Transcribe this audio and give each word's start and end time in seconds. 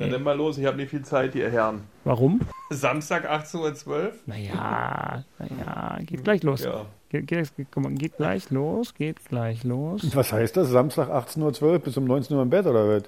Na 0.00 0.06
dann 0.06 0.22
mal 0.22 0.36
los, 0.36 0.56
ich 0.56 0.64
habe 0.64 0.78
nicht 0.78 0.90
viel 0.90 1.02
Zeit, 1.02 1.34
ihr 1.34 1.50
Herren. 1.50 1.82
Warum? 2.04 2.40
Samstag 2.70 3.30
18.12 3.30 3.86
Uhr? 3.86 4.12
Naja, 4.26 5.24
naja, 5.38 5.98
geht 6.06 6.24
gleich 6.24 6.42
los. 6.42 6.64
Ja. 6.64 6.86
Geht, 7.10 7.26
geht, 7.26 7.52
geht 7.56 8.16
gleich 8.16 8.50
los, 8.50 8.94
geht 8.94 9.24
gleich 9.28 9.64
los. 9.64 10.14
Was 10.14 10.32
heißt 10.32 10.56
das? 10.56 10.68
Samstag 10.68 11.10
18.12 11.10 11.62
Uhr 11.62 11.78
bis 11.80 11.96
um 11.96 12.04
19 12.04 12.36
Uhr 12.36 12.42
im 12.42 12.50
Bett 12.50 12.66
oder 12.66 12.88
was? 12.88 13.02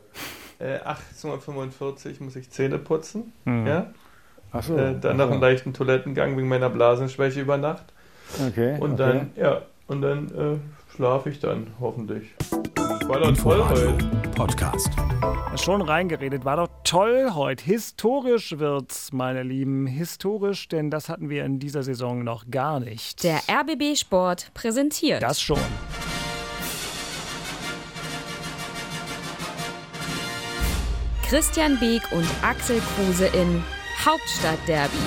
Äh, 0.59 0.79
18.45 0.81 2.19
Uhr 2.21 2.25
muss 2.25 2.37
ich 2.37 2.51
Zähne 2.51 2.79
putzen. 2.79 3.33
Hm. 3.45 3.67
Ja? 3.67 3.87
Achso. 4.51 4.77
Äh, 4.77 4.99
dann 5.01 5.17
noch 5.17 5.31
einen 5.31 5.41
leichten 5.41 5.73
Toilettengang 5.73 6.37
wegen 6.37 6.49
meiner 6.49 6.69
Blasenschwäche 6.69 7.41
über 7.41 7.57
Nacht. 7.57 7.85
Okay. 8.49 8.77
Und 8.79 8.93
okay. 8.93 8.97
dann, 8.97 9.31
ja, 9.37 9.63
und 9.87 10.03
dann 10.03 10.27
äh, 10.29 10.95
schlafe 10.95 11.31
ich 11.31 11.41
dann 11.41 11.69
hoffentlich. 11.81 12.35
War 13.07 13.21
toll 13.21 13.29
Inforadio 13.31 13.69
heute. 13.69 14.22
Podcast. 14.43 14.91
Schon 15.55 15.83
reingeredet, 15.83 16.45
war 16.45 16.57
doch 16.57 16.69
toll 16.83 17.31
heute. 17.33 17.63
Historisch 17.65 18.59
wird's, 18.59 19.13
meine 19.13 19.45
Lieben. 19.45 19.87
Historisch, 19.87 20.67
denn 20.67 20.91
das 20.91 21.09
hatten 21.09 21.31
wir 21.31 21.45
in 21.45 21.61
dieser 21.61 21.85
Saison 21.85 22.25
noch 22.25 22.51
gar 22.51 22.81
nicht. 22.81 23.23
Der 23.23 23.41
RBB 23.49 23.97
Sport 23.97 24.51
präsentiert. 24.53 25.23
das 25.23 25.41
schon. 25.41 25.61
Christian 31.29 31.79
Beek 31.79 32.03
und 32.11 32.27
Axel 32.43 32.83
Kruse 32.97 33.27
in 33.27 33.63
Hauptstadtderby, 34.05 34.99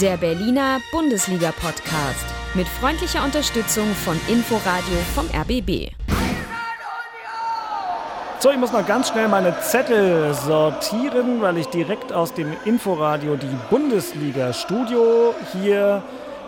der 0.00 0.16
Berliner 0.18 0.78
Bundesliga-Podcast. 0.92 2.26
Mit 2.54 2.68
freundlicher 2.68 3.24
Unterstützung 3.24 3.92
von 4.04 4.16
Inforadio 4.28 4.98
vom 5.16 5.26
RBB. 5.34 6.03
So, 8.44 8.50
ich 8.50 8.58
muss 8.58 8.72
noch 8.72 8.86
ganz 8.86 9.08
schnell 9.08 9.26
meine 9.28 9.58
Zettel 9.62 10.34
sortieren, 10.34 11.40
weil 11.40 11.56
ich 11.56 11.66
direkt 11.68 12.12
aus 12.12 12.34
dem 12.34 12.52
Inforadio 12.66 13.36
die 13.36 13.56
Bundesliga-Studio 13.70 15.34
hier 15.54 16.02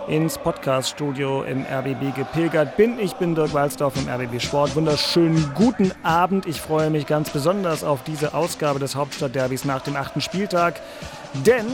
ins 0.06 0.36
Podcast-Studio 0.36 1.44
im 1.44 1.64
RBB 1.64 2.14
gepilgert 2.14 2.76
bin. 2.76 2.98
Ich 2.98 3.14
bin 3.14 3.34
Dirk 3.34 3.54
Walzdorf 3.54 3.94
im 3.96 4.10
RBB 4.10 4.42
Sport. 4.42 4.76
Wunderschönen 4.76 5.52
guten 5.54 5.90
Abend. 6.02 6.44
Ich 6.44 6.60
freue 6.60 6.90
mich 6.90 7.06
ganz 7.06 7.30
besonders 7.30 7.82
auf 7.82 8.04
diese 8.04 8.34
Ausgabe 8.34 8.78
des 8.78 8.94
Hauptstadtderbys 8.94 9.64
nach 9.64 9.80
dem 9.80 9.96
achten 9.96 10.20
Spieltag, 10.20 10.82
denn 11.46 11.64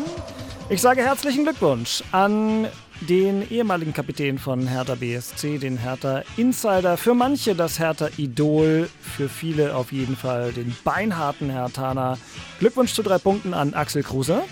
ich 0.68 0.80
sage 0.80 1.02
herzlichen 1.02 1.42
Glückwunsch 1.42 2.04
an 2.12 2.68
den 3.08 3.48
ehemaligen 3.50 3.92
Kapitän 3.92 4.38
von 4.38 4.66
Hertha 4.66 4.94
BSC, 4.94 5.58
den 5.58 5.78
Hertha 5.78 6.22
Insider. 6.36 6.96
Für 6.96 7.14
manche 7.14 7.54
das 7.54 7.78
Hertha 7.78 8.08
Idol, 8.16 8.88
für 9.00 9.28
viele 9.28 9.74
auf 9.74 9.92
jeden 9.92 10.16
Fall 10.16 10.52
den 10.52 10.74
beinharten 10.84 11.50
Hertaner. 11.50 12.18
Glückwunsch 12.58 12.92
zu 12.94 13.02
drei 13.02 13.18
Punkten 13.18 13.54
an 13.54 13.74
Axel 13.74 14.02
Kruse. 14.02 14.42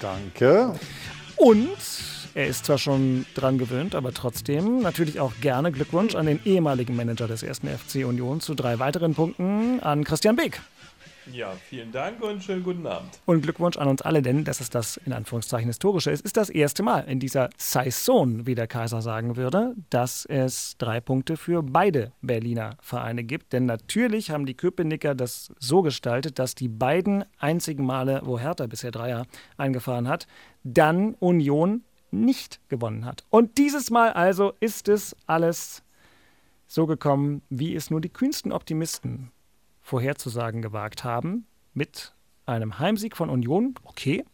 Danke. 0.00 0.74
Und 1.36 1.76
er 2.34 2.46
ist 2.46 2.66
zwar 2.66 2.78
schon 2.78 3.26
dran 3.34 3.58
gewöhnt, 3.58 3.94
aber 3.94 4.12
trotzdem 4.14 4.80
natürlich 4.80 5.18
auch 5.18 5.32
gerne 5.40 5.72
Glückwunsch 5.72 6.14
an 6.14 6.26
den 6.26 6.40
ehemaligen 6.44 6.94
Manager 6.94 7.26
des 7.26 7.42
ersten 7.42 7.68
FC 7.68 8.06
Union 8.06 8.40
zu 8.40 8.54
drei 8.54 8.78
weiteren 8.78 9.14
Punkten 9.14 9.80
an 9.80 10.04
Christian 10.04 10.36
Beek. 10.36 10.60
Ja, 11.32 11.52
vielen 11.52 11.92
Dank 11.92 12.22
und 12.22 12.42
schönen 12.42 12.62
guten 12.62 12.86
Abend. 12.86 13.20
Und 13.26 13.42
Glückwunsch 13.42 13.76
an 13.76 13.88
uns 13.88 14.02
alle, 14.02 14.22
denn 14.22 14.44
dass 14.44 14.60
es 14.60 14.70
das 14.70 14.96
in 14.96 15.12
Anführungszeichen 15.12 15.68
historische 15.68 16.10
ist, 16.10 16.24
ist 16.24 16.36
das 16.36 16.48
erste 16.48 16.82
Mal 16.82 17.00
in 17.00 17.20
dieser 17.20 17.50
Saison, 17.58 18.46
wie 18.46 18.54
der 18.54 18.66
Kaiser 18.66 19.02
sagen 19.02 19.36
würde, 19.36 19.74
dass 19.90 20.24
es 20.24 20.76
drei 20.78 21.00
Punkte 21.00 21.36
für 21.36 21.62
beide 21.62 22.12
Berliner 22.22 22.76
Vereine 22.80 23.24
gibt. 23.24 23.52
Denn 23.52 23.66
natürlich 23.66 24.30
haben 24.30 24.46
die 24.46 24.54
Köpenicker 24.54 25.14
das 25.14 25.52
so 25.58 25.82
gestaltet, 25.82 26.38
dass 26.38 26.54
die 26.54 26.68
beiden 26.68 27.24
einzigen 27.38 27.84
Male, 27.84 28.22
wo 28.24 28.38
Hertha 28.38 28.66
bisher 28.66 28.90
Dreier 28.90 29.26
eingefahren 29.56 30.08
hat, 30.08 30.26
dann 30.64 31.14
Union 31.14 31.82
nicht 32.10 32.60
gewonnen 32.68 33.04
hat. 33.04 33.24
Und 33.28 33.58
dieses 33.58 33.90
Mal 33.90 34.12
also 34.12 34.54
ist 34.60 34.88
es 34.88 35.14
alles 35.26 35.82
so 36.66 36.86
gekommen, 36.86 37.42
wie 37.50 37.74
es 37.74 37.90
nur 37.90 38.00
die 38.00 38.08
kühnsten 38.08 38.52
Optimisten 38.52 39.30
vorherzusagen 39.88 40.60
gewagt 40.60 41.02
haben, 41.02 41.46
mit 41.72 42.14
einem 42.44 42.78
Heimsieg 42.78 43.16
von 43.16 43.30
Union, 43.30 43.74
okay, 43.84 44.24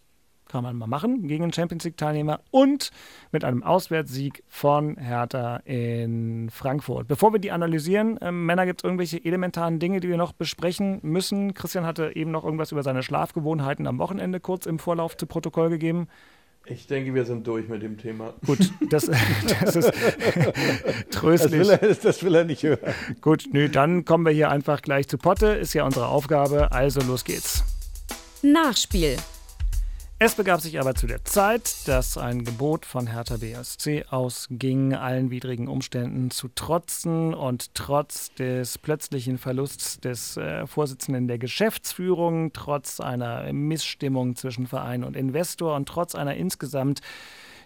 kann 0.49 0.63
man 0.63 0.77
mal 0.77 0.87
machen, 0.87 1.27
gegen 1.27 1.43
den 1.43 1.53
Champions 1.53 1.85
League-Teilnehmer 1.85 2.41
und 2.51 2.91
mit 3.33 3.45
einem 3.45 3.63
Auswärtssieg 3.63 4.43
von 4.49 4.97
Hertha 4.97 5.57
in 5.65 6.51
Frankfurt. 6.51 7.09
Bevor 7.09 7.33
wir 7.33 7.41
die 7.41 7.51
analysieren, 7.51 8.19
äh, 8.19 8.31
Männer, 8.31 8.67
gibt 8.67 8.81
es 8.81 8.85
irgendwelche 8.85 9.25
elementaren 9.25 9.79
Dinge, 9.79 10.01
die 10.01 10.09
wir 10.09 10.17
noch 10.17 10.33
besprechen 10.33 10.99
müssen? 11.03 11.55
Christian 11.55 11.87
hatte 11.87 12.15
eben 12.15 12.31
noch 12.31 12.45
irgendwas 12.45 12.73
über 12.73 12.83
seine 12.83 13.03
Schlafgewohnheiten 13.03 13.87
am 13.87 13.99
Wochenende 13.99 14.41
kurz 14.41 14.67
im 14.67 14.79
Vorlauf 14.79 15.17
zu 15.17 15.27
Protokoll 15.27 15.71
gegeben. 15.71 16.09
Ich 16.67 16.87
denke, 16.87 17.13
wir 17.15 17.27
sind 17.27 17.47
durch 17.47 17.69
mit 17.69 17.83
dem 17.83 17.99
Thema. 17.99 18.33
Gut, 18.47 18.71
das, 18.89 19.11
das 19.61 19.77
ist 19.77 19.93
Das 19.93 21.11
tröstlich. 21.11 21.61
will, 21.61 21.71
er, 21.71 21.95
das 21.95 22.23
will 22.23 22.35
er 22.35 22.45
nicht 22.45 22.63
hören. 22.63 22.79
Gut, 23.21 23.45
nö, 23.53 23.69
dann 23.69 24.05
kommen 24.05 24.25
wir 24.25 24.33
hier 24.33 24.51
einfach 24.51 24.81
gleich 24.81 25.07
zu 25.09 25.19
Potte. 25.19 25.49
Ist 25.49 25.75
ja 25.75 25.85
unsere 25.85 26.09
Aufgabe. 26.09 26.73
Also 26.73 27.01
los 27.03 27.25
geht's. 27.25 27.63
Nachspiel. 28.43 29.17
Es 30.25 30.37
begab 30.37 30.63
sich 30.63 30.81
aber 30.81 30.95
zu 30.95 31.07
der 31.07 31.23
Zeit, 31.27 31.87
dass 31.87 32.17
ein 32.17 32.47
Gebot 32.47 32.87
von 32.87 33.07
Hertha 33.07 33.37
BSC 33.37 34.07
ausging, 34.09 34.95
allen 34.95 35.31
widrigen 35.31 35.69
Umständen 35.69 36.31
zu 36.31 36.49
trotzen 36.49 37.35
und 37.35 37.75
trotz 37.75 38.33
des 38.33 38.79
plötzlichen 38.79 39.37
Verlusts 39.37 40.01
des 40.01 40.39
äh, 40.39 40.67
Vorsitzenden 40.67 41.29
der 41.29 41.37
Geschäftsführung, 41.37 42.55
trotz 42.55 43.01
einer 43.01 43.53
Missstimmung 43.53 44.35
zwischen 44.35 44.67
Verein 44.67 45.05
und 45.05 45.15
Investor 45.15 45.77
und 45.77 45.91
trotz 45.91 46.15
einer 46.15 46.37
insgesamt 46.37 47.03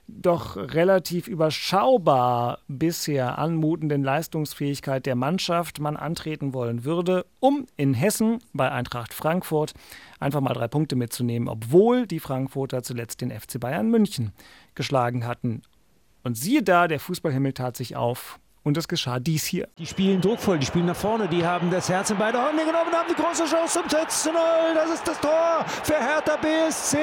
doch 0.08 0.56
relativ 0.56 1.28
überschaubar 1.28 2.60
bisher 2.66 3.38
anmutenden 3.38 4.02
Leistungsfähigkeit 4.02 5.04
der 5.04 5.14
Mannschaft 5.14 5.80
man 5.80 5.96
antreten 5.96 6.54
wollen 6.54 6.84
würde, 6.84 7.26
um 7.40 7.66
in 7.76 7.92
Hessen 7.92 8.38
bei 8.54 8.70
Eintracht 8.70 9.12
Frankfurt 9.12 9.74
einfach 10.18 10.40
mal 10.40 10.54
drei 10.54 10.66
Punkte 10.66 10.96
mitzunehmen, 10.96 11.48
obwohl 11.48 12.06
die 12.06 12.20
Frankfurter 12.20 12.82
zuletzt 12.82 13.20
den 13.20 13.30
FC 13.30 13.60
Bayern 13.60 13.90
München 13.90 14.32
geschlagen 14.74 15.26
hatten. 15.26 15.62
Und 16.24 16.36
siehe 16.36 16.62
da, 16.62 16.88
der 16.88 17.00
Fußballhimmel 17.00 17.52
tat 17.52 17.76
sich 17.76 17.94
auf 17.94 18.40
und 18.68 18.76
es 18.76 18.86
geschah 18.86 19.18
dies 19.18 19.46
hier. 19.46 19.66
Die 19.78 19.86
spielen 19.86 20.20
druckvoll, 20.20 20.58
die 20.58 20.66
spielen 20.66 20.86
nach 20.86 20.96
vorne, 20.96 21.26
die 21.26 21.44
haben 21.44 21.70
das 21.70 21.88
Herz 21.88 22.10
in 22.10 22.18
beide 22.18 22.38
Hände 22.38 22.64
genommen, 22.66 22.92
haben 22.92 23.08
die 23.08 23.20
große 23.20 23.46
Chance 23.46 23.80
zum 23.80 23.88
6 23.88 24.22
zu 24.24 24.30
0. 24.30 24.40
Das 24.74 24.90
ist 24.90 25.08
das 25.08 25.18
Tor 25.20 25.64
für 25.82 25.94
Hertha 25.94 26.36
BSC, 26.36 26.98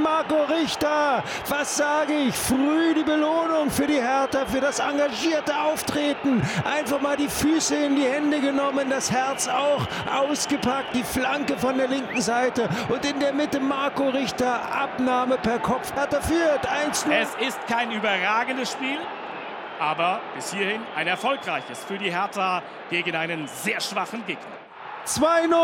Marco 0.00 0.44
Richter. 0.44 1.24
Was 1.48 1.76
sage 1.76 2.14
ich? 2.28 2.34
Früh 2.36 2.94
die 2.94 3.02
Belohnung 3.02 3.68
für 3.68 3.88
die 3.88 4.00
Hertha, 4.00 4.46
für 4.46 4.60
das 4.60 4.78
engagierte 4.78 5.58
Auftreten. 5.58 6.40
Einfach 6.64 7.00
mal 7.00 7.16
die 7.16 7.28
Füße 7.28 7.74
in 7.74 7.96
die 7.96 8.06
Hände 8.06 8.40
genommen, 8.40 8.88
das 8.88 9.10
Herz 9.10 9.48
auch 9.48 9.88
ausgepackt, 10.08 10.94
die 10.94 11.02
Flanke 11.02 11.58
von 11.58 11.76
der 11.78 11.88
linken 11.88 12.20
Seite 12.20 12.68
und 12.88 13.04
in 13.04 13.18
der 13.18 13.32
Mitte 13.32 13.58
Marco 13.58 14.08
Richter, 14.10 14.72
Abnahme 14.72 15.36
per 15.38 15.58
Kopf. 15.58 15.92
Hertha 15.96 16.20
führt 16.20 16.64
1-0. 16.64 17.10
Es 17.10 17.30
ist 17.44 17.58
kein 17.66 17.90
überragendes 17.90 18.70
Spiel, 18.70 18.98
aber 19.80 20.20
bis 20.34 20.52
hierhin 20.52 20.82
ein 20.96 21.06
erfolgreiches 21.06 21.84
für 21.84 21.98
die 21.98 22.10
Hertha 22.10 22.62
gegen 22.90 23.14
einen 23.16 23.48
sehr 23.48 23.80
schwachen 23.80 24.24
Gegner. 24.26 24.58
2-0, 25.06 25.54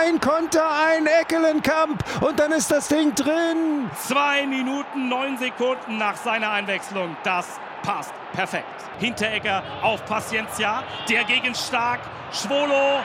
ein 0.00 0.18
Konter, 0.18 0.66
ein 0.86 1.06
Eckelenkamp 1.06 2.02
und 2.22 2.40
dann 2.40 2.52
ist 2.52 2.70
das 2.70 2.88
Ding 2.88 3.14
drin. 3.14 3.90
Zwei 3.94 4.46
Minuten, 4.46 5.08
neun 5.08 5.36
Sekunden 5.36 5.98
nach 5.98 6.16
seiner 6.16 6.50
Einwechslung. 6.50 7.14
Das 7.22 7.60
passt 7.82 8.14
perfekt. 8.32 8.64
Hinteregger 8.98 9.62
auf 9.82 10.04
Paciencia, 10.06 10.82
der 11.08 11.24
gegen 11.24 11.54
stark. 11.54 12.00
Schwolo, 12.32 13.00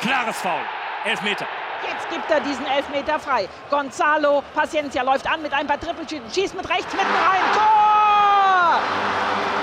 klares 0.00 0.36
Foul. 0.36 0.62
Elfmeter. 1.04 1.46
Jetzt 1.88 2.08
gibt 2.10 2.30
er 2.30 2.40
diesen 2.40 2.66
Elfmeter 2.66 3.18
frei. 3.18 3.48
Gonzalo 3.70 4.42
Paciencia 4.54 5.02
läuft 5.02 5.30
an 5.30 5.42
mit 5.42 5.52
ein 5.52 5.66
paar 5.66 5.80
Trippelschütten, 5.80 6.30
schießt 6.32 6.54
mit 6.54 6.68
rechts 6.68 6.92
mitten 6.92 7.06
rein. 7.06 7.42
Tor! 7.52 9.15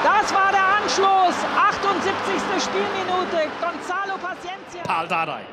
Das 0.04 0.34
war 0.34 0.52
der 0.52 0.66
Anschluss. 0.84 1.36
78. 1.56 2.62
Spielminute. 2.62 3.48
Gonzalo 3.62 4.18
Paciencia. 4.18 4.84
Paul 4.84 5.08
Dardai. 5.08 5.44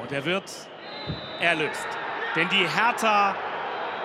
Und 0.00 0.12
er 0.12 0.24
wird 0.24 0.44
erlöst. 1.40 1.88
Denn 2.36 2.48
die 2.48 2.68
Hertha 2.68 3.34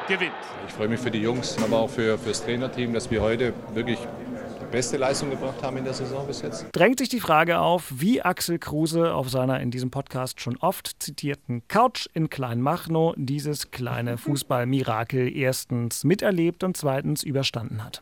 gewinnt. 0.07 0.31
Ich 0.67 0.73
freue 0.73 0.87
mich 0.87 0.99
für 0.99 1.11
die 1.11 1.21
Jungs, 1.21 1.57
aber 1.63 1.77
auch 1.77 1.89
für, 1.91 2.17
für 2.17 2.29
das 2.29 2.43
Trainerteam, 2.43 2.91
dass 2.91 3.11
wir 3.11 3.21
heute 3.21 3.53
wirklich 3.73 3.99
die 3.99 4.71
beste 4.71 4.97
Leistung 4.97 5.29
gebracht 5.29 5.61
haben 5.61 5.77
in 5.77 5.83
der 5.83 5.93
Saison 5.93 6.25
bis 6.25 6.41
jetzt. 6.41 6.65
drängt 6.71 6.97
sich 6.97 7.09
die 7.09 7.19
Frage 7.19 7.59
auf, 7.59 7.91
wie 7.97 8.23
Axel 8.23 8.57
Kruse 8.57 9.13
auf 9.13 9.29
seiner 9.29 9.59
in 9.59 9.69
diesem 9.69 9.91
Podcast 9.91 10.41
schon 10.41 10.57
oft 10.57 11.03
zitierten 11.03 11.61
Couch 11.67 12.07
in 12.13 12.31
Kleinmachnow 12.31 13.13
dieses 13.15 13.69
kleine 13.69 14.17
Fußballmirakel 14.17 15.35
erstens 15.35 16.03
miterlebt 16.03 16.63
und 16.63 16.77
zweitens 16.77 17.21
überstanden 17.21 17.83
hat. 17.83 18.01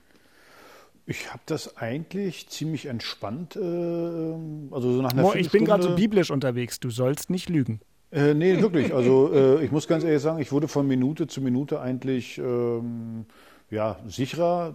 Ich 1.10 1.32
habe 1.32 1.42
das 1.48 1.76
eigentlich 1.76 2.50
ziemlich 2.50 2.86
entspannt, 2.86 3.56
äh, 3.56 3.60
also 3.60 4.94
so 4.94 5.02
nach 5.02 5.12
einer 5.12 5.24
Mo, 5.24 5.34
ich 5.34 5.50
bin 5.50 5.66
gerade 5.66 5.82
so 5.82 5.96
biblisch 5.96 6.30
unterwegs, 6.30 6.80
du 6.80 6.92
sollst 6.92 7.32
nicht 7.32 7.50
lügen. 7.50 7.80
Äh, 8.12 8.36
nee, 8.36 8.62
wirklich. 8.62 8.94
Also 8.94 9.34
äh, 9.34 9.66
ich 9.66 9.72
muss 9.72 9.88
ganz 9.88 10.04
ehrlich 10.04 10.22
sagen, 10.22 10.40
ich 10.40 10.52
wurde 10.52 10.68
von 10.68 10.88
Minute 10.88 11.26
zu 11.26 11.42
Minute 11.42 11.82
eigentlich 11.82 12.38
ähm, 12.38 13.26
ja, 13.70 13.98
sicherer. 14.08 14.74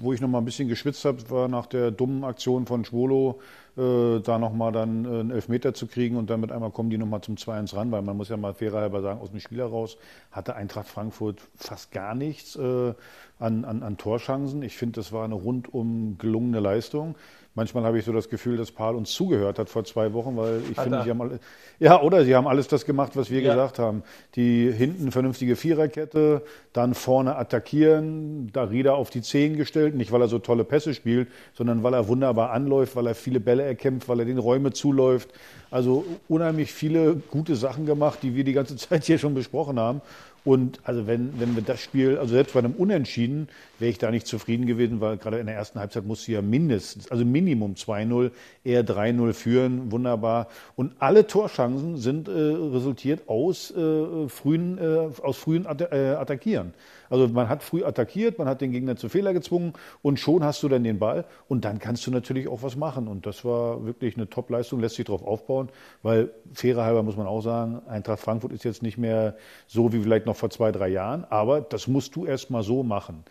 Wo 0.00 0.12
ich 0.12 0.20
noch 0.20 0.28
mal 0.28 0.38
ein 0.38 0.44
bisschen 0.44 0.68
geschwitzt 0.68 1.04
habe, 1.04 1.30
war 1.30 1.48
nach 1.48 1.66
der 1.66 1.90
dummen 1.90 2.24
Aktion 2.24 2.66
von 2.66 2.84
Schwolo, 2.84 3.40
äh, 3.76 4.20
da 4.20 4.38
noch 4.38 4.52
mal 4.52 4.70
dann 4.70 5.04
äh, 5.04 5.20
einen 5.20 5.30
Elfmeter 5.30 5.74
zu 5.74 5.86
kriegen 5.86 6.16
und 6.16 6.30
dann 6.30 6.40
mit 6.40 6.52
einmal 6.52 6.70
kommen 6.70 6.90
die 6.90 6.98
noch 6.98 7.06
mal 7.06 7.22
zum 7.22 7.36
2-1 7.36 7.74
ran, 7.74 7.90
weil 7.90 8.02
man 8.02 8.16
muss 8.16 8.28
ja 8.28 8.36
mal 8.36 8.54
fairer 8.54 8.90
sagen, 9.00 9.20
aus 9.20 9.30
dem 9.30 9.40
Spiel 9.40 9.58
heraus 9.58 9.96
hatte 10.30 10.56
Eintracht 10.56 10.88
Frankfurt 10.88 11.40
fast 11.56 11.90
gar 11.90 12.14
nichts 12.14 12.56
äh, 12.56 12.94
an, 13.38 13.64
an, 13.64 13.82
an 13.82 13.96
Torschancen. 13.96 14.62
Ich 14.62 14.76
finde, 14.76 15.00
das 15.00 15.12
war 15.12 15.24
eine 15.24 15.34
rundum 15.34 16.18
gelungene 16.18 16.60
Leistung. 16.60 17.16
Manchmal 17.56 17.84
habe 17.84 17.98
ich 18.00 18.04
so 18.04 18.12
das 18.12 18.28
Gefühl, 18.28 18.56
dass 18.56 18.72
Paul 18.72 18.96
uns 18.96 19.12
zugehört 19.12 19.60
hat 19.60 19.68
vor 19.68 19.84
zwei 19.84 20.12
Wochen, 20.12 20.36
weil 20.36 20.60
ich 20.72 20.76
Hat 20.76 20.84
finde, 20.84 20.98
er. 20.98 21.04
sie 21.04 21.10
haben 21.10 21.20
alle, 21.20 21.38
ja, 21.78 22.02
oder 22.02 22.24
sie 22.24 22.34
haben 22.34 22.48
alles 22.48 22.66
das 22.66 22.84
gemacht, 22.84 23.12
was 23.14 23.30
wir 23.30 23.40
Ja. 23.40 23.52
gesagt 23.52 23.78
haben. 23.78 24.02
Die 24.34 24.72
hinten 24.72 25.12
vernünftige 25.12 25.54
Viererkette, 25.54 26.42
dann 26.72 26.94
vorne 26.94 27.36
attackieren, 27.36 28.50
Darida 28.52 28.94
auf 28.94 29.10
die 29.10 29.22
Zehen 29.22 29.56
gestellt, 29.56 29.94
nicht 29.94 30.10
weil 30.10 30.20
er 30.20 30.28
so 30.28 30.40
tolle 30.40 30.64
Pässe 30.64 30.94
spielt, 30.94 31.28
sondern 31.54 31.84
weil 31.84 31.94
er 31.94 32.08
wunderbar 32.08 32.50
anläuft, 32.50 32.96
weil 32.96 33.06
er 33.06 33.14
viele 33.14 33.38
Bälle 33.38 33.62
erkämpft, 33.62 34.08
weil 34.08 34.18
er 34.18 34.26
den 34.26 34.38
Räume 34.38 34.72
zuläuft. 34.72 35.28
Also 35.70 36.04
unheimlich 36.28 36.72
viele 36.72 37.14
gute 37.30 37.54
Sachen 37.54 37.86
gemacht, 37.86 38.18
die 38.22 38.34
wir 38.34 38.42
die 38.42 38.52
ganze 38.52 38.76
Zeit 38.76 39.04
hier 39.04 39.18
schon 39.18 39.34
besprochen 39.34 39.78
haben. 39.78 40.00
Und 40.44 40.80
also 40.84 41.06
wenn, 41.06 41.32
wenn 41.40 41.54
wir 41.54 41.62
das 41.62 41.80
Spiel, 41.80 42.18
also 42.18 42.34
selbst 42.34 42.52
bei 42.52 42.58
einem 42.58 42.72
Unentschieden, 42.72 43.48
wäre 43.84 43.90
ich 43.90 43.98
da 43.98 44.10
nicht 44.10 44.26
zufrieden 44.26 44.64
gewesen, 44.64 45.02
weil 45.02 45.18
gerade 45.18 45.38
in 45.38 45.44
der 45.44 45.56
ersten 45.56 45.78
Halbzeit 45.78 46.06
musste 46.06 46.32
ja 46.32 46.40
mindestens, 46.40 47.10
also 47.10 47.22
Minimum 47.22 47.74
2-0, 47.74 48.30
eher 48.64 48.82
3-0 48.82 49.34
führen, 49.34 49.92
wunderbar. 49.92 50.48
Und 50.74 50.94
alle 51.00 51.26
Torschancen 51.26 51.98
sind 51.98 52.26
äh, 52.26 52.30
resultiert 52.32 53.28
aus 53.28 53.70
äh, 53.72 54.26
frühen, 54.28 54.78
äh, 54.78 55.10
aus 55.22 55.36
frühen 55.36 55.66
Atta 55.66 55.94
äh, 55.94 56.14
Attackieren. 56.14 56.72
Also 57.10 57.28
man 57.28 57.50
hat 57.50 57.62
früh 57.62 57.84
attackiert, 57.84 58.38
man 58.38 58.48
hat 58.48 58.62
den 58.62 58.72
Gegner 58.72 58.96
zu 58.96 59.10
Fehler 59.10 59.34
gezwungen 59.34 59.74
und 60.00 60.18
schon 60.18 60.42
hast 60.42 60.62
du 60.62 60.68
dann 60.68 60.82
den 60.82 60.98
Ball 60.98 61.26
und 61.46 61.66
dann 61.66 61.78
kannst 61.78 62.06
du 62.06 62.10
natürlich 62.10 62.48
auch 62.48 62.62
was 62.62 62.76
machen. 62.76 63.06
Und 63.06 63.26
das 63.26 63.44
war 63.44 63.84
wirklich 63.84 64.16
eine 64.16 64.30
Top-Leistung, 64.30 64.80
lässt 64.80 64.96
sich 64.96 65.04
darauf 65.04 65.22
aufbauen, 65.22 65.68
weil 66.02 66.30
fairer 66.54 66.84
halber 66.84 67.02
muss 67.02 67.16
man 67.16 67.26
auch 67.26 67.42
sagen, 67.42 67.82
Eintracht 67.86 68.20
Frankfurt 68.20 68.52
ist 68.52 68.64
jetzt 68.64 68.82
nicht 68.82 68.96
mehr 68.96 69.36
so 69.66 69.92
wie 69.92 70.00
vielleicht 70.00 70.24
noch 70.24 70.36
vor 70.36 70.48
zwei, 70.48 70.72
drei 70.72 70.88
Jahren, 70.88 71.24
aber 71.28 71.60
das 71.60 71.86
musst 71.86 72.16
du 72.16 72.24
erst 72.24 72.50
mal 72.50 72.62
so 72.62 72.82
machen. 72.82 73.24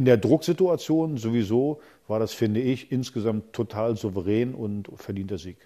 In 0.00 0.06
der 0.06 0.16
Drucksituation 0.16 1.18
sowieso 1.18 1.82
war 2.08 2.18
das, 2.18 2.32
finde 2.32 2.62
ich, 2.62 2.90
insgesamt 2.90 3.52
total 3.52 3.98
souverän 3.98 4.54
und 4.54 4.88
verdienter 4.94 5.36
Sieg. 5.36 5.58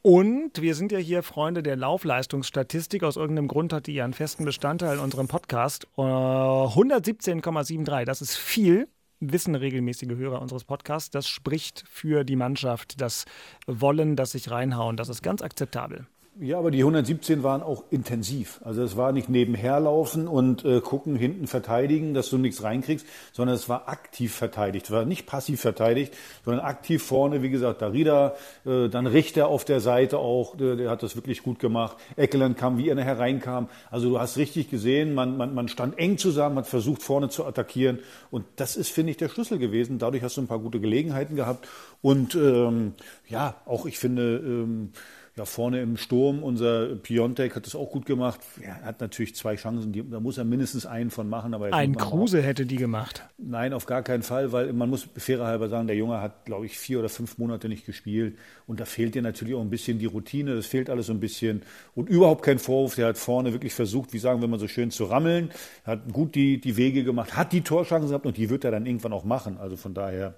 Und 0.00 0.62
wir 0.62 0.74
sind 0.74 0.90
ja 0.90 0.96
hier 0.96 1.22
Freunde 1.22 1.62
der 1.62 1.76
Laufleistungsstatistik. 1.76 3.02
Aus 3.02 3.16
irgendeinem 3.16 3.46
Grund 3.46 3.74
hat 3.74 3.86
die 3.86 3.92
ja 3.92 4.04
einen 4.04 4.14
festen 4.14 4.46
Bestandteil 4.46 4.96
in 4.96 5.02
unserem 5.02 5.28
Podcast. 5.28 5.86
Äh, 5.98 6.00
117,73, 6.00 8.06
das 8.06 8.22
ist 8.22 8.36
viel. 8.36 8.88
Wissen 9.20 9.54
regelmäßige 9.54 10.16
Hörer 10.16 10.40
unseres 10.40 10.64
Podcasts. 10.64 11.10
Das 11.10 11.28
spricht 11.28 11.84
für 11.86 12.24
die 12.24 12.36
Mannschaft. 12.36 13.02
Das 13.02 13.26
Wollen, 13.66 14.16
das 14.16 14.30
sich 14.30 14.50
reinhauen, 14.50 14.96
das 14.96 15.10
ist 15.10 15.22
ganz 15.22 15.42
akzeptabel. 15.42 16.06
Ja, 16.40 16.58
aber 16.58 16.72
die 16.72 16.80
117 16.80 17.44
waren 17.44 17.62
auch 17.62 17.84
intensiv. 17.90 18.60
Also 18.64 18.82
es 18.82 18.96
war 18.96 19.12
nicht 19.12 19.28
nebenherlaufen 19.28 20.26
und 20.26 20.64
äh, 20.64 20.80
gucken, 20.80 21.14
hinten 21.14 21.46
verteidigen, 21.46 22.12
dass 22.12 22.28
du 22.28 22.38
nichts 22.38 22.64
reinkriegst, 22.64 23.06
sondern 23.32 23.54
es 23.54 23.68
war 23.68 23.88
aktiv 23.88 24.34
verteidigt. 24.34 24.86
Es 24.86 24.90
war 24.90 25.04
nicht 25.04 25.26
passiv 25.26 25.60
verteidigt, 25.60 26.12
sondern 26.44 26.64
aktiv 26.64 27.04
vorne, 27.04 27.42
wie 27.42 27.50
gesagt, 27.50 27.82
Darida, 27.82 28.34
äh, 28.66 28.88
dann 28.88 29.06
Richter 29.06 29.46
auf 29.46 29.64
der 29.64 29.78
Seite 29.78 30.18
auch, 30.18 30.56
der, 30.56 30.74
der 30.74 30.90
hat 30.90 31.04
das 31.04 31.14
wirklich 31.14 31.44
gut 31.44 31.60
gemacht. 31.60 31.98
Eckeland 32.16 32.58
kam, 32.58 32.78
wie 32.78 32.88
er 32.88 32.96
nachher 32.96 33.20
reinkam. 33.20 33.68
Also 33.92 34.08
du 34.08 34.18
hast 34.18 34.36
richtig 34.36 34.68
gesehen, 34.68 35.14
man, 35.14 35.36
man, 35.36 35.54
man 35.54 35.68
stand 35.68 36.00
eng 36.00 36.18
zusammen, 36.18 36.58
hat 36.58 36.66
versucht 36.66 37.04
vorne 37.04 37.28
zu 37.28 37.44
attackieren 37.44 38.00
und 38.32 38.44
das 38.56 38.74
ist, 38.74 38.90
finde 38.90 39.12
ich, 39.12 39.18
der 39.18 39.28
Schlüssel 39.28 39.60
gewesen. 39.60 40.00
Dadurch 40.00 40.24
hast 40.24 40.36
du 40.36 40.40
ein 40.40 40.48
paar 40.48 40.58
gute 40.58 40.80
Gelegenheiten 40.80 41.36
gehabt 41.36 41.68
und 42.02 42.34
ähm, 42.34 42.94
ja, 43.28 43.54
auch 43.66 43.86
ich 43.86 44.00
finde... 44.00 44.38
Ähm, 44.38 44.90
ja, 45.36 45.44
vorne 45.44 45.82
im 45.82 45.96
Sturm, 45.96 46.44
unser 46.44 46.94
Piontek 46.94 47.56
hat 47.56 47.66
das 47.66 47.74
auch 47.74 47.90
gut 47.90 48.06
gemacht. 48.06 48.38
Er 48.60 48.82
hat 48.82 49.00
natürlich 49.00 49.34
zwei 49.34 49.56
Chancen, 49.56 49.90
die, 49.92 50.08
da 50.08 50.20
muss 50.20 50.38
er 50.38 50.44
mindestens 50.44 50.86
einen 50.86 51.10
von 51.10 51.28
machen. 51.28 51.54
Aber 51.54 51.72
Ein 51.72 51.96
Kruse 51.96 52.40
hätte 52.40 52.66
die 52.66 52.76
gemacht. 52.76 53.24
Nein, 53.36 53.72
auf 53.72 53.84
gar 53.86 54.02
keinen 54.02 54.22
Fall, 54.22 54.52
weil 54.52 54.72
man 54.72 54.88
muss 54.88 55.08
fairer 55.16 55.46
halber 55.46 55.68
sagen, 55.68 55.88
der 55.88 55.96
Junge 55.96 56.20
hat, 56.20 56.44
glaube 56.44 56.66
ich, 56.66 56.78
vier 56.78 57.00
oder 57.00 57.08
fünf 57.08 57.36
Monate 57.38 57.68
nicht 57.68 57.84
gespielt. 57.84 58.38
Und 58.68 58.78
da 58.78 58.84
fehlt 58.84 59.16
dir 59.16 59.22
natürlich 59.22 59.54
auch 59.54 59.60
ein 59.60 59.70
bisschen 59.70 59.98
die 59.98 60.06
Routine, 60.06 60.54
das 60.54 60.66
fehlt 60.66 60.88
alles 60.88 61.06
so 61.06 61.12
ein 61.12 61.18
bisschen. 61.18 61.62
Und 61.96 62.08
überhaupt 62.08 62.44
kein 62.44 62.60
Vorwurf, 62.60 62.94
der 62.94 63.08
hat 63.08 63.18
vorne 63.18 63.52
wirklich 63.52 63.74
versucht, 63.74 64.12
wie 64.12 64.18
sagen 64.18 64.40
wir 64.40 64.46
mal 64.46 64.60
so 64.60 64.68
schön, 64.68 64.92
zu 64.92 65.04
rammeln, 65.06 65.50
hat 65.84 66.12
gut 66.12 66.36
die, 66.36 66.60
die 66.60 66.76
Wege 66.76 67.02
gemacht, 67.02 67.36
hat 67.36 67.52
die 67.52 67.62
Torchancen 67.62 68.10
gehabt 68.10 68.26
und 68.26 68.36
die 68.36 68.50
wird 68.50 68.62
er 68.62 68.70
dann 68.70 68.86
irgendwann 68.86 69.12
auch 69.12 69.24
machen. 69.24 69.58
Also 69.58 69.76
von 69.76 69.94
daher 69.94 70.34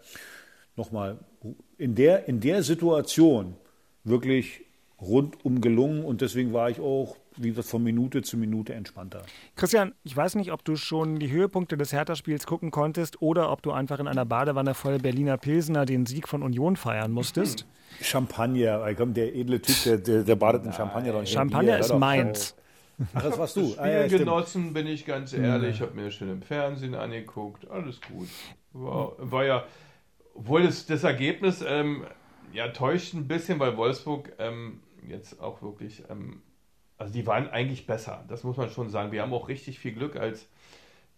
nochmal, 0.74 1.18
in 1.76 1.94
der, 1.94 2.28
in 2.28 2.40
der 2.40 2.62
Situation 2.62 3.56
wirklich 4.04 4.65
rundum 5.00 5.60
gelungen 5.60 6.04
und 6.04 6.20
deswegen 6.22 6.52
war 6.52 6.70
ich 6.70 6.80
auch, 6.80 7.16
wie 7.36 7.50
gesagt, 7.50 7.68
von 7.68 7.82
Minute 7.82 8.22
zu 8.22 8.38
Minute 8.38 8.72
entspannter. 8.72 9.22
Christian, 9.54 9.94
ich 10.04 10.16
weiß 10.16 10.36
nicht, 10.36 10.52
ob 10.52 10.64
du 10.64 10.76
schon 10.76 11.18
die 11.18 11.30
Höhepunkte 11.30 11.76
des 11.76 11.92
Hertha-Spiels 11.92 12.46
gucken 12.46 12.70
konntest 12.70 13.20
oder 13.20 13.52
ob 13.52 13.62
du 13.62 13.72
einfach 13.72 13.98
in 13.98 14.08
einer 14.08 14.24
Badewanne 14.24 14.72
voll 14.74 14.98
Berliner 14.98 15.36
Pilsener 15.36 15.84
den 15.84 16.06
Sieg 16.06 16.28
von 16.28 16.42
Union 16.42 16.76
feiern 16.76 17.12
musstest. 17.12 17.66
Champagner, 18.00 18.94
komm, 18.94 19.12
der 19.12 19.34
edle 19.34 19.60
Typ, 19.60 19.76
der, 19.84 19.98
der, 19.98 20.22
der 20.24 20.36
badet 20.36 20.64
in 20.64 20.72
Champagner. 20.72 21.12
Doch 21.12 21.20
nicht. 21.20 21.32
Champagner 21.32 21.72
Bier, 21.72 21.80
ist 21.80 21.94
meins. 21.94 22.56
Ach, 23.14 23.22
das 23.22 23.38
warst 23.38 23.56
du. 23.56 23.68
Spiel 23.68 23.78
Ah, 23.78 23.88
ja, 23.88 24.06
genossen, 24.06 24.72
bin 24.72 24.86
ich 24.86 25.04
ganz 25.04 25.34
ehrlich. 25.34 25.76
Ich 25.76 25.80
habe 25.82 25.94
mir 25.94 26.10
schön 26.10 26.30
im 26.30 26.42
Fernsehen 26.42 26.94
angeguckt. 26.94 27.70
Alles 27.70 28.00
gut. 28.00 28.28
War, 28.72 29.12
war 29.18 29.44
ja, 29.44 29.64
obwohl 30.34 30.62
das, 30.62 30.86
das 30.86 31.04
Ergebnis 31.04 31.62
ähm, 31.66 32.04
ja 32.52 32.68
täuscht 32.68 33.12
ein 33.14 33.28
bisschen, 33.28 33.58
weil 33.58 33.76
Wolfsburg 33.76 34.32
ähm, 34.38 34.80
jetzt 35.08 35.40
auch 35.40 35.62
wirklich, 35.62 36.04
ähm, 36.10 36.42
also 36.98 37.12
die 37.12 37.26
waren 37.26 37.48
eigentlich 37.48 37.86
besser. 37.86 38.24
Das 38.28 38.44
muss 38.44 38.56
man 38.56 38.70
schon 38.70 38.90
sagen. 38.90 39.12
Wir 39.12 39.22
haben 39.22 39.32
auch 39.32 39.48
richtig 39.48 39.78
viel 39.78 39.92
Glück, 39.92 40.16
als 40.16 40.48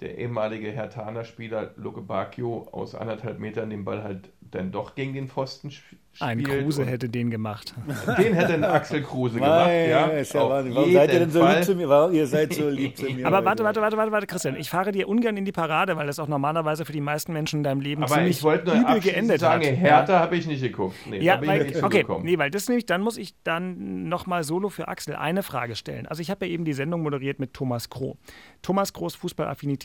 der 0.00 0.19
ehemalige 0.19 0.71
Hertaner 0.71 1.25
Spieler 1.25 1.73
Luke 1.77 2.00
Bacchio 2.03 2.69
aus 2.73 2.95
anderthalb 2.95 3.39
Metern 3.39 3.71
den 3.71 3.85
Ball 3.85 4.03
halt 4.03 4.31
dann 4.50 4.73
doch 4.73 4.95
gegen 4.95 5.12
den 5.12 5.29
Pfosten 5.29 5.69
sp- 5.69 5.85
spielt. 5.85 6.00
Ein 6.21 6.43
Kruse 6.43 6.85
hätte 6.87 7.09
den 7.09 7.31
gemacht. 7.31 7.75
Den 8.19 8.33
hätte 8.33 8.55
ein 8.55 8.65
Axel 8.65 9.03
Kruse 9.03 9.35
gemacht. 9.37 9.67
Nein, 9.67 9.91
Ja, 9.91 10.06
ist 10.06 10.33
ja 10.35 10.49
Wahnsinn. 10.49 10.75
Warum 10.75 10.93
seid 10.93 11.12
ihr 11.12 11.19
denn 11.21 11.31
so 11.31 11.41
Fall. 11.41 11.55
lieb 11.56 11.65
zu 11.65 11.75
mir? 11.77 11.89
Warum, 11.89 12.12
ihr 12.15 12.27
seid 12.27 12.55
so 12.55 12.69
lieb 12.69 12.97
zu 12.97 13.05
mir. 13.11 13.25
Aber 13.27 13.45
warte, 13.45 13.62
warte, 13.62 13.81
warte, 13.83 13.97
warte, 13.99 14.11
warte, 14.11 14.27
Christian. 14.27 14.56
Ich 14.56 14.69
fahre 14.71 14.91
dir 14.91 15.06
ungern 15.09 15.37
in 15.37 15.45
die 15.45 15.53
Parade, 15.53 15.97
weil 15.97 16.07
das 16.09 16.19
auch 16.19 16.26
normalerweise 16.26 16.85
für 16.85 16.93
die 16.93 17.00
meisten 17.02 17.33
Menschen 17.35 17.59
in 17.59 17.62
deinem 17.62 17.81
Leben 17.83 18.02
Aber 18.02 18.14
ziemlich 18.14 18.38
ich 18.38 18.43
wollte 18.43 18.67
nur 18.75 18.88
übel 18.88 19.00
geendet 19.00 19.38
sagen, 19.40 19.64
hat. 19.64 19.76
Hertha 19.76 20.19
habe 20.19 20.37
ich 20.37 20.47
nicht 20.49 20.61
geguckt. 20.62 20.97
Nee, 21.09 21.21
Ja, 21.21 21.40
weil, 21.47 21.64
nicht 21.64 21.76
okay, 21.76 21.99
zugekommen. 22.00 22.25
nee, 22.25 22.38
weil 22.38 22.50
das 22.50 22.67
nämlich, 22.69 22.87
dann 22.87 23.02
muss 23.02 23.17
ich 23.17 23.35
dann 23.45 24.09
nochmal 24.09 24.43
solo 24.43 24.71
für 24.71 24.88
Axel 24.88 25.14
eine 25.14 25.45
Frage 25.45 25.76
stellen. 25.76 26.07
Also 26.09 26.21
ich 26.23 26.31
habe 26.31 26.47
ja 26.47 26.52
eben 26.52 26.64
die 26.64 26.73
Sendung 26.73 27.02
moderiert 27.02 27.38
mit 27.38 27.52
Thomas 27.55 27.90
Kroh. 27.90 28.17
Thomas 28.62 28.93
Krohs 28.93 29.14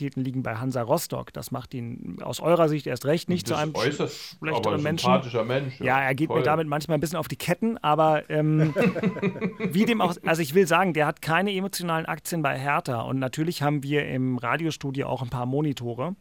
Fußballaffinitäten 0.04 0.22
liegen 0.22 0.42
bei 0.42 0.56
Hansa 0.56 0.82
Rostock. 0.82 1.32
Das 1.32 1.50
macht 1.50 1.74
ihn 1.74 2.18
aus 2.22 2.40
eurer 2.40 2.68
Sicht 2.68 2.86
erst 2.86 3.06
recht 3.06 3.28
nicht 3.28 3.48
Das 3.50 3.56
zu 3.56 3.62
einem 3.62 3.74
äußerst 3.74 4.36
schlechteren 4.38 4.82
Menschen. 4.82 5.46
Mensch. 5.46 5.80
Ja, 5.80 6.00
er 6.00 6.14
geht 6.14 6.28
voll. 6.28 6.38
mir 6.38 6.44
damit 6.44 6.66
manchmal 6.66 6.98
ein 6.98 7.00
bisschen 7.00 7.18
auf 7.18 7.28
die 7.28 7.36
Ketten, 7.36 7.78
aber 7.78 8.28
ähm, 8.30 8.74
wie 9.58 9.84
dem 9.84 10.00
auch, 10.00 10.14
also 10.24 10.42
ich 10.42 10.54
will 10.54 10.66
sagen, 10.66 10.92
der 10.92 11.06
hat 11.06 11.22
keine 11.22 11.52
emotionalen 11.52 12.06
Aktien 12.06 12.42
bei 12.42 12.58
Hertha 12.58 13.02
und 13.02 13.18
natürlich 13.18 13.62
haben 13.62 13.82
wir 13.82 14.06
im 14.06 14.38
Radiostudio 14.38 15.06
auch 15.06 15.22
ein 15.22 15.30
paar 15.30 15.46
Monitore 15.46 16.14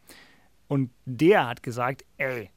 und 0.67 0.91
der 1.05 1.47
hat 1.47 1.63
gesagt, 1.63 2.05
ey, 2.17 2.49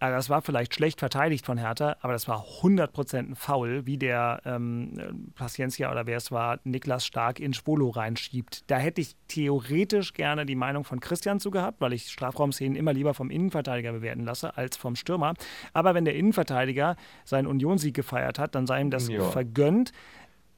also 0.00 0.16
das 0.16 0.28
war 0.28 0.42
vielleicht 0.42 0.74
schlecht 0.74 0.98
verteidigt 1.00 1.46
von 1.46 1.56
Hertha, 1.56 1.96
aber 2.00 2.12
das 2.12 2.28
war 2.28 2.44
100% 2.62 3.16
ein 3.18 3.34
Foul, 3.36 3.86
wie 3.86 3.96
der 3.96 4.40
ähm, 4.44 5.32
Paciencia 5.34 5.90
oder 5.90 6.06
wer 6.06 6.16
es 6.18 6.30
war, 6.30 6.58
Niklas 6.64 7.06
Stark 7.06 7.40
in 7.40 7.54
Spolo 7.54 7.88
reinschiebt. 7.88 8.64
Da 8.70 8.76
hätte 8.76 9.00
ich 9.00 9.16
theoretisch 9.28 10.12
gerne 10.12 10.44
die 10.46 10.56
Meinung 10.56 10.84
von 10.84 11.00
Christian 11.00 11.40
zu 11.40 11.50
gehabt, 11.50 11.80
weil 11.80 11.92
ich 11.92 12.10
Strafraumszenen 12.10 12.76
immer 12.76 12.92
lieber 12.92 13.14
vom 13.14 13.30
Innenverteidiger 13.30 13.92
bewerten 13.92 14.24
lasse 14.24 14.56
als 14.56 14.76
vom 14.76 14.96
Stürmer. 14.96 15.34
Aber 15.72 15.94
wenn 15.94 16.04
der 16.04 16.14
Innenverteidiger 16.16 16.96
seinen 17.24 17.46
Unionssieg 17.46 17.94
gefeiert 17.94 18.38
hat, 18.38 18.54
dann 18.54 18.66
sei 18.66 18.80
ihm 18.80 18.90
das 18.90 19.08
Ja. 19.08 19.22
vergönnt. 19.22 19.92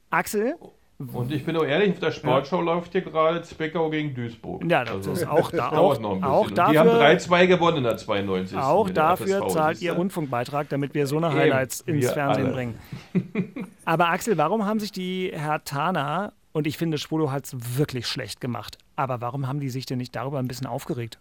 Axel, 0.09 0.55
Und 0.99 1.31
ich 1.31 1.45
bin 1.45 1.55
auch 1.55 1.63
ehrlich, 1.63 1.91
auf 1.91 1.99
der 1.99 2.09
Sportschau 2.11 2.59
läuft 2.59 2.91
hier 2.91 3.01
gerade 3.01 3.43
Zwickau 3.43 3.89
gegen 3.91 4.15
Duisburg. 4.15 4.63
Ja, 4.67 4.83
das 4.83 5.05
ist 5.05 5.27
auch 5.27 5.51
da- 5.51 5.69
auch- 5.77 5.99
noch 5.99 6.15
ein 6.15 6.23
auch 6.23 6.47
bisschen. 6.47 6.59
Und 6.65 6.71
die 6.73 6.79
haben 6.79 6.87
dafür- 6.87 7.37
3-2 7.37 7.45
gewonnen 7.47 7.77
in 7.77 7.83
der 7.83 7.97
92. 7.97 8.57
auch 8.57 8.89
dafür 8.89 9.37
FSV, 9.43 9.53
zahlt 9.53 9.81
ihr? 9.81 9.93
Rundfunkbeitrag, 9.93 10.69
damit 10.69 10.95
wir 10.95 11.05
so 11.05 11.17
eine 11.17 11.27
Eben, 11.27 11.35
Highlights 11.37 11.81
ins 11.81 12.01
wir 12.05 12.09
Fernsehen 12.13 12.45
alle. 12.47 12.53
bringen. 12.55 12.79
Aber 13.85 14.09
Axel, 14.09 14.37
warum 14.37 14.65
haben 14.65 14.79
sich 14.79 14.91
die 14.91 15.31
Hertaner, 15.35 16.33
und 16.51 16.65
ich 16.65 16.77
finde, 16.79 16.97
Spolo 16.97 17.31
hat 17.31 17.45
es 17.45 17.77
wirklich 17.77 18.07
schlecht 18.07 18.41
gemacht, 18.41 18.79
aber 18.95 19.21
warum 19.21 19.47
haben 19.47 19.59
die 19.59 19.69
sich 19.69 19.85
denn 19.85 19.99
nicht 19.99 20.15
darüber 20.15 20.39
ein 20.39 20.47
bisschen 20.47 20.65
aufgeregt? 20.65 21.19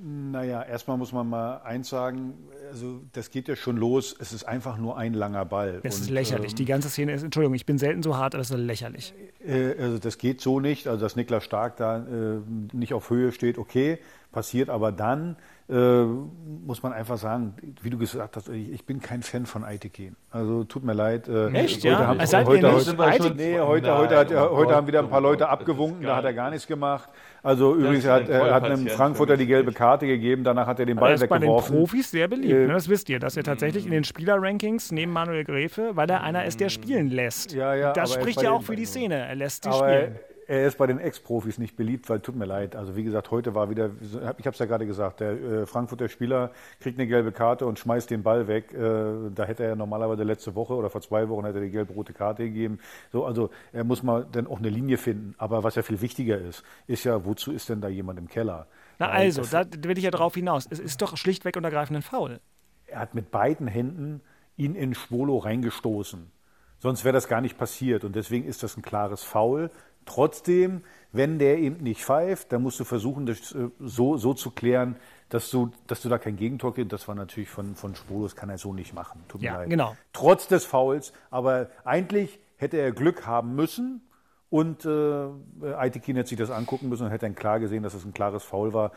Naja, 0.00 0.62
erstmal 0.62 0.96
muss 0.96 1.12
man 1.12 1.28
mal 1.28 1.56
eins 1.62 1.88
sagen, 1.88 2.34
also 2.70 3.00
das 3.14 3.32
geht 3.32 3.48
ja 3.48 3.56
schon 3.56 3.76
los, 3.76 4.14
es 4.20 4.32
ist 4.32 4.44
einfach 4.44 4.78
nur 4.78 4.96
ein 4.96 5.12
langer 5.12 5.44
Ball. 5.44 5.80
Es 5.82 5.98
ist 5.98 6.10
lächerlich. 6.10 6.52
Ähm, 6.52 6.56
Die 6.56 6.64
ganze 6.66 6.88
Szene 6.88 7.12
ist, 7.14 7.24
Entschuldigung, 7.24 7.54
ich 7.54 7.66
bin 7.66 7.78
selten 7.78 8.04
so 8.04 8.16
hart, 8.16 8.36
aber 8.36 8.42
es 8.42 8.50
ist 8.50 8.56
lächerlich. 8.58 9.12
Äh, 9.44 9.74
also 9.76 9.98
das 9.98 10.18
geht 10.18 10.40
so 10.40 10.60
nicht, 10.60 10.86
also 10.86 11.00
dass 11.00 11.16
Niklas 11.16 11.42
Stark 11.42 11.78
da 11.78 11.98
äh, 12.06 12.40
nicht 12.72 12.94
auf 12.94 13.10
Höhe 13.10 13.32
steht, 13.32 13.58
okay, 13.58 13.98
passiert 14.30 14.70
aber 14.70 14.92
dann, 14.92 15.36
äh, 15.70 16.04
muss 16.04 16.82
man 16.82 16.94
einfach 16.94 17.18
sagen, 17.18 17.54
wie 17.82 17.90
du 17.90 17.98
gesagt 17.98 18.36
hast, 18.36 18.48
ich, 18.48 18.72
ich 18.72 18.86
bin 18.86 19.00
kein 19.00 19.22
Fan 19.22 19.44
von 19.44 19.64
Aitekin. 19.64 20.16
Also 20.30 20.64
tut 20.64 20.82
mir 20.82 20.94
leid. 20.94 21.28
Äh, 21.28 21.50
Echt, 21.50 21.84
ja? 21.84 22.06
Haben, 22.06 22.20
also 22.20 22.38
heute, 22.38 22.72
heute, 22.72 22.96
heute, 22.96 23.34
nee, 23.34 23.60
heute, 23.60 23.98
heute, 23.98 24.16
hat, 24.16 24.34
heute 24.34 24.74
haben 24.74 24.86
wieder 24.86 25.00
ein 25.00 25.10
paar 25.10 25.20
Leute 25.20 25.48
abgewunken, 25.48 26.02
da 26.04 26.16
hat 26.16 26.24
er 26.24 26.32
gar 26.32 26.50
nichts 26.50 26.66
gemacht. 26.66 27.10
Also 27.42 27.74
übrigens, 27.74 28.06
er 28.06 28.14
hat, 28.14 28.28
er 28.30 28.54
hat 28.54 28.64
einem 28.64 28.88
Frankfurter 28.88 29.36
die 29.36 29.46
gelbe 29.46 29.72
Karte 29.72 30.06
gegeben, 30.06 30.42
danach 30.42 30.66
hat 30.66 30.80
er 30.80 30.86
den 30.86 30.96
Ball 30.96 31.20
weggeworfen. 31.20 31.42
Er 31.42 31.58
ist 31.58 31.68
bei 31.68 31.68
den 31.68 31.78
Profis 31.78 32.10
sehr 32.10 32.28
beliebt, 32.28 32.52
äh, 32.52 32.66
ne? 32.66 32.72
das 32.72 32.88
wisst 32.88 33.10
ihr, 33.10 33.18
dass 33.18 33.36
er 33.36 33.44
tatsächlich 33.44 33.84
in 33.84 33.92
den 33.92 34.04
Spielerrankings 34.04 34.90
neben 34.90 35.12
Manuel 35.12 35.44
Gräfe, 35.44 35.90
weil 35.94 36.08
er 36.08 36.22
einer 36.22 36.46
ist, 36.46 36.60
der 36.60 36.70
spielen 36.70 37.10
lässt. 37.10 37.52
Ja, 37.52 37.74
ja, 37.74 37.92
das 37.92 38.14
spricht 38.14 38.40
ja 38.40 38.52
auch 38.52 38.62
für 38.62 38.76
die 38.76 38.86
Szene, 38.86 39.16
er 39.16 39.34
lässt 39.34 39.64
sie 39.64 39.70
aber 39.70 39.88
spielen 39.88 40.18
er 40.48 40.66
ist 40.66 40.78
bei 40.78 40.86
den 40.86 40.98
Ex-Profis 40.98 41.58
nicht 41.58 41.76
beliebt, 41.76 42.08
weil 42.08 42.20
tut 42.20 42.34
mir 42.34 42.46
leid. 42.46 42.74
Also 42.74 42.96
wie 42.96 43.04
gesagt, 43.04 43.30
heute 43.30 43.54
war 43.54 43.68
wieder, 43.68 43.90
ich 44.00 44.16
habe 44.16 44.50
es 44.50 44.58
ja 44.58 44.64
gerade 44.64 44.86
gesagt, 44.86 45.20
der 45.20 45.32
äh, 45.32 45.66
Frankfurter 45.66 46.08
Spieler 46.08 46.52
kriegt 46.80 46.98
eine 46.98 47.06
gelbe 47.06 47.32
Karte 47.32 47.66
und 47.66 47.78
schmeißt 47.78 48.10
den 48.10 48.22
Ball 48.22 48.48
weg. 48.48 48.72
Äh, 48.72 49.30
da 49.34 49.44
hätte 49.44 49.64
er 49.64 49.76
normalerweise 49.76 50.22
letzte 50.22 50.54
Woche 50.54 50.72
oder 50.72 50.88
vor 50.88 51.02
zwei 51.02 51.28
Wochen 51.28 51.44
hätte 51.44 51.58
er 51.58 51.64
die 51.64 51.70
gelb-rote 51.70 52.14
Karte 52.14 52.44
gegeben. 52.44 52.78
So, 53.12 53.26
also 53.26 53.50
er 53.72 53.84
muss 53.84 54.02
mal 54.02 54.26
dann 54.32 54.46
auch 54.46 54.58
eine 54.58 54.70
Linie 54.70 54.96
finden. 54.96 55.34
Aber 55.36 55.64
was 55.64 55.74
ja 55.74 55.82
viel 55.82 56.00
wichtiger 56.00 56.38
ist, 56.38 56.64
ist 56.86 57.04
ja, 57.04 57.26
wozu 57.26 57.52
ist 57.52 57.68
denn 57.68 57.82
da 57.82 57.88
jemand 57.88 58.18
im 58.18 58.28
Keller? 58.28 58.68
Na 58.98 59.08
weil 59.08 59.16
also, 59.26 59.42
da 59.42 59.66
will 59.82 59.98
ich 59.98 60.04
ja 60.04 60.10
drauf 60.10 60.34
hinaus. 60.34 60.66
Es 60.70 60.78
ist 60.78 61.02
doch 61.02 61.18
schlichtweg 61.18 61.58
und 61.58 61.64
ergreifend 61.64 61.98
ein 61.98 62.02
Foul. 62.02 62.40
Er 62.86 63.00
hat 63.00 63.14
mit 63.14 63.30
beiden 63.30 63.66
Händen 63.66 64.22
ihn 64.56 64.74
in 64.74 64.94
Schwolo 64.94 65.36
reingestoßen. 65.36 66.32
Sonst 66.80 67.04
wäre 67.04 67.12
das 67.12 67.26
gar 67.26 67.40
nicht 67.40 67.58
passiert. 67.58 68.04
Und 68.04 68.14
deswegen 68.14 68.46
ist 68.46 68.62
das 68.62 68.76
ein 68.76 68.82
klares 68.82 69.24
Foul. 69.24 69.70
Trotzdem, 70.08 70.84
wenn 71.12 71.38
der 71.38 71.58
eben 71.58 71.76
nicht 71.82 72.02
pfeift, 72.02 72.50
dann 72.50 72.62
musst 72.62 72.80
du 72.80 72.84
versuchen, 72.84 73.26
das 73.26 73.52
äh, 73.52 73.68
so, 73.78 74.16
so 74.16 74.32
zu 74.32 74.50
klären, 74.50 74.96
dass 75.28 75.50
du, 75.50 75.70
dass 75.86 76.00
du 76.00 76.08
da 76.08 76.16
kein 76.16 76.36
Gegentor 76.36 76.74
kriegst. 76.74 76.92
Das 76.94 77.06
war 77.08 77.14
natürlich 77.14 77.50
von, 77.50 77.74
von 77.74 77.94
Spolo, 77.94 78.22
das 78.22 78.34
kann 78.34 78.48
er 78.48 78.56
so 78.56 78.72
nicht 78.72 78.94
machen. 78.94 79.22
Tut 79.28 79.42
mir 79.42 79.48
ja, 79.48 79.56
leid. 79.58 79.68
Genau. 79.68 79.94
Trotz 80.14 80.48
des 80.48 80.64
Fouls. 80.64 81.12
Aber 81.30 81.68
eigentlich 81.84 82.40
hätte 82.56 82.78
er 82.78 82.92
Glück 82.92 83.26
haben 83.26 83.54
müssen. 83.54 84.00
Und 84.48 84.86
äh, 84.86 85.74
Aitekin 85.76 86.16
hätte 86.16 86.30
sich 86.30 86.38
das 86.38 86.50
angucken 86.50 86.88
müssen 86.88 87.04
und 87.04 87.10
hätte 87.10 87.26
dann 87.26 87.34
klar 87.34 87.60
gesehen, 87.60 87.82
dass 87.82 87.92
es 87.92 88.06
ein 88.06 88.14
klares 88.14 88.44
Foul 88.44 88.72
war. 88.72 88.92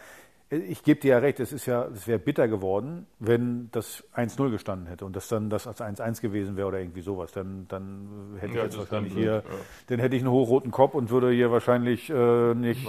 Ich 0.54 0.84
gebe 0.84 1.00
dir 1.00 1.12
ja 1.12 1.18
recht, 1.20 1.40
es 1.40 1.54
ist 1.54 1.66
ja, 1.66 1.86
es 1.86 2.08
wäre 2.08 2.20
bitter 2.20 2.50
geworden, 2.50 3.08
wenn 3.20 3.70
das 3.72 4.04
1-0 4.14 4.52
gestanden 4.52 4.88
hätte 4.88 5.06
und 5.06 5.16
das 5.16 5.30
dann 5.30 5.50
das 5.50 5.66
als 5.66 5.80
1-1 5.80 6.20
gewesen 6.20 6.58
wäre 6.58 6.68
oder 6.68 6.80
irgendwie 6.80 7.00
sowas. 7.00 7.32
Dann, 7.32 7.70
dann 7.70 8.36
hätte 8.38 8.56
ja, 8.56 8.60
ich 8.60 8.64
jetzt 8.66 8.78
wahrscheinlich 8.78 9.14
hier, 9.14 9.36
ja. 9.36 9.44
dann 9.88 10.00
hätte 10.00 10.18
ich 10.18 10.22
einen 10.22 10.32
hochroten 10.32 10.72
Kopf 10.72 10.94
und 10.94 11.10
würde 11.10 11.32
hier 11.32 11.52
wahrscheinlich 11.52 12.10
äh, 12.10 12.54
nicht, 12.54 12.86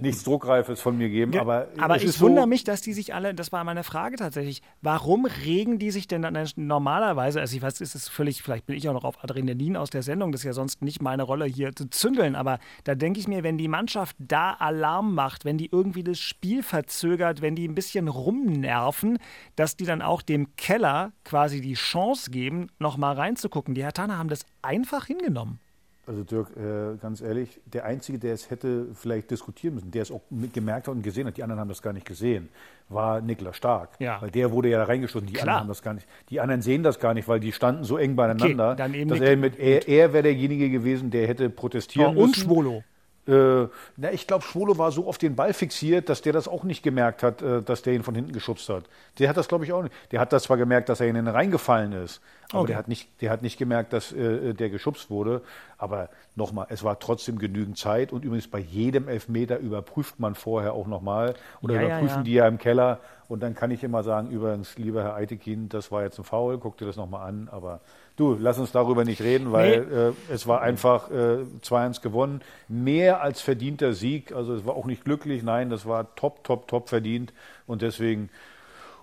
nichts 0.00 0.22
Druckreifes 0.22 0.80
von 0.80 0.96
mir 0.96 1.08
geben. 1.08 1.32
Ja, 1.32 1.40
aber 1.40 1.66
aber 1.78 1.96
ich 1.96 2.12
so 2.12 2.26
wundere 2.26 2.46
mich, 2.46 2.62
dass 2.62 2.80
die 2.80 2.92
sich 2.92 3.12
alle, 3.12 3.34
das 3.34 3.50
war 3.50 3.64
meine 3.64 3.82
Frage 3.82 4.14
tatsächlich, 4.14 4.62
warum 4.80 5.26
regen 5.26 5.80
die 5.80 5.90
sich 5.90 6.06
denn 6.06 6.22
dann 6.22 6.38
normalerweise, 6.54 7.40
also 7.40 7.56
ich 7.56 7.62
weiß, 7.62 7.80
ist 7.80 7.96
es 7.96 8.08
völlig, 8.08 8.40
vielleicht 8.40 8.66
bin 8.66 8.76
ich 8.76 8.88
auch 8.88 8.94
noch 8.94 9.04
auf 9.04 9.24
Adrenalin 9.24 9.76
aus 9.76 9.90
der 9.90 10.04
Sendung, 10.04 10.30
das 10.30 10.42
ist 10.42 10.46
ja 10.46 10.52
sonst 10.52 10.80
nicht 10.80 11.02
meine 11.02 11.24
Rolle 11.24 11.46
hier 11.46 11.74
zu 11.74 11.90
zündeln, 11.90 12.36
aber 12.36 12.60
da 12.84 12.94
denke 12.94 13.18
ich 13.18 13.26
mir, 13.26 13.42
wenn 13.42 13.58
die 13.58 13.66
Mannschaft 13.66 14.14
da 14.20 14.52
Alarm 14.52 15.16
macht, 15.16 15.44
wenn 15.44 15.58
die 15.58 15.70
irgendwie 15.72 16.04
das 16.04 16.20
Spiel 16.20 16.62
verzögert, 16.68 17.42
wenn 17.42 17.54
die 17.54 17.66
ein 17.66 17.74
bisschen 17.74 18.08
rumnerven, 18.08 19.18
dass 19.56 19.76
die 19.76 19.84
dann 19.84 20.02
auch 20.02 20.22
dem 20.22 20.54
Keller 20.56 21.12
quasi 21.24 21.60
die 21.60 21.74
Chance 21.74 22.30
geben, 22.30 22.68
nochmal 22.78 23.14
reinzugucken. 23.14 23.74
Die 23.74 23.82
Hertaner 23.82 24.18
haben 24.18 24.28
das 24.28 24.46
einfach 24.62 25.06
hingenommen. 25.06 25.60
Also 26.08 26.24
Dirk, 26.24 26.56
äh, 26.56 26.96
ganz 27.02 27.20
ehrlich, 27.20 27.60
der 27.66 27.84
Einzige, 27.84 28.18
der 28.18 28.32
es 28.32 28.48
hätte 28.48 28.86
vielleicht 28.94 29.30
diskutieren 29.30 29.74
müssen, 29.74 29.90
der 29.90 30.02
es 30.02 30.10
auch 30.10 30.22
gemerkt 30.54 30.88
hat 30.88 30.94
und 30.94 31.02
gesehen 31.02 31.26
hat, 31.26 31.36
die 31.36 31.42
anderen 31.42 31.60
haben 31.60 31.68
das 31.68 31.82
gar 31.82 31.92
nicht 31.92 32.06
gesehen, 32.06 32.48
war 32.88 33.20
Niklas 33.20 33.56
Stark. 33.56 33.90
Ja. 33.98 34.22
Weil 34.22 34.30
der 34.30 34.50
wurde 34.50 34.70
ja 34.70 34.78
da 34.78 34.84
reingestoßen, 34.84 35.26
die 35.26 35.34
Klar. 35.34 35.42
anderen 35.42 35.60
haben 35.60 35.68
das 35.68 35.82
gar 35.82 35.92
nicht. 35.92 36.06
Die 36.30 36.40
anderen 36.40 36.62
sehen 36.62 36.82
das 36.82 36.98
gar 36.98 37.12
nicht, 37.12 37.28
weil 37.28 37.40
die 37.40 37.52
standen 37.52 37.84
so 37.84 37.98
eng 37.98 38.16
beieinander. 38.16 38.70
Okay, 38.70 38.78
dann 38.78 38.94
eben 38.94 39.10
dass 39.10 39.20
er, 39.20 39.36
mit, 39.36 39.58
er, 39.58 39.86
er 39.86 40.14
wäre 40.14 40.22
derjenige 40.22 40.70
gewesen, 40.70 41.10
der 41.10 41.28
hätte 41.28 41.50
protestieren 41.50 42.16
oh, 42.16 42.26
müssen. 42.26 42.26
Und 42.26 42.36
Schwolo. 42.36 42.84
Äh, 43.28 43.68
na, 43.96 44.10
ich 44.10 44.26
glaube, 44.26 44.42
Schwolo 44.44 44.78
war 44.78 44.90
so 44.90 45.06
auf 45.06 45.18
den 45.18 45.36
Ball 45.36 45.52
fixiert, 45.52 46.08
dass 46.08 46.22
der 46.22 46.32
das 46.32 46.48
auch 46.48 46.64
nicht 46.64 46.82
gemerkt 46.82 47.22
hat, 47.22 47.42
äh, 47.42 47.62
dass 47.62 47.82
der 47.82 47.92
ihn 47.92 48.02
von 48.02 48.14
hinten 48.14 48.32
geschubst 48.32 48.68
hat. 48.70 48.84
Der 49.18 49.28
hat 49.28 49.36
das, 49.36 49.48
glaube 49.48 49.64
ich, 49.64 49.72
auch 49.72 49.82
nicht. 49.82 49.94
Der 50.12 50.20
hat 50.20 50.32
das 50.32 50.44
zwar 50.44 50.56
gemerkt, 50.56 50.88
dass 50.88 51.00
er 51.00 51.08
in 51.08 51.14
den 51.14 51.28
reingefallen 51.28 51.92
ist, 51.92 52.22
aber 52.50 52.62
okay. 52.62 52.68
der, 52.68 52.76
hat 52.78 52.88
nicht, 52.88 53.08
der 53.20 53.30
hat 53.30 53.42
nicht 53.42 53.58
gemerkt, 53.58 53.92
dass 53.92 54.12
äh, 54.12 54.54
der 54.54 54.70
geschubst 54.70 55.10
wurde. 55.10 55.42
Aber 55.76 56.08
nochmal, 56.34 56.66
es 56.70 56.82
war 56.82 56.98
trotzdem 56.98 57.38
genügend 57.38 57.76
Zeit 57.76 58.12
und 58.12 58.24
übrigens 58.24 58.48
bei 58.48 58.58
jedem 58.58 59.08
Elfmeter 59.08 59.58
überprüft 59.58 60.18
man 60.18 60.34
vorher 60.34 60.72
auch 60.72 60.86
nochmal 60.86 61.34
oder 61.60 61.74
ja, 61.74 61.82
überprüfen 61.82 62.08
ja, 62.08 62.16
ja. 62.16 62.22
die 62.22 62.32
ja 62.32 62.48
im 62.48 62.58
Keller. 62.58 63.00
Und 63.28 63.42
dann 63.42 63.54
kann 63.54 63.70
ich 63.70 63.84
immer 63.84 64.02
sagen, 64.02 64.30
übrigens, 64.30 64.78
lieber 64.78 65.02
Herr 65.02 65.14
Eitekin, 65.14 65.68
das 65.68 65.92
war 65.92 66.02
jetzt 66.02 66.18
ein 66.18 66.24
Foul, 66.24 66.56
guck 66.58 66.78
dir 66.78 66.86
das 66.86 66.96
nochmal 66.96 67.28
an, 67.28 67.48
aber 67.52 67.80
Du, 68.18 68.36
lass 68.36 68.58
uns 68.58 68.72
darüber 68.72 69.04
nicht 69.04 69.22
reden, 69.22 69.52
weil 69.52 69.86
nee. 69.86 70.08
äh, 70.08 70.12
es 70.28 70.48
war 70.48 70.60
einfach 70.60 71.08
äh, 71.08 71.44
2-1 71.62 72.02
gewonnen. 72.02 72.40
Mehr 72.66 73.22
als 73.22 73.40
verdienter 73.40 73.92
Sieg. 73.92 74.32
Also 74.32 74.54
es 74.54 74.66
war 74.66 74.74
auch 74.74 74.86
nicht 74.86 75.04
glücklich, 75.04 75.44
nein, 75.44 75.70
das 75.70 75.86
war 75.86 76.16
top, 76.16 76.42
top, 76.42 76.66
top 76.66 76.88
verdient. 76.88 77.32
Und 77.68 77.80
deswegen 77.80 78.28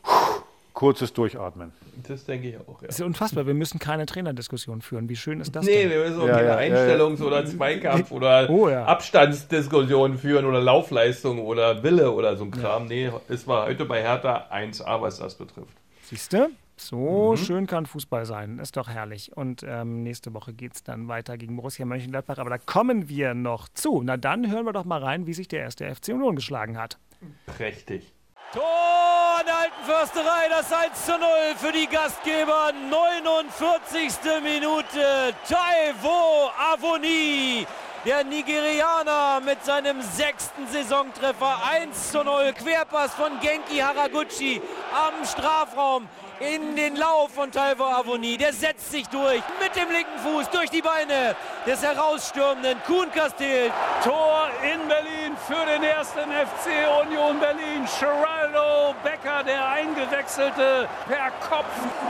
pff, 0.06 0.44
kurzes 0.76 1.14
Durchatmen. 1.14 1.72
Das 2.08 2.26
denke 2.26 2.50
ich 2.50 2.58
auch. 2.58 2.82
Ja. 2.82 2.88
Das 2.88 3.00
ist 3.00 3.06
unfassbar. 3.06 3.48
Wir 3.48 3.56
müssen 3.56 3.80
keine 3.80 4.06
Trainerdiskussion 4.06 4.82
führen. 4.82 5.10
Wie 5.10 5.16
schön 5.16 5.40
ist 5.40 5.56
das 5.56 5.66
nee, 5.66 5.84
denn? 5.84 5.90
wir 5.90 6.00
müssen 6.02 6.22
auch 6.22 6.28
ja, 6.28 6.36
keine 6.36 6.48
ja, 6.48 6.58
Einstellungs- 6.58 7.22
oder 7.22 7.46
Zweikampf 7.46 8.12
oder 8.12 8.48
oh, 8.52 8.68
Abstandsdiskussionen 8.68 10.20
führen 10.20 10.46
oder 10.46 10.62
Laufleistung 10.62 11.40
oder 11.40 11.82
Wille 11.82 12.12
oder 12.12 12.38
so 12.38 12.44
ein 12.44 12.52
Kram. 12.52 12.86
Nee, 12.86 13.10
es 13.28 13.48
war 13.48 13.66
heute 13.66 13.86
bei 13.86 14.04
Hertha 14.04 14.48
1A, 14.52 15.02
was 15.02 15.18
das 15.18 15.36
betrifft. 15.36 15.74
Siehst 16.04 16.34
du? 16.34 16.50
So 16.78 17.32
mhm. 17.32 17.38
schön 17.38 17.68
kann 17.68 17.86
Fußball 17.86 18.26
sein. 18.26 18.60
Ist 18.60 18.76
doch 18.76 18.90
herrlich. 18.90 19.36
Und 19.36 19.64
ähm, 19.66 20.04
nächste 20.04 20.34
Woche 20.34 20.54
geht 20.54 20.76
es 20.76 20.84
dann 20.84 21.08
weiter 21.08 21.38
gegen 21.38 21.56
Borussia 21.56 21.86
Mönchengladbach. 21.86 22.38
Aber 22.38 22.50
da 22.50 22.58
kommen 22.58 23.08
wir 23.08 23.34
noch 23.34 23.70
zu. 23.70 24.02
Na 24.04 24.18
dann 24.18 24.52
hören 24.52 24.66
wir 24.66 24.74
doch 24.74 24.84
mal 24.84 25.02
rein, 25.02 25.26
wie 25.26 25.34
sich 25.34 25.48
der 25.48 25.62
erste 25.62 25.94
FC 25.94 26.10
Union 26.10 26.36
geschlagen 26.36 26.78
hat. 26.78 27.00
Prächtig. 27.46 28.12
Tor 28.56 29.44
der 29.46 29.58
alten 29.58 29.84
Försterei, 29.86 30.48
das 30.50 30.72
1 30.72 31.06
zu 31.06 31.18
0 31.18 31.28
für 31.58 31.74
die 31.74 31.88
Gastgeber. 31.88 32.72
49. 32.90 34.14
Minute. 34.42 35.36
Taiwo 35.46 36.50
Avoni. 36.58 37.68
Der 38.06 38.24
Nigerianer 38.24 39.42
mit 39.42 39.66
seinem 39.66 40.02
sechsten 40.02 40.68
Saisontreffer 40.68 41.58
1 41.70 42.12
zu 42.12 42.24
0. 42.24 42.54
Querpass 42.54 43.14
von 43.14 43.38
Genki 43.42 43.80
Haraguchi 43.80 44.62
am 44.94 45.26
Strafraum 45.26 46.08
in 46.40 46.76
den 46.76 46.96
Lauf 46.96 47.32
von 47.34 47.52
Taiwo 47.52 47.84
Avoni. 47.84 48.38
Der 48.38 48.54
setzt 48.54 48.92
sich 48.92 49.08
durch 49.08 49.42
mit 49.62 49.76
dem 49.76 49.90
linken 49.92 50.20
Fuß 50.20 50.50
durch 50.50 50.70
die 50.70 50.82
Beine 50.82 51.36
des 51.66 51.82
herausstürmenden 51.82 52.82
Kuhn 52.86 53.12
Castill. 53.12 53.72
Tor 54.04 54.50
in 54.62 54.88
Berlin 54.88 55.38
für 55.48 55.66
den 55.66 55.84
ersten 55.84 56.32
FC 56.32 56.88
Union 57.06 57.40
Berlin. 57.40 57.88
Geraldo 58.00 58.96
Becker, 59.04 59.44
der 59.44 59.68
eingewechselte 59.68 60.88
per 61.08 61.32
Kopf. 61.48 61.66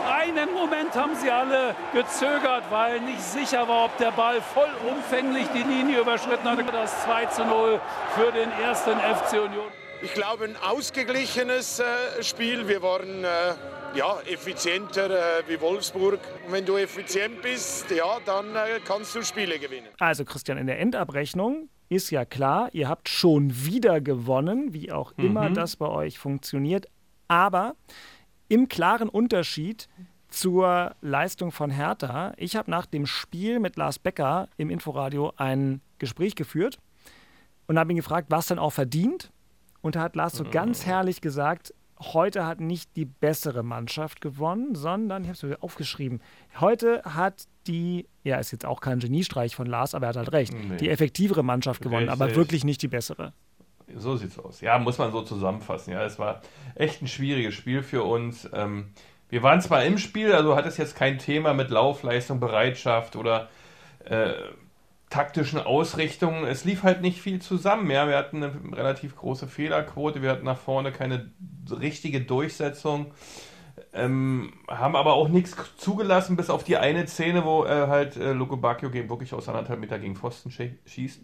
Einen 0.09 0.53
Moment 0.53 0.95
haben 0.95 1.15
sie 1.15 1.29
alle 1.29 1.75
gezögert, 1.93 2.63
weil 2.69 2.99
nicht 3.01 3.21
sicher 3.21 3.67
war, 3.67 3.85
ob 3.85 3.97
der 3.97 4.11
Ball 4.11 4.41
vollumfänglich 4.41 5.47
die 5.53 5.63
Linie 5.63 6.01
überschritten 6.01 6.49
hat. 6.49 6.55
Das 6.73 7.03
2 7.03 7.25
zu 7.27 7.45
0 7.45 7.79
für 8.15 8.31
den 8.31 8.51
ersten 8.61 8.97
FC 8.99 9.33
Union. 9.33 9.67
Ich 10.01 10.13
glaube, 10.13 10.45
ein 10.45 10.57
ausgeglichenes 10.57 11.79
äh, 11.79 12.21
Spiel. 12.21 12.67
Wir 12.67 12.83
waren 12.83 13.23
äh, 13.23 13.27
ja, 13.95 14.19
effizienter 14.21 15.09
äh, 15.09 15.43
wie 15.47 15.59
Wolfsburg. 15.59 16.19
Und 16.45 16.51
wenn 16.51 16.65
du 16.65 16.77
effizient 16.77 17.41
bist, 17.41 17.89
ja, 17.91 18.19
dann 18.25 18.55
äh, 18.55 18.79
kannst 18.85 19.15
du 19.15 19.23
Spiele 19.23 19.57
gewinnen. 19.57 19.87
Also 19.99 20.25
Christian, 20.25 20.57
in 20.57 20.67
der 20.67 20.79
Endabrechnung 20.79 21.69
ist 21.89 22.09
ja 22.09 22.25
klar, 22.25 22.69
ihr 22.73 22.89
habt 22.89 23.09
schon 23.09 23.65
wieder 23.65 24.01
gewonnen, 24.01 24.73
wie 24.73 24.91
auch 24.91 25.13
immer 25.17 25.49
mhm. 25.49 25.53
das 25.53 25.75
bei 25.75 25.87
euch 25.87 26.19
funktioniert. 26.19 26.87
Aber 27.27 27.75
im 28.49 28.67
klaren 28.67 29.09
Unterschied 29.09 29.87
zur 30.29 30.95
Leistung 31.01 31.51
von 31.51 31.69
Hertha, 31.69 32.33
ich 32.37 32.55
habe 32.55 32.69
nach 32.69 32.85
dem 32.85 33.05
Spiel 33.05 33.59
mit 33.59 33.77
Lars 33.77 33.99
Becker 33.99 34.49
im 34.57 34.69
Inforadio 34.69 35.31
ein 35.37 35.81
Gespräch 35.99 36.35
geführt 36.35 36.79
und 37.67 37.79
habe 37.79 37.93
ihn 37.93 37.97
gefragt, 37.97 38.27
was 38.29 38.47
denn 38.47 38.59
auch 38.59 38.73
verdient. 38.73 39.31
Und 39.81 39.95
da 39.95 40.01
hat 40.01 40.15
Lars 40.15 40.33
so 40.33 40.43
mhm. 40.43 40.51
ganz 40.51 40.85
herrlich 40.85 41.21
gesagt, 41.21 41.73
heute 41.99 42.45
hat 42.45 42.59
nicht 42.59 42.95
die 42.95 43.05
bessere 43.05 43.63
Mannschaft 43.63 44.21
gewonnen, 44.21 44.75
sondern, 44.75 45.23
ich 45.23 45.29
habe 45.29 45.53
es 45.53 45.61
aufgeschrieben, 45.61 46.21
heute 46.59 47.01
hat 47.03 47.47
die, 47.67 48.07
ja, 48.23 48.37
ist 48.37 48.51
jetzt 48.51 48.65
auch 48.65 48.81
kein 48.81 48.99
Geniestreich 48.99 49.55
von 49.55 49.67
Lars, 49.67 49.95
aber 49.95 50.07
er 50.07 50.09
hat 50.09 50.17
halt 50.17 50.33
recht, 50.33 50.53
nee. 50.53 50.77
die 50.77 50.89
effektivere 50.89 51.43
Mannschaft 51.43 51.81
gewonnen, 51.81 52.09
Richtig. 52.09 52.21
aber 52.21 52.35
wirklich 52.35 52.63
nicht 52.63 52.81
die 52.81 52.87
bessere. 52.87 53.33
So 53.95 54.15
sieht's 54.15 54.39
aus. 54.39 54.61
Ja, 54.61 54.79
muss 54.79 54.97
man 54.97 55.11
so 55.11 55.21
zusammenfassen. 55.21 55.93
Ja, 55.93 56.03
es 56.03 56.17
war 56.17 56.41
echt 56.73 57.01
ein 57.01 57.07
schwieriges 57.07 57.53
Spiel 57.53 57.83
für 57.83 58.03
uns. 58.03 58.49
Ähm, 58.51 58.91
wir 59.29 59.43
waren 59.43 59.61
zwar 59.61 59.83
im 59.83 59.97
Spiel, 59.97 60.33
also 60.33 60.55
hat 60.55 60.65
es 60.65 60.77
jetzt 60.77 60.95
kein 60.95 61.19
Thema 61.19 61.53
mit 61.53 61.69
Laufleistung, 61.69 62.39
Bereitschaft 62.39 63.15
oder 63.15 63.49
äh, 64.05 64.33
taktischen 65.09 65.59
Ausrichtungen. 65.59 66.45
Es 66.45 66.65
lief 66.65 66.83
halt 66.83 67.01
nicht 67.01 67.21
viel 67.21 67.41
zusammen. 67.41 67.89
Ja, 67.89 68.07
wir 68.07 68.17
hatten 68.17 68.43
eine 68.43 68.53
relativ 68.75 69.15
große 69.15 69.47
Fehlerquote, 69.47 70.21
wir 70.21 70.31
hatten 70.31 70.45
nach 70.45 70.57
vorne 70.57 70.91
keine 70.91 71.31
richtige 71.69 72.21
Durchsetzung. 72.21 73.13
Ähm, 73.93 74.53
haben 74.67 74.95
aber 74.95 75.13
auch 75.13 75.29
nichts 75.29 75.55
zugelassen, 75.77 76.35
bis 76.35 76.49
auf 76.49 76.63
die 76.63 76.77
eine 76.77 77.07
Szene, 77.07 77.45
wo 77.45 77.65
äh, 77.65 77.87
halt 77.87 78.17
äh, 78.17 78.33
Luko 78.33 78.57
Bacchio 78.57 78.93
wirklich 78.93 79.33
aus 79.33 79.47
anderthalb 79.47 79.79
Meter 79.79 79.99
gegen 79.99 80.15
Pfosten 80.15 80.51
schießt. 80.51 81.21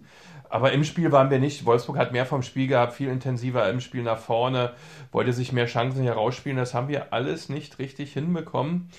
Aber 0.50 0.74
im 0.74 0.84
Spiel 0.84 1.12
waren 1.14 1.30
wir 1.30 1.40
nicht. 1.40 1.66
Wolfsburg 1.66 1.98
hat 1.98 2.12
mehr 2.12 2.26
vom 2.26 2.44
Spiel 2.44 2.68
gehabt, 2.68 2.94
viel 2.94 3.08
intensiver 3.08 3.70
im 3.70 3.80
Spiel 3.80 4.04
nach 4.04 4.20
vorne, 4.20 4.74
wollte 5.12 5.32
sich 5.32 5.54
mehr 5.54 5.66
Chancen 5.66 6.04
herausspielen. 6.04 6.58
Das 6.58 6.74
haben 6.74 6.90
wir 6.90 7.14
alles 7.14 7.48
nicht 7.48 7.80
richtig 7.80 8.12
hinbekommen, 8.14 8.90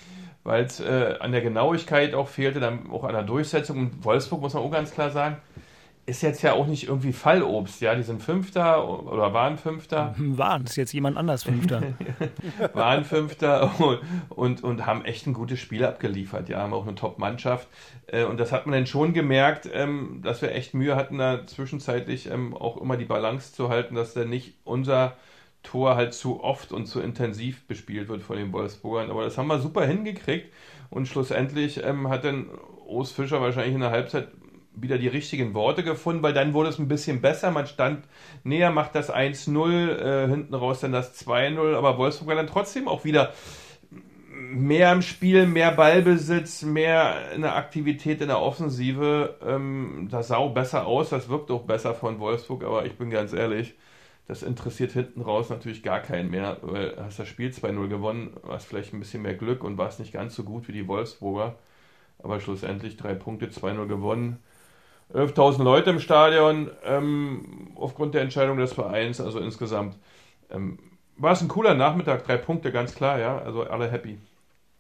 weil 0.44 0.64
es 0.64 0.80
äh, 0.80 1.16
an 1.20 1.32
der 1.32 1.40
Genauigkeit 1.40 2.14
auch 2.14 2.28
fehlte, 2.28 2.60
dann 2.60 2.90
auch 2.90 3.04
an 3.04 3.12
der 3.12 3.22
Durchsetzung. 3.22 3.78
Und 3.78 4.04
Wolfsburg, 4.04 4.40
muss 4.40 4.54
man 4.54 4.62
auch 4.62 4.70
ganz 4.70 4.92
klar 4.92 5.10
sagen, 5.10 5.36
ist 6.04 6.22
jetzt 6.22 6.42
ja 6.42 6.54
auch 6.54 6.66
nicht 6.66 6.88
irgendwie 6.88 7.12
Fallobst, 7.12 7.80
ja, 7.80 7.94
die 7.94 8.02
sind 8.02 8.20
Fünfter 8.22 8.88
oder 8.88 9.32
waren 9.32 9.56
Fünfter. 9.56 10.14
Waren, 10.18 10.64
ist 10.64 10.74
jetzt 10.74 10.92
jemand 10.92 11.16
anders 11.16 11.44
Fünfter. 11.44 11.80
waren 12.74 13.04
Fünfter 13.04 13.72
und, 13.78 14.00
und, 14.28 14.64
und, 14.64 14.86
haben 14.86 15.04
echt 15.04 15.28
ein 15.28 15.32
gutes 15.32 15.60
Spiel 15.60 15.84
abgeliefert, 15.84 16.48
ja, 16.48 16.58
haben 16.58 16.72
auch 16.72 16.86
eine 16.86 16.96
Top-Mannschaft. 16.96 17.68
Äh, 18.08 18.24
und 18.24 18.40
das 18.40 18.50
hat 18.50 18.66
man 18.66 18.72
dann 18.72 18.86
schon 18.86 19.12
gemerkt, 19.12 19.70
ähm, 19.72 20.22
dass 20.24 20.42
wir 20.42 20.52
echt 20.52 20.74
Mühe 20.74 20.96
hatten, 20.96 21.18
da 21.18 21.46
zwischenzeitlich 21.46 22.28
ähm, 22.28 22.56
auch 22.56 22.78
immer 22.78 22.96
die 22.96 23.04
Balance 23.04 23.52
zu 23.52 23.68
halten, 23.68 23.94
dass 23.94 24.12
da 24.12 24.24
nicht 24.24 24.54
unser 24.64 25.12
Tor 25.62 25.96
halt 25.96 26.14
zu 26.14 26.42
oft 26.42 26.72
und 26.72 26.86
zu 26.86 27.00
intensiv 27.00 27.66
bespielt 27.66 28.08
wird 28.08 28.22
von 28.22 28.36
den 28.36 28.52
Wolfsburgern. 28.52 29.10
Aber 29.10 29.24
das 29.24 29.38
haben 29.38 29.48
wir 29.48 29.60
super 29.60 29.86
hingekriegt 29.86 30.52
und 30.90 31.06
schlussendlich 31.06 31.82
ähm, 31.84 32.08
hat 32.08 32.24
dann 32.24 32.50
Urs 32.86 33.12
Fischer 33.12 33.40
wahrscheinlich 33.40 33.74
in 33.74 33.80
der 33.80 33.90
Halbzeit 33.90 34.28
wieder 34.74 34.98
die 34.98 35.08
richtigen 35.08 35.54
Worte 35.54 35.82
gefunden, 35.82 36.22
weil 36.22 36.32
dann 36.32 36.54
wurde 36.54 36.70
es 36.70 36.78
ein 36.78 36.88
bisschen 36.88 37.20
besser. 37.20 37.50
Man 37.50 37.66
stand 37.66 38.04
näher, 38.42 38.70
macht 38.70 38.94
das 38.94 39.12
1-0, 39.12 39.88
äh, 39.88 40.28
hinten 40.28 40.54
raus 40.54 40.80
dann 40.80 40.92
das 40.92 41.14
2-0, 41.26 41.74
aber 41.74 41.98
Wolfsburg 41.98 42.28
war 42.28 42.34
dann 42.36 42.46
trotzdem 42.46 42.88
auch 42.88 43.04
wieder 43.04 43.32
mehr 44.34 44.92
im 44.92 45.02
Spiel, 45.02 45.46
mehr 45.46 45.72
Ballbesitz, 45.72 46.62
mehr 46.62 47.30
eine 47.32 47.52
Aktivität 47.52 48.20
in 48.20 48.28
der 48.28 48.40
Offensive. 48.40 49.36
Ähm, 49.46 50.08
das 50.10 50.28
sah 50.28 50.36
auch 50.36 50.52
besser 50.52 50.86
aus, 50.86 51.10
das 51.10 51.28
wirkt 51.28 51.50
auch 51.50 51.62
besser 51.62 51.94
von 51.94 52.18
Wolfsburg, 52.18 52.64
aber 52.64 52.86
ich 52.86 52.96
bin 52.96 53.10
ganz 53.10 53.32
ehrlich, 53.32 53.74
das 54.28 54.42
interessiert 54.42 54.92
hinten 54.92 55.20
raus 55.20 55.50
natürlich 55.50 55.82
gar 55.82 56.00
keinen 56.00 56.30
mehr, 56.30 56.58
weil 56.62 56.96
hast 56.98 57.18
das 57.18 57.28
Spiel 57.28 57.50
2-0 57.50 57.88
gewonnen, 57.88 58.36
hast 58.48 58.66
vielleicht 58.66 58.94
ein 58.94 59.00
bisschen 59.00 59.22
mehr 59.22 59.34
Glück 59.34 59.64
und 59.64 59.78
warst 59.78 60.00
nicht 60.00 60.12
ganz 60.12 60.34
so 60.34 60.44
gut 60.44 60.68
wie 60.68 60.72
die 60.72 60.88
Wolfsburger. 60.88 61.56
Aber 62.22 62.40
schlussendlich 62.40 62.96
drei 62.96 63.14
Punkte, 63.14 63.46
2-0 63.46 63.86
gewonnen 63.86 64.38
11.000 65.14 65.62
Leute 65.62 65.90
im 65.90 66.00
Stadion 66.00 66.70
ähm, 66.84 67.72
aufgrund 67.76 68.14
der 68.14 68.22
Entscheidung 68.22 68.56
des 68.56 68.72
Vereins. 68.72 69.20
Also 69.20 69.40
insgesamt 69.40 69.98
ähm, 70.50 70.78
war 71.16 71.32
es 71.32 71.42
ein 71.42 71.48
cooler 71.48 71.74
Nachmittag, 71.74 72.24
drei 72.24 72.36
Punkte, 72.36 72.72
ganz 72.72 72.94
klar, 72.94 73.18
ja. 73.18 73.38
Also 73.38 73.64
alle 73.64 73.90
happy. 73.90 74.18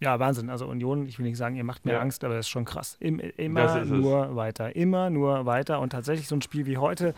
Ja, 0.02 0.18
Wahnsinn. 0.18 0.50
Also 0.50 0.66
Union, 0.66 1.06
ich 1.06 1.20
will 1.20 1.26
nicht 1.26 1.36
sagen, 1.36 1.54
ihr 1.54 1.62
macht 1.62 1.84
mir 1.86 1.92
ja. 1.92 2.00
Angst, 2.00 2.24
aber 2.24 2.34
das 2.34 2.46
ist 2.46 2.50
schon 2.50 2.64
krass. 2.64 2.96
Im, 2.98 3.20
immer 3.20 3.84
nur 3.84 4.30
es. 4.30 4.34
weiter, 4.34 4.74
immer 4.74 5.10
nur 5.10 5.46
weiter. 5.46 5.78
Und 5.78 5.90
tatsächlich 5.90 6.26
so 6.26 6.34
ein 6.34 6.42
Spiel 6.42 6.66
wie 6.66 6.76
heute, 6.76 7.14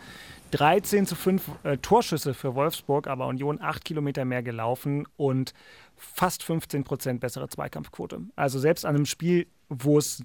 13 0.51 1.07
zu 1.07 1.15
5 1.15 1.49
äh, 1.63 1.77
Torschüsse 1.77 2.35
für 2.35 2.53
Wolfsburg, 2.53 3.07
aber 3.07 3.25
Union 3.25 3.59
8 3.59 3.83
Kilometer 3.83 4.23
mehr 4.23 4.43
gelaufen 4.43 5.07
und 5.17 5.55
fast 5.95 6.43
15 6.43 6.83
Prozent 6.83 7.21
bessere 7.21 7.49
Zweikampfquote. 7.49 8.21
Also 8.35 8.59
selbst 8.59 8.85
an 8.85 8.95
einem 8.95 9.07
Spiel, 9.07 9.47
wo 9.67 9.97
es 9.97 10.23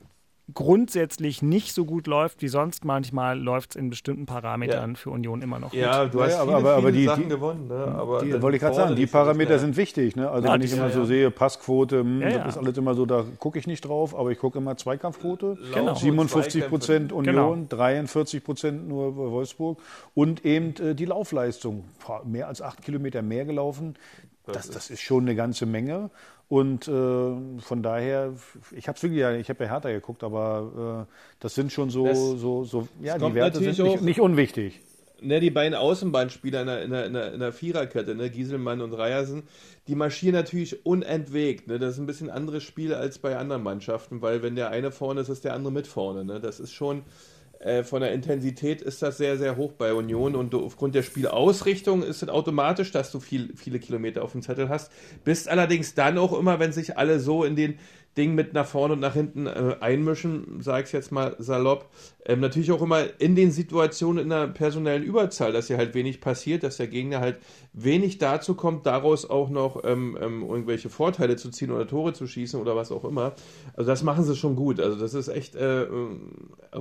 grundsätzlich 0.54 1.42
nicht 1.42 1.74
so 1.74 1.84
gut 1.84 2.06
läuft 2.06 2.42
wie 2.42 2.48
sonst 2.48 2.84
manchmal, 2.84 3.38
läuft 3.38 3.70
es 3.70 3.76
in 3.76 3.90
bestimmten 3.90 4.26
Parametern 4.26 4.90
ja. 4.90 4.96
für 4.96 5.10
Union 5.10 5.42
immer 5.42 5.58
noch 5.58 5.72
ja, 5.72 6.04
gut. 6.04 6.14
du 6.14 6.22
hast 6.22 6.32
ja, 6.32 6.42
viele, 6.42 6.56
aber, 6.56 6.72
aber 6.74 6.88
viele 6.88 6.92
die, 6.92 7.04
Sachen 7.04 7.22
die, 7.24 7.28
gewonnen. 7.28 7.68
Ne? 7.68 7.74
Aber 7.74 8.22
die, 8.22 8.42
wollte 8.42 8.56
ich 8.56 8.62
gerade 8.62 8.76
sagen, 8.76 8.96
die 8.96 9.06
Parameter 9.06 9.58
sind 9.58 9.76
wichtig. 9.76 10.16
Ne? 10.16 10.30
Also 10.30 10.48
wenn 10.48 10.62
ich 10.62 10.72
immer 10.72 10.90
so 10.90 11.04
sehe, 11.04 11.30
Passquote, 11.30 12.04
mh, 12.04 12.24
hm, 12.24 12.34
das 12.34 12.56
ist 12.56 12.58
alles 12.58 12.78
immer 12.78 12.94
so, 12.94 13.06
da 13.06 13.24
gucke 13.38 13.58
ich 13.58 13.66
nicht 13.66 13.82
drauf, 13.82 14.16
aber 14.16 14.30
ich 14.30 14.38
gucke 14.38 14.58
immer 14.58 14.76
Zweikampfquote. 14.76 15.58
Genau. 15.74 15.94
57 15.94 16.68
Prozent 16.68 17.12
Union, 17.12 17.68
genau. 17.68 17.76
43 17.76 18.44
Prozent 18.44 18.88
nur 18.88 19.16
Wolfsburg 19.16 19.78
und 20.14 20.44
eben 20.44 20.74
äh, 20.76 20.94
die 20.94 21.04
Laufleistung. 21.04 21.84
Mehr 22.24 22.48
als 22.48 22.62
acht 22.62 22.82
Kilometer 22.82 23.22
mehr 23.22 23.44
gelaufen. 23.44 23.94
Das, 24.52 24.70
das, 24.70 24.90
ist 24.90 25.00
schon 25.00 25.24
eine 25.24 25.34
ganze 25.34 25.66
Menge. 25.66 26.10
Und 26.48 26.88
äh, 26.88 26.90
von 26.90 27.82
daher, 27.82 28.34
ich 28.72 28.88
habe 28.88 29.00
wirklich, 29.00 29.40
ich 29.40 29.48
habe 29.48 29.64
ja 29.64 29.70
härter 29.70 29.92
geguckt, 29.92 30.24
aber 30.24 31.06
äh, 31.08 31.14
das 31.38 31.54
sind 31.54 31.72
schon 31.72 31.90
so, 31.90 32.06
das, 32.06 32.18
so, 32.18 32.64
so 32.64 32.88
ja, 33.00 33.18
die 33.18 33.34
Werte 33.34 33.60
sind 33.60 33.78
nicht, 33.78 34.02
nicht, 34.02 34.20
unwichtig. 34.20 34.80
Ne, 35.22 35.38
die 35.38 35.50
beiden 35.50 35.74
Außenbahnspieler 35.74 36.62
in 36.62 36.66
der, 36.66 36.82
in 36.82 36.90
der, 36.90 37.06
in 37.06 37.12
der, 37.12 37.34
in 37.34 37.40
der 37.40 37.52
Viererkette, 37.52 38.14
ne, 38.14 38.30
Gieselmann 38.30 38.80
und 38.80 38.94
Reiersen, 38.94 39.44
die 39.86 39.94
marschieren 39.94 40.34
natürlich 40.34 40.84
unentwegt. 40.84 41.68
Ne? 41.68 41.78
Das 41.78 41.94
ist 41.94 42.00
ein 42.00 42.06
bisschen 42.06 42.30
anderes 42.30 42.64
Spiel 42.64 42.94
als 42.94 43.18
bei 43.18 43.36
anderen 43.36 43.62
Mannschaften, 43.62 44.22
weil 44.22 44.42
wenn 44.42 44.56
der 44.56 44.70
eine 44.70 44.90
vorne 44.90 45.20
ist, 45.20 45.28
ist 45.28 45.44
der 45.44 45.54
andere 45.54 45.72
mit 45.72 45.86
vorne. 45.86 46.24
Ne? 46.24 46.40
Das 46.40 46.58
ist 46.58 46.72
schon, 46.72 47.02
äh, 47.60 47.84
von 47.84 48.00
der 48.00 48.12
Intensität 48.12 48.80
ist 48.80 49.02
das 49.02 49.18
sehr, 49.18 49.36
sehr 49.36 49.56
hoch 49.56 49.72
bei 49.72 49.92
Union 49.92 50.34
und 50.34 50.54
du, 50.54 50.64
aufgrund 50.64 50.94
der 50.94 51.02
Spielausrichtung 51.02 52.02
ist 52.02 52.22
es 52.22 52.28
automatisch, 52.30 52.90
dass 52.90 53.12
du 53.12 53.20
viel, 53.20 53.52
viele 53.54 53.78
Kilometer 53.78 54.22
auf 54.22 54.32
dem 54.32 54.40
Zettel 54.40 54.70
hast. 54.70 54.90
Bist 55.24 55.46
allerdings 55.46 55.94
dann 55.94 56.16
auch 56.16 56.32
immer, 56.38 56.58
wenn 56.58 56.72
sich 56.72 56.96
alle 56.96 57.20
so 57.20 57.44
in 57.44 57.56
den 57.56 57.78
Ding 58.16 58.34
mit 58.34 58.54
nach 58.54 58.66
vorne 58.66 58.94
und 58.94 59.00
nach 59.00 59.14
hinten 59.14 59.46
äh, 59.46 59.76
einmischen, 59.80 60.60
sage 60.60 60.84
ich 60.84 60.92
jetzt 60.92 61.12
mal 61.12 61.36
salopp. 61.38 61.88
Ähm, 62.26 62.40
natürlich 62.40 62.70
auch 62.72 62.82
immer 62.82 63.04
in 63.18 63.34
den 63.34 63.50
Situationen 63.50 64.24
in 64.24 64.28
der 64.30 64.48
personellen 64.48 65.02
Überzahl, 65.02 65.52
dass 65.52 65.68
hier 65.68 65.78
halt 65.78 65.94
wenig 65.94 66.20
passiert, 66.20 66.62
dass 66.62 66.76
der 66.76 66.88
Gegner 66.88 67.20
halt 67.20 67.38
wenig 67.72 68.18
dazu 68.18 68.54
kommt, 68.54 68.84
daraus 68.84 69.28
auch 69.28 69.48
noch 69.48 69.84
ähm, 69.84 70.18
ähm, 70.20 70.42
irgendwelche 70.42 70.90
Vorteile 70.90 71.36
zu 71.36 71.50
ziehen 71.50 71.70
oder 71.70 71.86
Tore 71.86 72.12
zu 72.12 72.26
schießen 72.26 72.60
oder 72.60 72.76
was 72.76 72.92
auch 72.92 73.04
immer. 73.04 73.32
Also 73.74 73.88
das 73.90 74.02
machen 74.02 74.24
sie 74.24 74.36
schon 74.36 74.56
gut. 74.56 74.80
Also 74.80 74.98
das 74.98 75.14
ist 75.14 75.28
echt 75.28 75.54
äh, 75.54 75.86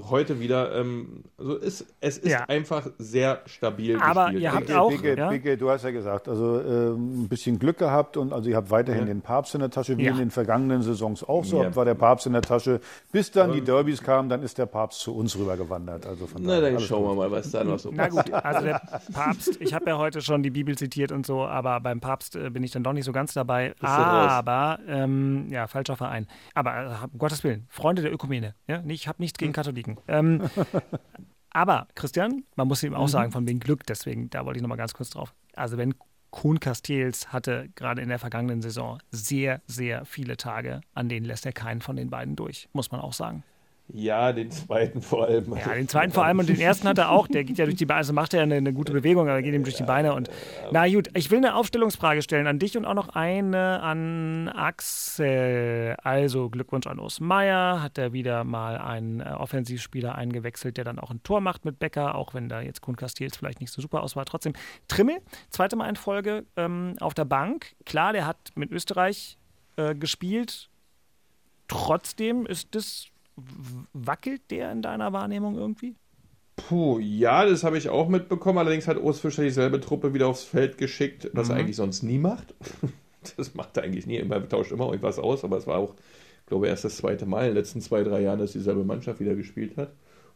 heute 0.09 0.39
wieder, 0.39 0.75
ähm, 0.75 1.23
also 1.37 1.55
ist, 1.55 1.85
es 2.01 2.17
ist 2.17 2.31
ja. 2.31 2.45
einfach 2.45 2.87
sehr 2.97 3.41
stabil 3.45 3.97
Aber 3.97 4.25
gespielt. 4.25 4.43
ihr 4.43 4.51
habt 4.51 4.67
Bicke, 4.67 4.79
auch, 4.79 4.89
Bicke, 4.89 5.17
ja? 5.17 5.29
Bicke, 5.29 5.57
du 5.57 5.69
hast 5.69 5.83
ja 5.83 5.91
gesagt, 5.91 6.27
also 6.27 6.59
äh, 6.59 6.91
ein 6.91 7.27
bisschen 7.29 7.59
Glück 7.59 7.77
gehabt 7.77 8.17
und 8.17 8.33
also 8.33 8.49
ihr 8.49 8.55
habt 8.55 8.71
weiterhin 8.71 9.03
ja. 9.03 9.13
den 9.13 9.21
Papst 9.21 9.53
in 9.53 9.61
der 9.61 9.69
Tasche, 9.69 9.97
wie 9.97 10.05
in 10.05 10.17
den 10.17 10.31
vergangenen 10.31 10.81
Saisons 10.81 11.18
auch 11.27 11.43
so, 11.43 11.75
war 11.75 11.85
der 11.85 11.95
Papst 11.95 12.27
in 12.27 12.33
der 12.33 12.41
Tasche. 12.41 12.79
Bis 13.11 13.31
dann 13.31 13.51
die 13.51 13.61
Derbys 13.61 14.01
kamen, 14.01 14.29
dann 14.29 14.43
ist 14.43 14.57
der 14.57 14.65
Papst 14.65 14.99
zu 14.99 15.15
uns 15.15 15.37
rübergewandert. 15.37 16.05
Also 16.05 16.27
von 16.27 16.41
Na, 16.43 16.59
dann 16.61 16.79
schauen 16.79 17.03
gut. 17.03 17.11
wir 17.11 17.15
mal, 17.15 17.31
was 17.31 17.51
da 17.51 17.63
noch 17.63 17.79
so 17.79 17.89
Na 17.93 18.07
gut, 18.07 18.31
also 18.31 18.65
der 18.65 18.81
Papst, 19.13 19.59
ich 19.59 19.73
habe 19.73 19.89
ja 19.89 19.97
heute 19.97 20.21
schon 20.21 20.43
die 20.43 20.49
Bibel 20.49 20.77
zitiert 20.77 21.11
und 21.11 21.25
so, 21.25 21.43
aber 21.43 21.79
beim 21.79 21.99
Papst 21.99 22.35
äh, 22.35 22.49
bin 22.49 22.63
ich 22.63 22.71
dann 22.71 22.83
doch 22.83 22.93
nicht 22.93 23.05
so 23.05 23.11
ganz 23.11 23.33
dabei. 23.33 23.73
Aber, 23.81 24.79
ähm, 24.87 25.47
ja, 25.49 25.67
falscher 25.67 25.95
Verein. 25.95 26.27
Aber 26.53 26.85
äh, 26.85 27.07
um 27.11 27.17
Gottes 27.17 27.43
Willen, 27.43 27.65
Freunde 27.69 28.01
der 28.01 28.13
Ökumene. 28.13 28.55
Ja? 28.67 28.83
Ich 28.87 29.07
habe 29.07 29.21
nichts 29.21 29.37
gegen 29.37 29.53
Katholiken. 29.53 29.97
Ähm, 30.07 30.49
aber, 31.51 31.87
Christian, 31.95 32.43
man 32.55 32.67
muss 32.67 32.83
ihm 32.83 32.93
auch 32.93 33.03
mhm. 33.03 33.07
sagen, 33.07 33.31
von 33.31 33.47
wegen 33.47 33.59
Glück, 33.59 33.85
deswegen, 33.85 34.29
da 34.29 34.45
wollte 34.45 34.57
ich 34.57 34.61
nochmal 34.61 34.77
ganz 34.77 34.93
kurz 34.93 35.09
drauf. 35.09 35.33
Also, 35.55 35.77
wenn 35.77 35.95
Kuhn 36.31 36.59
Castells 36.59 37.33
hatte 37.33 37.69
gerade 37.75 38.01
in 38.01 38.09
der 38.09 38.19
vergangenen 38.19 38.61
Saison 38.61 38.99
sehr, 39.11 39.61
sehr 39.65 40.05
viele 40.05 40.37
Tage, 40.37 40.81
an 40.93 41.09
denen 41.09 41.25
lässt 41.25 41.45
er 41.45 41.53
keinen 41.53 41.81
von 41.81 41.95
den 41.95 42.09
beiden 42.09 42.35
durch, 42.35 42.69
muss 42.73 42.91
man 42.91 43.01
auch 43.01 43.13
sagen. 43.13 43.43
Ja, 43.91 44.31
den 44.33 44.51
zweiten 44.51 45.01
vor 45.01 45.25
allem. 45.25 45.55
Ja, 45.55 45.73
den 45.73 45.87
zweiten 45.87 46.11
vor 46.11 46.23
allem 46.23 46.37
und 46.39 46.47
den 46.47 46.59
ersten 46.59 46.87
hat 46.87 46.99
er 46.99 47.09
auch. 47.09 47.27
Der 47.27 47.43
geht 47.43 47.57
ja 47.57 47.65
durch 47.65 47.77
die 47.77 47.85
Beine, 47.85 47.97
also 47.97 48.13
macht 48.13 48.35
er 48.35 48.43
eine, 48.43 48.55
eine 48.55 48.71
gute 48.71 48.93
Bewegung, 48.93 49.27
aber 49.27 49.41
geht 49.41 49.53
ihm 49.53 49.63
durch 49.63 49.77
die 49.77 49.83
Beine. 49.83 50.13
Und 50.13 50.29
na 50.71 50.87
gut, 50.87 51.09
ich 51.15 51.31
will 51.31 51.39
eine 51.39 51.55
Aufstellungsfrage 51.55 52.21
stellen 52.21 52.45
an 52.45 52.59
dich 52.59 52.77
und 52.77 52.85
auch 52.85 52.93
noch 52.93 53.09
eine 53.09 53.81
an 53.81 54.47
Axel. 54.49 55.95
Also 56.03 56.49
Glückwunsch 56.49 56.85
an 56.85 56.99
Urs 56.99 57.19
Meier. 57.19 57.81
Hat 57.81 57.97
er 57.97 58.13
wieder 58.13 58.43
mal 58.43 58.77
einen 58.77 59.21
äh, 59.21 59.23
Offensivspieler 59.23 60.13
eingewechselt, 60.13 60.77
der 60.77 60.83
dann 60.83 60.99
auch 60.99 61.09
ein 61.09 61.23
Tor 61.23 61.41
macht 61.41 61.65
mit 61.65 61.79
Becker, 61.79 62.13
auch 62.13 62.35
wenn 62.35 62.47
da 62.47 62.61
jetzt 62.61 62.81
Kuhn 62.81 62.95
Castells 62.95 63.37
vielleicht 63.37 63.59
nicht 63.59 63.73
so 63.73 63.81
super 63.81 64.03
aus 64.03 64.15
war. 64.15 64.25
Trotzdem 64.25 64.53
Trimmel, 64.87 65.17
zweite 65.49 65.75
Mal 65.75 65.89
in 65.89 65.95
Folge 65.95 66.45
ähm, 66.57 66.93
auf 66.99 67.15
der 67.15 67.25
Bank. 67.25 67.75
Klar, 67.85 68.13
der 68.13 68.27
hat 68.27 68.37
mit 68.53 68.71
Österreich 68.71 69.39
äh, 69.77 69.95
gespielt. 69.95 70.69
Trotzdem 71.67 72.45
ist 72.45 72.75
das 72.75 73.07
wackelt 73.93 74.41
der 74.49 74.71
in 74.71 74.81
deiner 74.81 75.13
Wahrnehmung 75.13 75.57
irgendwie? 75.57 75.95
Puh, 76.55 76.99
ja, 76.99 77.45
das 77.45 77.63
habe 77.63 77.77
ich 77.77 77.89
auch 77.89 78.09
mitbekommen. 78.09 78.59
Allerdings 78.59 78.87
hat 78.87 79.01
Urs 79.01 79.19
Fischer 79.19 79.43
dieselbe 79.43 79.79
Truppe 79.79 80.13
wieder 80.13 80.27
aufs 80.27 80.43
Feld 80.43 80.77
geschickt, 80.77 81.29
was 81.33 81.47
mhm. 81.47 81.53
er 81.53 81.59
eigentlich 81.59 81.75
sonst 81.75 82.03
nie 82.03 82.17
macht. 82.19 82.53
Das 83.35 83.53
macht 83.53 83.75
er 83.75 83.83
eigentlich 83.83 84.07
nie. 84.07 84.15
Er 84.15 84.47
tauscht 84.47 84.71
immer 84.71 84.85
irgendwas 84.85 85.19
aus, 85.19 85.43
aber 85.43 85.57
es 85.57 85.67
war 85.67 85.77
auch, 85.77 85.93
glaube 86.45 86.65
ich, 86.65 86.69
erst 86.69 86.85
das 86.85 86.95
zweite 86.95 87.25
Mal 87.25 87.41
in 87.41 87.47
den 87.47 87.55
letzten 87.55 87.81
zwei, 87.81 88.01
drei 88.01 88.21
Jahren, 88.21 88.39
dass 88.39 88.53
dieselbe 88.53 88.85
Mannschaft 88.85 89.19
wieder 89.19 89.35
gespielt 89.35 89.75
hat. 89.75 89.91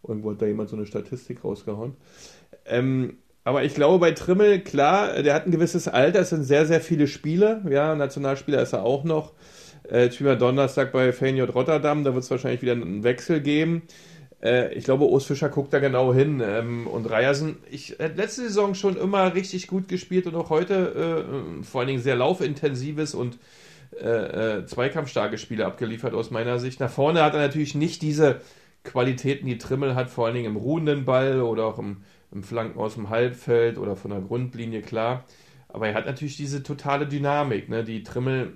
Irgendwo 0.06 0.32
hat 0.32 0.42
da 0.42 0.48
jemand 0.48 0.70
so 0.70 0.76
eine 0.76 0.86
Statistik 0.86 1.46
rausgehauen. 1.46 1.96
Ähm, 2.66 3.20
Aber 3.46 3.64
ich 3.64 3.74
glaube, 3.74 4.00
bei 4.00 4.12
Trimmel, 4.12 4.60
klar, 4.60 5.24
der 5.24 5.34
hat 5.34 5.46
ein 5.46 5.52
gewisses 5.52 5.88
Alter, 5.88 6.20
es 6.20 6.32
sind 6.32 6.44
sehr, 6.44 6.66
sehr 6.66 6.82
viele 6.82 7.08
Spiele. 7.08 7.64
Ja, 7.70 7.96
Nationalspieler 7.96 8.62
ist 8.62 8.74
er 8.74 8.84
auch 8.84 9.06
noch. 9.06 9.32
Äh, 9.90 10.12
Spielen 10.12 10.40
Donnerstag 10.40 10.92
bei 10.92 11.12
Feyenoord 11.12 11.56
Rotterdam, 11.56 12.04
da 12.04 12.14
wird 12.14 12.24
es 12.24 12.32
wahrscheinlich 12.32 12.62
wieder 12.62 12.74
einen 12.74 13.04
Wechsel 13.04 13.42
geben. 13.42 13.84
Äh, 14.42 14.74
ich 14.74 14.84
glaube, 14.84 15.06
Urs 15.06 15.26
Fischer 15.26 15.50
guckt 15.50 15.74
da 15.74 15.80
genau 15.80 16.14
hin. 16.14 16.42
Ähm, 16.46 16.88
und 16.88 17.10
Reiersen, 17.10 17.58
ich 17.72 17.96
hätte 18.00 18.18
letzte 18.22 18.44
Saison 18.44 18.76
schon 18.76 18.98
immer 18.98 19.34
richtig 19.34 19.68
gut 19.68 19.88
gespielt 19.88 20.28
und 20.28 20.36
auch 20.36 20.50
heute 20.50 21.26
äh, 21.60 21.64
vor 21.64 21.82
allen 21.82 21.88
Dingen 21.88 22.02
sehr 22.02 22.16
laufintensives 22.16 23.14
und 23.16 23.40
äh, 24.02 24.60
äh, 24.60 24.66
zweikampfstarke 24.66 25.38
Spiele 25.38 25.66
abgeliefert 25.66 26.14
aus 26.14 26.32
meiner 26.32 26.60
Sicht. 26.60 26.80
Nach 26.80 26.90
vorne 26.90 27.24
hat 27.24 27.34
er 27.34 27.42
natürlich 27.42 27.76
nicht 27.76 28.02
diese 28.02 28.42
Qualitäten, 28.84 29.46
die 29.46 29.58
Trimmel 29.58 29.96
hat, 29.96 30.10
vor 30.10 30.26
allen 30.26 30.36
Dingen 30.36 30.48
im 30.48 30.58
ruhenden 30.58 31.06
Ball 31.06 31.42
oder 31.42 31.66
auch 31.66 31.80
im, 31.80 31.98
im 32.32 32.44
Flanken 32.44 32.80
aus 32.80 32.96
dem 32.96 33.10
Halbfeld 33.10 33.78
oder 33.78 33.96
von 33.96 34.12
der 34.12 34.22
Grundlinie, 34.22 34.82
klar. 34.82 35.24
Aber 35.70 35.88
er 35.88 35.94
hat 35.94 36.06
natürlich 36.06 36.38
diese 36.38 36.64
totale 36.64 37.08
Dynamik, 37.08 37.70
ne, 37.70 37.84
die 37.84 38.04
Trimmel 38.04 38.54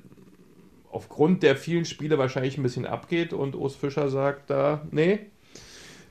aufgrund 0.92 1.44
der 1.44 1.56
vielen 1.56 1.86
Spiele 1.86 2.18
wahrscheinlich 2.18 2.58
ein 2.58 2.64
bisschen 2.64 2.86
abgeht 2.86 3.34
und 3.34 3.56
Urs 3.56 3.76
Fischer 3.76 4.10
sagt 4.10 4.50
da, 4.50 4.82
nee, 4.92 5.20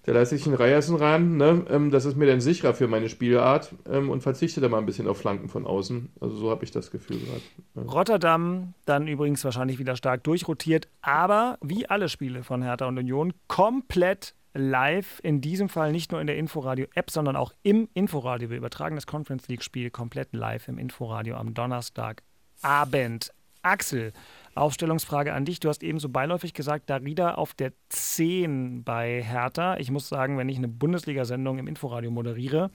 da 0.07 0.13
lasse 0.13 0.37
ich 0.37 0.47
einen 0.47 0.55
Reiersen 0.55 0.95
ran, 0.97 1.37
ne? 1.37 1.67
Ähm, 1.69 1.91
das 1.91 2.05
ist 2.05 2.17
mir 2.17 2.27
dann 2.27 2.41
sicherer 2.41 2.75
für 2.75 2.87
meine 2.87 3.09
Spielart 3.09 3.75
ähm, 3.91 4.09
und 4.09 4.23
verzichte 4.23 4.61
da 4.61 4.69
mal 4.69 4.79
ein 4.79 4.87
bisschen 4.87 5.09
auf 5.09 5.19
Flanken 5.19 5.49
von 5.49 5.67
außen. 5.67 6.11
Also 6.21 6.37
so 6.37 6.51
habe 6.51 6.65
ich 6.65 6.71
das 6.71 6.93
Gefühl 6.93 7.19
gerade. 7.19 7.89
Rotterdam 7.89 8.75
dann 8.85 9.09
übrigens 9.09 9.45
wahrscheinlich 9.45 9.81
wieder 9.81 9.97
stark 9.97 10.23
durchrotiert, 10.23 10.87
aber 11.03 11.59
wie 11.61 11.87
alle 11.91 12.09
Spiele 12.09 12.45
von 12.45 12.63
Hertha 12.63 12.87
und 12.87 12.99
Union 12.99 13.33
komplett 13.49 14.35
live, 14.55 15.21
in 15.25 15.41
diesem 15.41 15.69
Fall 15.69 15.91
nicht 15.91 16.13
nur 16.13 16.21
in 16.21 16.29
der 16.29 16.39
Inforadio-App, 16.39 17.11
sondern 17.11 17.35
auch 17.35 17.53
im 17.65 17.89
Inforadio. 17.93 18.49
Wir 18.49 18.57
übertragen 18.57 18.95
das 18.95 19.07
Conference 19.07 19.49
League-Spiel 19.49 19.91
komplett 19.91 20.33
live 20.33 20.69
im 20.69 20.79
Inforadio 20.79 21.37
am 21.37 21.53
Donnerstagabend. 21.53 23.33
Axel, 23.63 24.13
Aufstellungsfrage 24.57 25.33
an 25.33 25.45
dich. 25.45 25.61
Du 25.61 25.69
hast 25.69 25.83
eben 25.83 25.99
so 25.99 26.09
beiläufig 26.09 26.55
gesagt, 26.55 26.91
Darida 26.91 27.35
auf 27.35 27.55
der 27.55 27.73
10 27.89 28.85
bei 28.85 29.23
Hertha. 29.23 29.77
Ich 29.77 29.91
muss 29.91 30.09
sagen, 30.09 30.39
wenn 30.39 30.49
ich 30.49 30.57
eine 30.57 30.69
Bundesliga-Sendung 30.69 31.59
im 31.59 31.67
Inforadio 31.67 32.11
moderiere, 32.11 32.71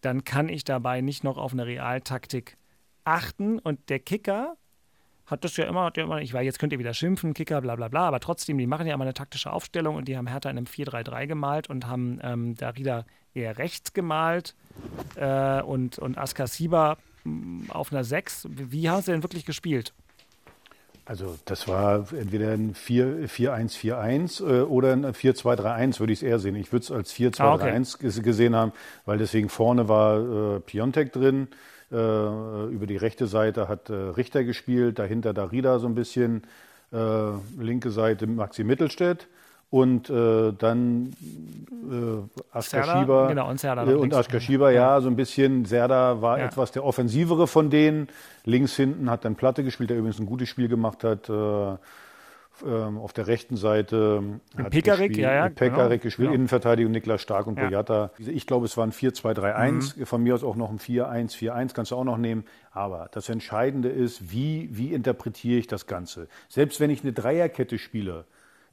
dann 0.00 0.24
kann 0.24 0.48
ich 0.48 0.64
dabei 0.64 1.00
nicht 1.00 1.24
noch 1.24 1.38
auf 1.38 1.52
eine 1.52 1.66
Realtaktik 1.66 2.56
achten. 3.04 3.58
Und 3.58 3.88
der 3.88 3.98
Kicker 3.98 4.56
hat 5.26 5.44
das 5.44 5.56
ja 5.56 5.64
immer, 5.66 5.84
hat 5.84 5.96
ja 5.96 6.04
immer 6.04 6.20
ich 6.20 6.32
weiß, 6.32 6.44
jetzt 6.44 6.58
könnt 6.58 6.72
ihr 6.72 6.78
wieder 6.78 6.94
schimpfen, 6.94 7.34
Kicker, 7.34 7.60
bla 7.60 7.76
bla 7.76 7.88
bla, 7.88 8.08
aber 8.08 8.20
trotzdem, 8.20 8.58
die 8.58 8.66
machen 8.66 8.86
ja 8.86 8.94
immer 8.94 9.04
eine 9.04 9.14
taktische 9.14 9.52
Aufstellung 9.52 9.94
und 9.94 10.08
die 10.08 10.16
haben 10.16 10.26
Hertha 10.26 10.50
in 10.50 10.58
einem 10.58 10.66
4-3-3 10.66 11.26
gemalt 11.28 11.70
und 11.70 11.86
haben 11.86 12.18
ähm, 12.22 12.56
Darida 12.56 13.04
eher 13.32 13.58
rechts 13.58 13.92
gemalt 13.92 14.56
äh, 15.14 15.62
und, 15.62 15.98
und 15.98 16.18
Askar 16.18 16.48
Siba 16.48 16.96
mm, 17.22 17.70
auf 17.70 17.92
einer 17.92 18.02
6. 18.02 18.48
Wie 18.50 18.88
haben 18.88 19.02
sie 19.02 19.12
denn 19.12 19.22
wirklich 19.22 19.46
gespielt? 19.46 19.94
Also 21.10 21.36
das 21.44 21.66
war 21.66 22.06
entweder 22.12 22.52
ein 22.52 22.72
4-1-4-1 22.72 24.46
äh, 24.46 24.60
oder 24.62 24.92
ein 24.92 25.04
4-2-3-1, 25.04 25.98
würde 25.98 26.12
ich 26.12 26.20
es 26.20 26.22
eher 26.22 26.38
sehen. 26.38 26.54
Ich 26.54 26.70
würde 26.70 26.84
es 26.84 26.92
als 26.92 27.12
4-2-3-1 27.12 27.40
ah, 27.40 27.54
okay. 27.56 28.22
gesehen 28.22 28.54
haben, 28.54 28.70
weil 29.06 29.18
deswegen 29.18 29.48
vorne 29.48 29.88
war 29.88 30.56
äh, 30.56 30.60
Piontek 30.60 31.12
drin, 31.12 31.48
äh, 31.90 31.96
über 31.96 32.86
die 32.86 32.96
rechte 32.96 33.26
Seite 33.26 33.66
hat 33.66 33.90
äh, 33.90 33.94
Richter 33.94 34.44
gespielt, 34.44 35.00
dahinter 35.00 35.34
Darida 35.34 35.80
so 35.80 35.88
ein 35.88 35.96
bisschen, 35.96 36.44
äh, 36.92 37.32
linke 37.58 37.90
Seite 37.90 38.28
Maxi 38.28 38.62
Mittelstädt 38.62 39.26
und 39.70 40.10
äh, 40.10 40.52
dann 40.52 41.12
äh, 41.90 42.56
Askar 42.56 42.84
Schieber 42.84 43.28
genau, 43.28 43.48
und, 43.48 43.60
Serda 43.60 43.88
äh, 43.88 43.94
und 43.94 44.12
Askar 44.12 44.40
Schieber, 44.40 44.72
ja. 44.72 44.96
ja. 44.96 45.00
so 45.00 45.08
ein 45.08 45.16
bisschen. 45.16 45.64
Serda 45.64 46.20
war 46.20 46.38
ja. 46.38 46.46
etwas 46.46 46.72
der 46.72 46.84
offensivere 46.84 47.46
von 47.46 47.70
denen. 47.70 48.08
Links 48.44 48.74
hinten 48.74 49.08
hat 49.08 49.24
dann 49.24 49.36
Platte 49.36 49.62
gespielt, 49.62 49.90
der 49.90 49.98
übrigens 49.98 50.18
ein 50.18 50.26
gutes 50.26 50.48
Spiel 50.48 50.68
gemacht 50.68 51.04
hat. 51.04 51.28
Äh, 51.28 51.76
ähm, 52.66 52.98
auf 52.98 53.12
der 53.12 53.26
rechten 53.26 53.56
Seite 53.56 54.22
hat 54.56 54.70
Pekarik, 54.70 55.16
ja, 55.16 55.32
ja, 55.32 55.48
Pekarik 55.48 55.88
genau, 55.88 56.02
gespielt, 56.02 56.28
genau. 56.28 56.34
Innenverteidigung 56.34 56.92
Niklas 56.92 57.22
Stark 57.22 57.46
und 57.46 57.56
ja. 57.58 57.66
Boyata. 57.66 58.10
Ich 58.18 58.46
glaube, 58.46 58.66
es 58.66 58.76
war 58.76 58.86
ein 58.86 58.92
4-2-3-1, 58.92 59.98
mhm. 60.00 60.06
von 60.06 60.22
mir 60.22 60.34
aus 60.34 60.44
auch 60.44 60.56
noch 60.56 60.70
ein 60.70 60.78
4-1-4-1, 60.78 61.72
kannst 61.72 61.92
du 61.92 61.96
auch 61.96 62.04
noch 62.04 62.18
nehmen. 62.18 62.44
Aber 62.72 63.08
das 63.12 63.30
Entscheidende 63.30 63.88
ist, 63.88 64.30
wie, 64.30 64.68
wie 64.72 64.92
interpretiere 64.92 65.58
ich 65.58 65.68
das 65.68 65.86
Ganze? 65.86 66.28
Selbst 66.48 66.80
wenn 66.80 66.90
ich 66.90 67.02
eine 67.02 67.14
Dreierkette 67.14 67.78
spiele, 67.78 68.24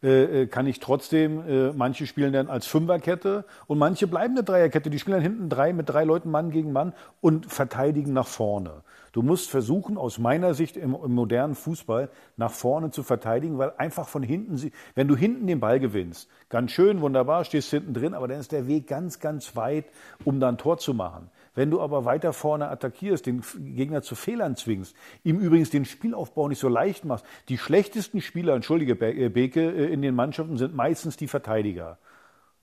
äh, 0.03 0.43
äh, 0.43 0.47
kann 0.47 0.67
ich 0.67 0.79
trotzdem, 0.79 1.41
äh, 1.47 1.73
manche 1.73 2.05
spielen 2.05 2.31
dann 2.31 2.49
als 2.49 2.67
Fünferkette 2.67 3.45
und 3.65 3.79
manche 3.79 4.05
bleiben 4.05 4.35
eine 4.35 4.43
Dreierkette. 4.43 4.91
Die 4.91 4.99
spielen 4.99 5.15
dann 5.15 5.23
hinten 5.23 5.49
drei 5.49 5.73
mit 5.73 5.89
drei 5.89 6.03
Leuten 6.03 6.29
Mann 6.29 6.51
gegen 6.51 6.71
Mann 6.71 6.93
und 7.19 7.51
verteidigen 7.51 8.13
nach 8.13 8.27
vorne. 8.27 8.83
Du 9.11 9.23
musst 9.23 9.49
versuchen, 9.49 9.97
aus 9.97 10.19
meiner 10.19 10.53
Sicht 10.53 10.77
im, 10.77 10.93
im 10.93 11.15
modernen 11.15 11.55
Fußball 11.55 12.09
nach 12.35 12.51
vorne 12.51 12.91
zu 12.91 13.01
verteidigen, 13.01 13.57
weil 13.57 13.73
einfach 13.79 14.07
von 14.07 14.21
hinten, 14.21 14.71
wenn 14.93 15.07
du 15.07 15.15
hinten 15.15 15.47
den 15.47 15.59
Ball 15.59 15.79
gewinnst, 15.79 16.29
ganz 16.49 16.71
schön, 16.71 17.01
wunderbar, 17.01 17.43
stehst 17.43 17.71
hinten 17.71 17.95
drin, 17.95 18.13
aber 18.13 18.27
dann 18.27 18.39
ist 18.39 18.51
der 18.51 18.67
Weg 18.67 18.85
ganz, 18.85 19.19
ganz 19.19 19.55
weit, 19.55 19.85
um 20.23 20.39
dann 20.39 20.59
Tor 20.59 20.77
zu 20.77 20.93
machen. 20.93 21.31
Wenn 21.57 21.71
du 21.71 21.81
aber 21.81 22.05
weiter 22.05 22.33
vorne 22.33 22.69
attackierst, 22.69 23.25
den 23.25 23.41
Gegner 23.57 24.03
zu 24.03 24.13
Fehlern 24.13 24.55
zwingst, 24.55 24.95
ihm 25.23 25.39
übrigens 25.39 25.71
den 25.71 25.85
Spielaufbau 25.85 26.47
nicht 26.49 26.59
so 26.59 26.69
leicht 26.69 27.03
machst, 27.03 27.25
die 27.49 27.57
schlechtesten 27.57 28.21
Spieler, 28.21 28.53
entschuldige 28.53 28.93
äh, 28.93 29.29
Beke, 29.29 29.71
äh, 29.71 29.91
in 29.91 30.03
den 30.03 30.13
Mannschaften 30.13 30.57
sind 30.57 30.75
meistens 30.75 31.17
die 31.17 31.27
Verteidiger. 31.27 31.97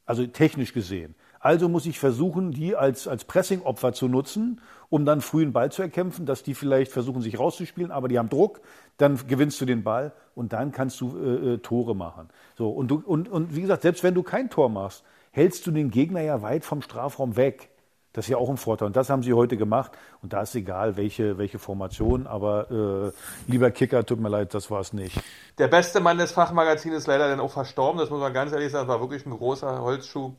Also 0.07 0.25
technisch 0.29 0.73
gesehen. 0.73 1.17
Also 1.41 1.69
muss 1.69 1.87
ich 1.87 1.99
versuchen, 1.99 2.53
die 2.53 2.77
als, 2.77 3.09
als 3.09 3.25
Pressingopfer 3.25 3.95
zu 3.95 4.07
nutzen, 4.07 4.61
um 4.91 5.05
dann 5.05 5.23
früh 5.23 5.43
einen 5.43 5.53
Ball 5.53 5.73
zu 5.73 5.83
erkämpfen, 5.83 6.25
dass 6.25 6.45
die 6.45 6.55
vielleicht 6.55 6.93
versuchen, 6.93 7.21
sich 7.21 7.37
rauszuspielen, 7.37 7.91
aber 7.91 8.07
die 8.07 8.21
haben 8.21 8.29
Druck, 8.29 8.61
dann 8.97 9.19
gewinnst 9.27 9.61
du 9.61 9.65
den 9.65 9.83
Ball 9.83 10.13
und 10.37 10.53
dann 10.53 10.71
kannst 10.71 11.01
du 11.01 11.19
äh, 11.19 11.55
äh 11.55 11.59
Tore 11.59 11.97
machen. 11.97 12.29
So, 12.57 12.71
und, 12.71 12.93
du, 12.93 13.03
und, 13.05 13.29
und 13.29 13.57
wie 13.57 13.63
gesagt, 13.63 13.83
selbst 13.83 14.05
wenn 14.05 14.15
du 14.15 14.23
kein 14.23 14.51
Tor 14.51 14.69
machst, 14.69 15.03
hältst 15.33 15.67
du 15.67 15.73
den 15.73 15.91
Gegner 15.91 16.21
ja 16.21 16.43
weit 16.43 16.65
vom 16.65 16.81
Strafraum 16.81 17.35
weg. 17.35 17.71
Das 18.15 18.27
ist 18.27 18.29
ja 18.31 18.37
auch 18.37 18.49
ein 18.49 18.57
Vorteil. 18.57 18.87
Und 18.87 18.97
das 18.97 19.11
haben 19.11 19.25
sie 19.25 19.35
heute 19.35 19.57
gemacht. 19.57 19.91
Und 20.23 20.33
da 20.33 20.43
ist 20.43 20.55
egal, 20.55 20.97
welche, 20.97 21.37
welche 21.37 21.59
Formation. 21.59 22.29
Aber 22.29 22.71
äh, 22.71 23.51
lieber 23.51 23.73
Kicker, 23.73 24.07
tut 24.07 24.21
mir 24.21 24.29
leid, 24.29 24.55
das 24.55 24.71
war 24.71 24.81
es 24.81 24.93
nicht. 24.93 25.21
Der 25.59 25.67
beste 25.67 25.99
Mann 26.01 26.17
des 26.17 26.31
Fachmagazins 26.31 26.95
ist 26.95 27.07
leider 27.09 27.29
dann 27.29 27.41
auch 27.41 27.51
verstorben. 27.51 27.99
Das 27.99 28.11
muss 28.11 28.21
man 28.21 28.33
ganz 28.33 28.53
ehrlich 28.53 28.71
sagen. 28.71 28.87
Das 28.87 28.95
war 28.95 29.01
wirklich 29.03 29.27
ein 29.27 29.37
großer 29.37 29.83
Holzschuh. 29.83 30.33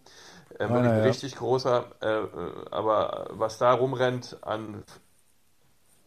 Äh, 0.57 0.69
wirklich 0.69 0.89
ein 0.89 0.97
ja. 0.99 1.03
richtig 1.03 1.35
großer. 1.35 1.85
Äh, 2.01 2.07
äh, 2.07 2.27
aber 2.71 3.27
was 3.31 3.57
da 3.57 3.73
rumrennt 3.73 4.37
an 4.41 4.83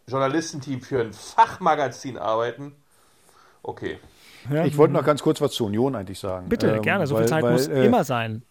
Journalistenteam 0.07 0.81
für 0.81 1.02
ein 1.02 1.12
Fachmagazin 1.12 2.16
arbeiten, 2.16 2.76
okay. 3.62 3.98
Ja, 4.50 4.64
ich 4.64 4.78
wollte 4.78 4.94
noch 4.94 5.04
ganz 5.04 5.22
kurz 5.22 5.42
was 5.42 5.52
zur 5.52 5.66
Union 5.66 5.94
eigentlich 5.94 6.18
sagen. 6.18 6.48
Bitte, 6.48 6.76
ähm, 6.76 6.83
gerne. 6.83 7.07
So 7.07 7.14
weil, 7.14 7.24
viel 7.24 7.28
Zeit 7.28 7.42
weil, 7.42 7.52
muss 7.52 7.68
äh, 7.68 7.85
immer 7.85 8.04
sein. 8.04 8.42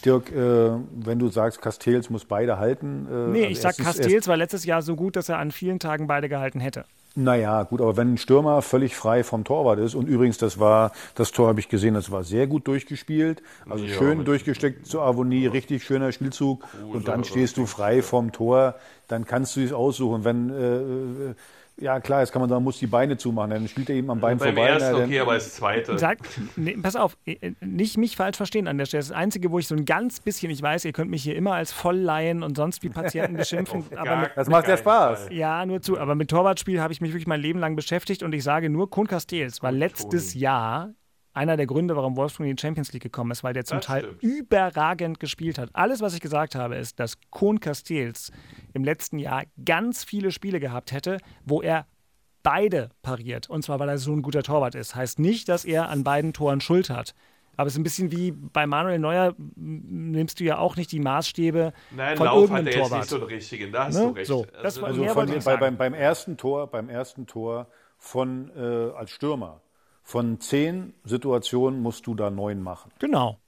Dirk, 0.00 0.30
äh, 0.32 0.70
wenn 0.94 1.18
du 1.18 1.28
sagst, 1.28 1.60
Castells 1.60 2.10
muss 2.10 2.24
beide 2.24 2.58
halten. 2.58 3.06
Äh, 3.10 3.28
nee, 3.30 3.46
ich 3.46 3.60
sag 3.60 3.76
Castells 3.76 4.28
war 4.28 4.36
letztes 4.36 4.64
Jahr 4.64 4.82
so 4.82 4.96
gut, 4.96 5.16
dass 5.16 5.28
er 5.28 5.38
an 5.38 5.50
vielen 5.50 5.78
Tagen 5.78 6.06
beide 6.06 6.28
gehalten 6.28 6.60
hätte. 6.60 6.84
Naja, 7.16 7.64
gut, 7.64 7.80
aber 7.80 7.96
wenn 7.96 8.14
ein 8.14 8.18
Stürmer 8.18 8.62
völlig 8.62 8.94
frei 8.94 9.24
vom 9.24 9.42
Torwart 9.42 9.80
ist, 9.80 9.96
und 9.96 10.06
übrigens, 10.06 10.38
das 10.38 10.60
war, 10.60 10.92
das 11.16 11.32
Tor 11.32 11.48
habe 11.48 11.58
ich 11.58 11.68
gesehen, 11.68 11.94
das 11.94 12.12
war 12.12 12.22
sehr 12.22 12.46
gut 12.46 12.68
durchgespielt, 12.68 13.42
also 13.68 13.84
ja, 13.84 13.94
schön 13.94 14.24
durchgesteckt 14.24 14.86
zur 14.86 15.02
Avonie, 15.02 15.46
richtig 15.46 15.82
schöner 15.82 16.12
Spielzug, 16.12 16.64
und 16.92 17.08
dann 17.08 17.24
stehst 17.24 17.56
du 17.56 17.66
frei 17.66 18.02
vom 18.02 18.30
Tor, 18.30 18.76
dann 19.08 19.24
kannst 19.24 19.56
du 19.56 19.60
es 19.60 19.72
aussuchen. 19.72 20.24
Wenn, 20.24 20.50
äh, 20.50 21.34
ja, 21.80 22.00
klar, 22.00 22.20
jetzt 22.20 22.32
kann 22.32 22.40
man 22.40 22.48
sagen, 22.48 22.62
muss 22.62 22.78
die 22.78 22.86
Beine 22.86 23.16
zumachen, 23.16 23.50
dann 23.50 23.68
spielt 23.68 23.90
er 23.90 23.96
eben 23.96 24.10
am 24.10 24.20
Bein 24.20 24.38
Beim 24.38 24.54
vorbei. 24.54 24.68
Ersten, 24.68 24.94
okay, 24.96 25.20
aber 25.20 25.34
das 25.34 25.54
zweite. 25.54 25.98
Sag, 25.98 26.18
nee, 26.56 26.76
pass 26.80 26.96
auf, 26.96 27.16
äh, 27.26 27.52
nicht 27.60 27.96
mich 27.96 28.16
falsch 28.16 28.36
verstehen 28.36 28.68
an 28.68 28.78
der 28.78 28.86
Stelle. 28.86 29.02
Das 29.02 29.12
Einzige, 29.12 29.50
wo 29.50 29.58
ich 29.58 29.66
so 29.66 29.74
ein 29.74 29.84
ganz 29.84 30.20
bisschen, 30.20 30.50
ich 30.50 30.62
weiß, 30.62 30.84
ihr 30.84 30.92
könnt 30.92 31.10
mich 31.10 31.22
hier 31.22 31.36
immer 31.36 31.54
als 31.54 31.72
Vollleihen 31.72 32.42
und 32.42 32.56
sonst 32.56 32.82
wie 32.82 32.88
Patienten 32.88 33.36
beschimpfen. 33.38 33.84
aber 33.96 34.16
mit, 34.16 34.30
das 34.36 34.48
macht 34.48 34.68
ja 34.68 34.76
Spaß. 34.76 35.28
Ja, 35.30 35.64
nur 35.66 35.80
zu. 35.80 35.98
Aber 35.98 36.14
mit 36.14 36.30
Torwartspiel 36.30 36.80
habe 36.80 36.92
ich 36.92 37.00
mich 37.00 37.12
wirklich 37.12 37.26
mein 37.26 37.40
Leben 37.40 37.58
lang 37.58 37.76
beschäftigt 37.76 38.22
und 38.22 38.34
ich 38.34 38.44
sage 38.44 38.70
nur, 38.70 38.90
Kohn 38.90 39.06
Castells 39.06 39.62
war 39.62 39.72
letztes 39.72 40.34
Jahr 40.34 40.90
einer 41.32 41.56
der 41.56 41.66
Gründe, 41.66 41.96
warum 41.96 42.16
Wolfsburg 42.16 42.46
in 42.46 42.56
die 42.56 42.60
Champions 42.60 42.92
League 42.92 43.02
gekommen 43.02 43.30
ist, 43.30 43.44
weil 43.44 43.52
der 43.52 43.64
zum 43.64 43.78
das 43.78 43.86
Teil 43.86 44.02
stimmt. 44.02 44.22
überragend 44.22 45.20
gespielt 45.20 45.58
hat. 45.58 45.70
Alles, 45.72 46.00
was 46.00 46.14
ich 46.14 46.20
gesagt 46.20 46.54
habe, 46.54 46.76
ist, 46.76 46.98
dass 46.98 47.18
Kohn 47.30 47.60
Castells 47.60 48.32
im 48.74 48.84
letzten 48.84 49.18
Jahr 49.18 49.44
ganz 49.64 50.04
viele 50.04 50.32
Spiele 50.32 50.60
gehabt 50.60 50.92
hätte, 50.92 51.18
wo 51.44 51.62
er 51.62 51.86
beide 52.42 52.90
pariert. 53.02 53.48
Und 53.48 53.62
zwar, 53.62 53.78
weil 53.78 53.88
er 53.88 53.98
so 53.98 54.12
ein 54.12 54.22
guter 54.22 54.42
Torwart 54.42 54.74
ist. 54.74 54.94
Heißt 54.94 55.18
nicht, 55.18 55.48
dass 55.48 55.64
er 55.64 55.88
an 55.88 56.04
beiden 56.04 56.32
Toren 56.32 56.60
Schuld 56.60 56.90
hat. 56.90 57.14
Aber 57.56 57.66
es 57.66 57.74
ist 57.74 57.78
ein 57.78 57.82
bisschen 57.82 58.10
wie 58.10 58.32
bei 58.32 58.66
Manuel 58.66 58.98
Neuer, 58.98 59.34
nimmst 59.36 60.40
du 60.40 60.44
ja 60.44 60.56
auch 60.56 60.76
nicht 60.76 60.92
die 60.92 61.00
Maßstäbe 61.00 61.74
Nein, 61.90 62.16
von 62.16 62.26
Lauf 62.26 62.42
irgendeinem 62.42 62.66
hat 62.66 62.74
er 62.74 62.80
Torwart. 62.80 62.90
jetzt 62.90 63.00
nicht 63.00 63.10
so 63.10 63.18
den 63.18 63.28
richtigen, 63.28 63.72
da 63.72 63.84
hast 63.84 63.96
ne? 63.96 64.06
du 64.06 64.08
recht. 64.12 64.26
So, 64.26 64.46
das 64.62 64.82
also, 64.82 65.04
also 65.04 65.14
von, 65.14 65.28
bei, 65.44 65.56
beim, 65.58 65.76
beim, 65.76 65.92
ersten 65.92 66.38
Tor, 66.38 66.68
beim 66.68 66.88
ersten 66.88 67.26
Tor 67.26 67.66
von 67.98 68.50
äh, 68.56 68.96
als 68.96 69.10
Stürmer, 69.10 69.60
von 70.10 70.40
zehn 70.40 70.92
Situationen 71.04 71.80
musst 71.82 72.04
du 72.08 72.16
da 72.16 72.30
neun 72.30 72.62
machen. 72.64 72.90
Genau. 72.98 73.38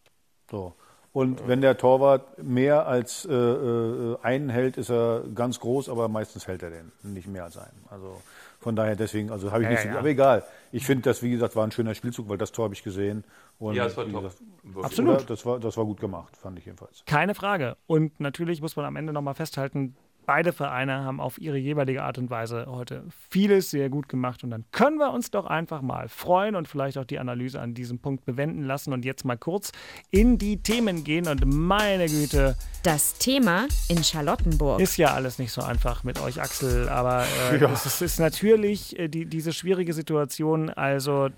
So. 0.49 0.75
Und 1.13 1.47
wenn 1.49 1.61
der 1.61 1.77
Torwart 1.77 2.41
mehr 2.41 2.87
als 2.87 3.25
äh, 3.27 3.35
äh, 3.35 4.17
einen 4.23 4.49
hält, 4.49 4.77
ist 4.77 4.89
er 4.89 5.25
ganz 5.35 5.59
groß, 5.59 5.89
aber 5.89 6.07
meistens 6.09 6.47
hält 6.47 6.63
er 6.63 6.71
den, 6.71 6.93
nicht 7.03 7.27
mehr 7.27 7.43
als 7.45 7.59
einen. 7.59 7.85
Also 7.91 8.23
von 8.61 8.77
daher 8.77 8.95
deswegen, 8.95 9.31
also 9.33 9.51
habe 9.51 9.63
ich 9.65 9.67
Ja, 9.67 9.71
nicht 9.73 9.83
so, 9.83 9.89
ja. 9.89 9.99
aber 9.99 10.09
egal. 10.09 10.45
Ich 10.71 10.87
finde, 10.87 11.03
das 11.03 11.21
wie 11.21 11.31
gesagt 11.33 11.57
war 11.57 11.65
ein 11.67 11.73
schöner 11.73 11.97
Spielzug, 11.97 12.29
weil 12.29 12.39
das 12.39 12.53
Tor 12.53 12.67
habe 12.67 12.75
ich 12.75 12.85
gesehen. 12.85 13.25
Und 13.59 13.75
Ja, 13.75 13.87
es 13.87 13.97
war 13.97 14.05
top. 14.05 14.23
gesagt. 14.23 14.43
Absolut. 14.83 15.17
oder? 15.17 15.25
Das 15.25 15.45
war, 15.45 15.59
das 15.59 15.77
war 15.77 15.85
gut 15.85 15.99
gemacht, 16.01 16.37
fand 16.37 16.59
ich 16.61 16.65
jedenfalls. 16.67 17.03
Keine 17.07 17.35
Frage. 17.35 17.77
Und 17.89 18.21
natürlich 18.21 18.63
muss 18.63 18.77
man 18.77 18.85
am 18.87 18.95
Ende 18.95 19.13
nochmal 19.13 19.35
festhalten, 19.35 19.97
beide 20.33 20.55
Vereine 20.55 21.05
haben 21.05 21.21
auf 21.21 21.39
ihre 21.39 21.59
jeweilige 21.59 22.03
Art 22.03 22.17
und 22.17 22.31
Weise 22.31 22.65
heute 22.67 23.05
vieles 23.29 23.69
sehr 23.71 23.91
gut 23.91 24.09
gemacht. 24.09 24.43
Und 24.43 24.51
dann 24.51 24.65
können 24.73 24.97
wir 24.97 25.13
uns 25.13 25.31
doch 25.31 25.45
einfach 25.45 25.83
mal 25.83 26.09
freuen 26.09 26.57
und 26.57 26.67
vielleicht 26.67 26.97
auch 26.97 27.05
die 27.05 27.19
Analyse 27.19 27.61
an 27.61 27.75
diesem 27.75 27.99
Punkt 27.99 28.25
bewenden 28.25 28.65
lassen 28.65 28.95
und 28.95 29.05
jetzt 29.05 29.27
mal 29.27 29.37
kurz 29.37 29.73
in 30.11 30.39
die 30.39 30.63
Themen 30.63 31.05
gehen. 31.05 31.29
Und 31.29 31.45
meine 31.45 32.07
Güte, 32.07 32.57
Das 32.83 33.13
Thema 33.19 33.67
in 33.91 34.03
Charlottenburg. 34.03 34.81
ist 34.81 34.97
ja 34.97 35.13
alles 35.13 35.39
nicht 35.39 35.53
so 35.53 35.61
einfach 35.61 36.03
mit 36.03 36.19
euch, 36.19 36.41
Axel. 36.41 36.89
Aber 36.89 37.27
äh, 37.51 37.59
Ja. 37.61 37.71
es 37.71 37.85
ist, 37.85 38.01
ist 38.01 38.19
natürlich 38.19 38.99
äh, 38.99 39.09
die, 39.09 39.27
diese 39.27 39.53
schwierige 39.53 39.93
Situation. 39.93 40.71
Also 40.71 41.29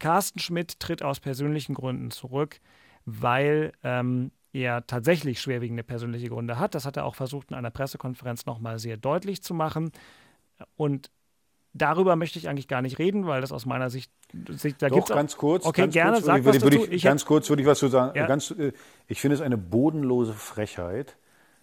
Carsten 0.00 0.40
Schmidt 0.40 0.80
tritt 0.80 1.04
aus 1.04 1.20
persönlichen 1.20 1.74
Gründen 1.76 2.10
zurück, 2.10 2.58
weil 3.04 3.70
ähm, 3.84 4.32
er 4.52 4.86
tatsächlich 4.86 5.40
schwerwiegende 5.40 5.82
persönliche 5.82 6.28
Gründe 6.28 6.58
hat. 6.58 6.74
Das 6.74 6.84
hat 6.86 6.96
er 6.96 7.04
auch 7.04 7.14
versucht 7.14 7.50
in 7.50 7.56
einer 7.56 7.70
Pressekonferenz 7.70 8.46
nochmal 8.46 8.78
sehr 8.78 8.96
deutlich 8.96 9.42
zu 9.42 9.54
machen. 9.54 9.92
Und 10.76 11.10
darüber 11.72 12.16
möchte 12.16 12.38
ich 12.38 12.48
eigentlich 12.48 12.68
gar 12.68 12.82
nicht 12.82 12.98
reden, 12.98 13.26
weil 13.26 13.40
das 13.40 13.52
aus 13.52 13.64
meiner 13.64 13.90
Sicht, 13.90 14.10
da 14.32 14.88
Doch, 14.88 14.96
gibt's 14.96 15.10
auch- 15.10 15.14
ganz 15.16 15.36
kurz. 15.36 15.64
Okay, 15.64 15.82
ganz 15.82 15.94
gerne, 15.94 16.12
kurz 16.14 16.24
sag 16.24 16.44
würde, 16.44 16.56
was 16.56 16.62
würde 16.64 16.76
ich, 16.78 16.90
Ich 16.92 17.02
ganz 17.02 17.24
kurz 17.24 17.48
würde 17.48 17.62
ich 17.62 17.68
was 17.68 17.78
zu 17.78 17.88
sagen. 17.88 18.16
Ja. 18.18 18.26
Ganz, 18.26 18.50
äh, 18.50 18.72
ich 19.06 19.20
finde 19.20 19.36
es 19.36 19.40
eine 19.40 19.56
bodenlose 19.56 20.32
Frechheit, 20.32 21.16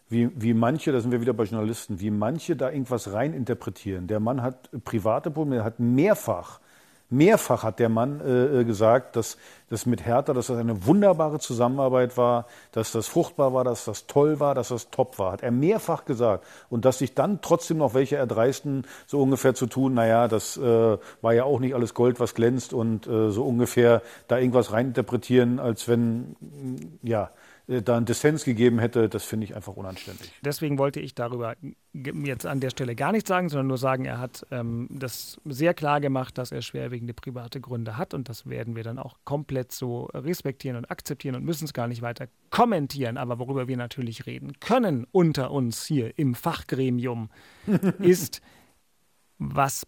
wie, 0.10 0.30
wie 0.42 0.54
manche, 0.54 0.94
da 0.94 1.02
sind 1.02 1.12
wir 1.12 1.20
wieder 1.20 1.34
bei 1.34 1.44
Journalisten, 1.44 2.00
wie 2.00 2.12
manche 2.12 2.56
da 2.56 2.72
irgendwas 2.72 3.12
reininterpretieren. 3.12 4.08
Der 4.08 4.22
Mann 4.22 4.42
hat 4.42 4.70
private 4.86 5.30
Probleme, 5.32 5.58
er 5.58 5.64
hat 5.66 5.80
mehrfach, 5.82 6.62
mehrfach 7.10 7.64
hat 7.64 7.80
der 7.80 7.90
Mann 7.90 8.22
äh, 8.22 8.62
äh, 8.62 8.64
gesagt, 8.66 9.16
dass 9.16 9.38
das 9.70 9.86
mit 9.86 10.06
Hertha, 10.06 10.34
dass 10.34 10.48
das 10.48 10.58
eine 10.58 10.86
wunderbare 10.86 11.40
Zusammenarbeit 11.40 12.18
war, 12.18 12.46
dass 12.72 12.92
das 12.92 13.08
fruchtbar 13.08 13.54
war, 13.54 13.64
dass 13.64 13.86
das 13.86 14.08
toll 14.08 14.40
war, 14.40 14.56
dass 14.56 14.70
das 14.70 14.90
top 14.90 15.20
war. 15.20 15.34
Hat 15.34 15.44
er 15.44 15.52
mehrfach 15.52 16.06
gesagt. 16.06 16.46
Und 16.70 16.86
dass 16.86 17.00
sich 17.00 17.14
dann 17.14 17.42
trotzdem 17.42 17.78
noch 17.78 17.94
welche 17.94 18.16
erdreisten, 18.16 18.86
so 19.06 19.22
ungefähr 19.22 19.56
zu 19.56 19.68
tun, 19.68 19.94
naja, 19.94 20.28
das 20.28 20.58
äh, 20.58 20.98
war 21.22 21.34
ja 21.34 21.44
auch 21.44 21.60
nicht 21.60 21.76
alles 21.76 21.94
Gold, 21.94 22.20
was 22.20 22.34
glänzt 22.34 22.74
und 22.74 23.08
äh, 23.08 23.30
so 23.30 23.46
ungefähr 23.46 24.02
da 24.28 24.38
irgendwas 24.38 24.72
reininterpretieren, 24.72 25.60
als 25.60 25.88
wenn, 25.88 26.36
ja, 27.04 27.32
da 27.68 27.98
ein 27.98 28.06
Dissens 28.06 28.46
gegeben 28.46 28.80
hätte, 28.80 29.10
das 29.10 29.26
finde 29.26 29.46
ich 29.46 29.56
einfach 29.56 29.76
unanständig. 29.76 30.32
Deswegen 30.42 30.78
wollte 30.78 31.02
ich 31.02 31.16
darüber 31.16 31.56
jetzt 31.94 32.46
an 32.46 32.62
der 32.62 32.70
Stelle 32.70 32.96
gar 32.96 33.12
nichts 33.12 33.28
sagen, 33.28 33.50
sondern 33.50 33.68
nur 33.68 33.78
sagen, 33.78 34.06
er 34.06 34.20
hat 34.20 34.46
ähm, 34.52 34.88
das 34.90 35.42
sehr 35.44 35.74
klar 35.74 36.00
gemacht, 36.00 36.38
dass 36.38 36.54
er 36.54 36.62
schwerwiegende 36.62 37.14
private 37.14 37.60
Gründe 37.60 37.98
hat 37.98 38.14
und 38.14 38.30
das 38.30 38.48
werden 38.48 38.78
wir 38.78 38.84
dann 38.84 38.98
auch 38.98 39.18
komplett 39.26 39.74
so 39.74 40.06
respektieren 40.14 40.78
und 40.78 40.90
akzeptieren 40.90 41.36
und 41.36 41.44
müssen 41.44 41.66
es 41.66 41.74
gar 41.74 41.88
nicht 41.88 42.02
weiter 42.02 42.28
kommentieren. 42.52 43.18
Aber 43.18 43.38
worüber 43.38 43.68
wir 43.68 43.76
natürlich 43.76 44.26
reden 44.26 44.60
können 44.62 45.06
unter 45.12 45.52
uns 45.52 45.86
hier 45.86 46.18
im 46.18 46.36
Fachgremium 46.36 47.30
ist, 48.00 48.42
was 49.40 49.86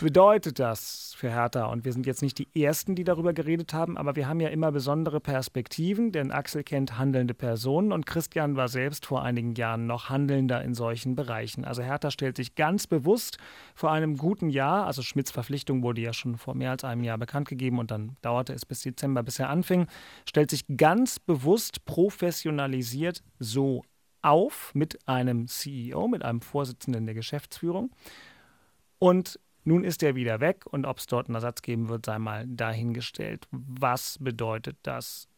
bedeutet 0.00 0.58
das 0.58 1.14
für 1.16 1.30
Hertha? 1.30 1.66
Und 1.66 1.84
wir 1.84 1.92
sind 1.92 2.06
jetzt 2.06 2.22
nicht 2.22 2.38
die 2.38 2.48
Ersten, 2.54 2.94
die 2.94 3.04
darüber 3.04 3.32
geredet 3.32 3.74
haben, 3.74 3.96
aber 3.96 4.16
wir 4.16 4.28
haben 4.28 4.40
ja 4.40 4.48
immer 4.48 4.72
besondere 4.72 5.20
Perspektiven, 5.20 6.12
denn 6.12 6.30
Axel 6.30 6.64
kennt 6.64 6.98
handelnde 6.98 7.34
Personen 7.34 7.92
und 7.92 8.06
Christian 8.06 8.56
war 8.56 8.68
selbst 8.68 9.06
vor 9.06 9.22
einigen 9.22 9.54
Jahren 9.54 9.86
noch 9.86 10.08
Handelnder 10.08 10.62
in 10.62 10.74
solchen 10.74 11.14
Bereichen. 11.14 11.64
Also 11.64 11.82
Hertha 11.82 12.10
stellt 12.10 12.36
sich 12.36 12.54
ganz 12.54 12.86
bewusst 12.86 13.38
vor 13.74 13.92
einem 13.92 14.16
guten 14.16 14.50
Jahr, 14.50 14.86
also 14.86 15.02
Schmidts 15.02 15.30
Verpflichtung 15.30 15.82
wurde 15.82 16.00
ja 16.00 16.12
schon 16.12 16.36
vor 16.36 16.54
mehr 16.54 16.70
als 16.70 16.84
einem 16.84 17.04
Jahr 17.04 17.18
bekannt 17.18 17.48
gegeben 17.48 17.78
und 17.78 17.90
dann 17.90 18.16
dauerte 18.22 18.52
es 18.52 18.66
bis 18.66 18.80
Dezember, 18.82 19.22
bis 19.22 19.38
er 19.38 19.50
anfing, 19.50 19.86
stellt 20.28 20.50
sich 20.50 20.64
ganz 20.76 21.18
bewusst 21.18 21.84
professionalisiert 21.84 23.22
so 23.38 23.82
auf 24.22 24.72
mit 24.74 25.06
einem 25.06 25.46
CEO, 25.46 26.08
mit 26.08 26.24
einem 26.24 26.40
Vorsitzenden 26.40 27.06
der 27.06 27.14
Geschäftsführung. 27.14 27.90
Und 28.98 29.38
nun 29.64 29.84
ist 29.84 30.02
er 30.02 30.14
wieder 30.14 30.40
weg 30.40 30.64
und 30.66 30.86
ob 30.86 30.98
es 30.98 31.06
dort 31.06 31.28
einen 31.28 31.34
Ersatz 31.34 31.62
geben 31.62 31.88
wird, 31.88 32.06
sei 32.06 32.18
mal 32.18 32.46
dahingestellt. 32.46 33.46
Was 33.50 34.16
bedeutet 34.20 34.76
das 34.82 35.28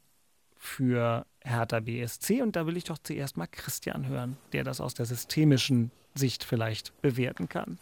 für 0.56 1.26
Hertha 1.44 1.80
BSC? 1.80 2.42
Und 2.42 2.56
da 2.56 2.66
will 2.66 2.76
ich 2.76 2.84
doch 2.84 2.98
zuerst 2.98 3.36
mal 3.36 3.46
Christian 3.48 4.06
hören, 4.06 4.36
der 4.52 4.64
das 4.64 4.80
aus 4.80 4.94
der 4.94 5.06
systemischen 5.06 5.90
Sicht 6.14 6.44
vielleicht 6.44 7.00
bewerten 7.02 7.48
kann. 7.48 7.78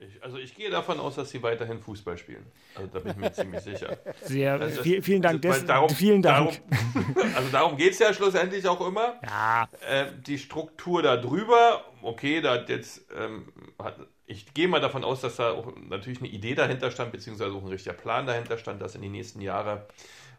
Ich, 0.00 0.22
also 0.22 0.36
ich 0.38 0.54
gehe 0.54 0.70
davon 0.70 1.00
aus, 1.00 1.16
dass 1.16 1.30
sie 1.30 1.42
weiterhin 1.42 1.80
Fußball 1.80 2.16
spielen. 2.18 2.46
Also 2.76 2.88
da 2.92 3.00
bin 3.00 3.10
ich 3.12 3.16
mir 3.16 3.32
ziemlich 3.32 3.60
sicher. 3.62 3.96
Sehr, 4.22 4.60
ist- 4.60 4.80
viel, 4.80 5.02
vielen 5.02 5.22
Dank. 5.22 5.42
Des, 5.42 5.64
darum- 5.64 5.90
vielen 5.90 6.22
Dank. 6.22 6.60
Darum, 6.94 7.16
also 7.34 7.48
darum 7.50 7.76
geht 7.76 7.94
es 7.94 7.98
ja 7.98 8.14
schlussendlich 8.14 8.64
auch 8.68 8.86
immer. 8.86 9.14
Ja. 9.24 9.68
Äh, 9.88 10.06
die 10.24 10.38
Struktur 10.38 11.02
da 11.02 11.16
drüber, 11.16 11.84
okay, 12.02 12.40
da 12.40 12.52
hat 12.54 12.68
jetzt, 12.68 13.06
ähm, 13.18 13.50
hat, 13.82 13.96
ich 14.28 14.52
gehe 14.52 14.68
mal 14.68 14.80
davon 14.80 15.04
aus, 15.04 15.22
dass 15.22 15.36
da 15.36 15.52
auch 15.52 15.72
natürlich 15.88 16.18
eine 16.18 16.28
Idee 16.28 16.54
dahinter 16.54 16.90
stand, 16.90 17.12
beziehungsweise 17.12 17.54
auch 17.54 17.62
ein 17.62 17.68
richtiger 17.68 17.94
Plan 17.94 18.26
dahinter 18.26 18.58
stand, 18.58 18.82
das 18.82 18.94
in 18.94 19.00
die 19.00 19.08
nächsten 19.08 19.40
Jahre 19.40 19.86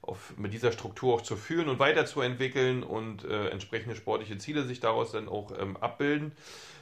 auf, 0.03 0.33
mit 0.37 0.53
dieser 0.53 0.71
Struktur 0.71 1.15
auch 1.15 1.21
zu 1.21 1.35
führen 1.35 1.67
und 1.69 1.79
weiterzuentwickeln 1.79 2.83
und 2.83 3.25
äh, 3.25 3.47
entsprechende 3.49 3.95
sportliche 3.95 4.37
Ziele 4.37 4.63
sich 4.63 4.79
daraus 4.79 5.11
dann 5.11 5.27
auch 5.27 5.51
ähm, 5.59 5.75
abbilden. 5.77 6.33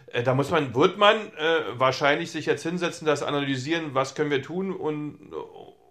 Äh, 0.08 0.24
da 0.24 0.36
muss 0.36 0.52
man, 0.52 0.76
wird 0.76 0.98
man 0.98 1.16
äh, 1.16 1.62
wahrscheinlich 1.78 2.30
sich 2.30 2.46
jetzt 2.46 2.64
hinsetzen, 2.64 3.08
das 3.08 3.24
analysieren, 3.24 3.94
was 3.94 4.14
können 4.14 4.30
wir 4.30 4.44
tun, 4.44 4.74
und, 4.74 5.32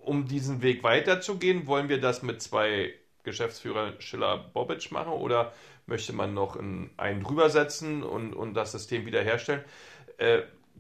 um 0.02 0.29
diesen 0.29 0.61
Weg 0.61 0.83
weiterzugehen. 0.83 1.66
Wollen 1.66 1.88
wir 1.88 2.00
das 2.00 2.22
mit 2.22 2.42
zwei 2.42 2.92
Geschäftsführern 3.24 3.94
Schiller 4.00 4.37
Bobic 4.52 4.92
machen 4.92 5.12
oder 5.12 5.52
möchte 5.87 6.12
man 6.12 6.35
noch 6.35 6.57
einen, 6.57 7.22
drüber 7.24 7.48
setzen 7.48 8.02
und, 8.02 8.35
und 8.35 8.55
das 8.55 8.72
System 8.72 9.07
wiederherstellen? 9.07 9.64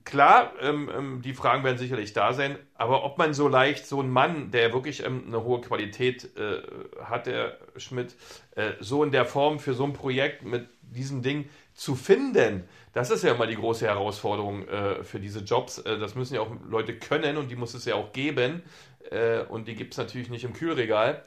Klar, 0.06 0.52
ähm, 0.60 0.88
ähm, 0.96 1.20
die 1.20 1.34
Fragen 1.34 1.64
werden 1.64 1.78
sicherlich 1.78 2.12
da 2.12 2.32
sein, 2.32 2.56
aber 2.76 3.02
ob 3.02 3.18
man 3.18 3.34
so 3.34 3.48
leicht 3.48 3.86
so 3.86 3.98
einen 3.98 4.10
Mann, 4.10 4.52
der 4.52 4.72
wirklich 4.72 5.04
ähm, 5.04 5.24
eine 5.26 5.42
hohe 5.42 5.60
Qualität 5.60 6.30
äh, 6.38 6.62
hat, 7.04 7.26
der 7.26 7.58
Schmidt, 7.76 8.14
äh, 8.54 8.74
so 8.78 9.02
in 9.02 9.10
der 9.10 9.24
Form 9.24 9.58
für 9.58 9.74
so 9.74 9.82
ein 9.82 9.94
Projekt 9.94 10.44
mit 10.44 10.68
diesem 10.80 11.22
Ding 11.22 11.48
zu 11.74 11.96
finden, 11.96 12.68
das 12.92 13.10
ist 13.10 13.24
ja 13.24 13.34
immer 13.34 13.48
die 13.48 13.56
große 13.56 13.84
Herausforderung 13.84 14.68
äh, 14.68 15.02
für 15.02 15.18
diese 15.18 15.40
Jobs. 15.40 15.78
Äh, 15.78 15.98
das 15.98 16.14
müssen 16.14 16.36
ja 16.36 16.40
auch 16.40 16.52
Leute 16.68 16.96
können 16.96 17.36
und 17.36 17.50
die 17.50 17.56
muss 17.56 17.74
es 17.74 17.84
ja 17.84 17.96
auch 17.96 18.12
geben. 18.12 18.62
Äh, 19.10 19.40
und 19.40 19.66
die 19.66 19.74
gibt 19.74 19.94
es 19.94 19.98
natürlich 19.98 20.30
nicht 20.30 20.44
im 20.44 20.52
Kühlregal. 20.52 21.24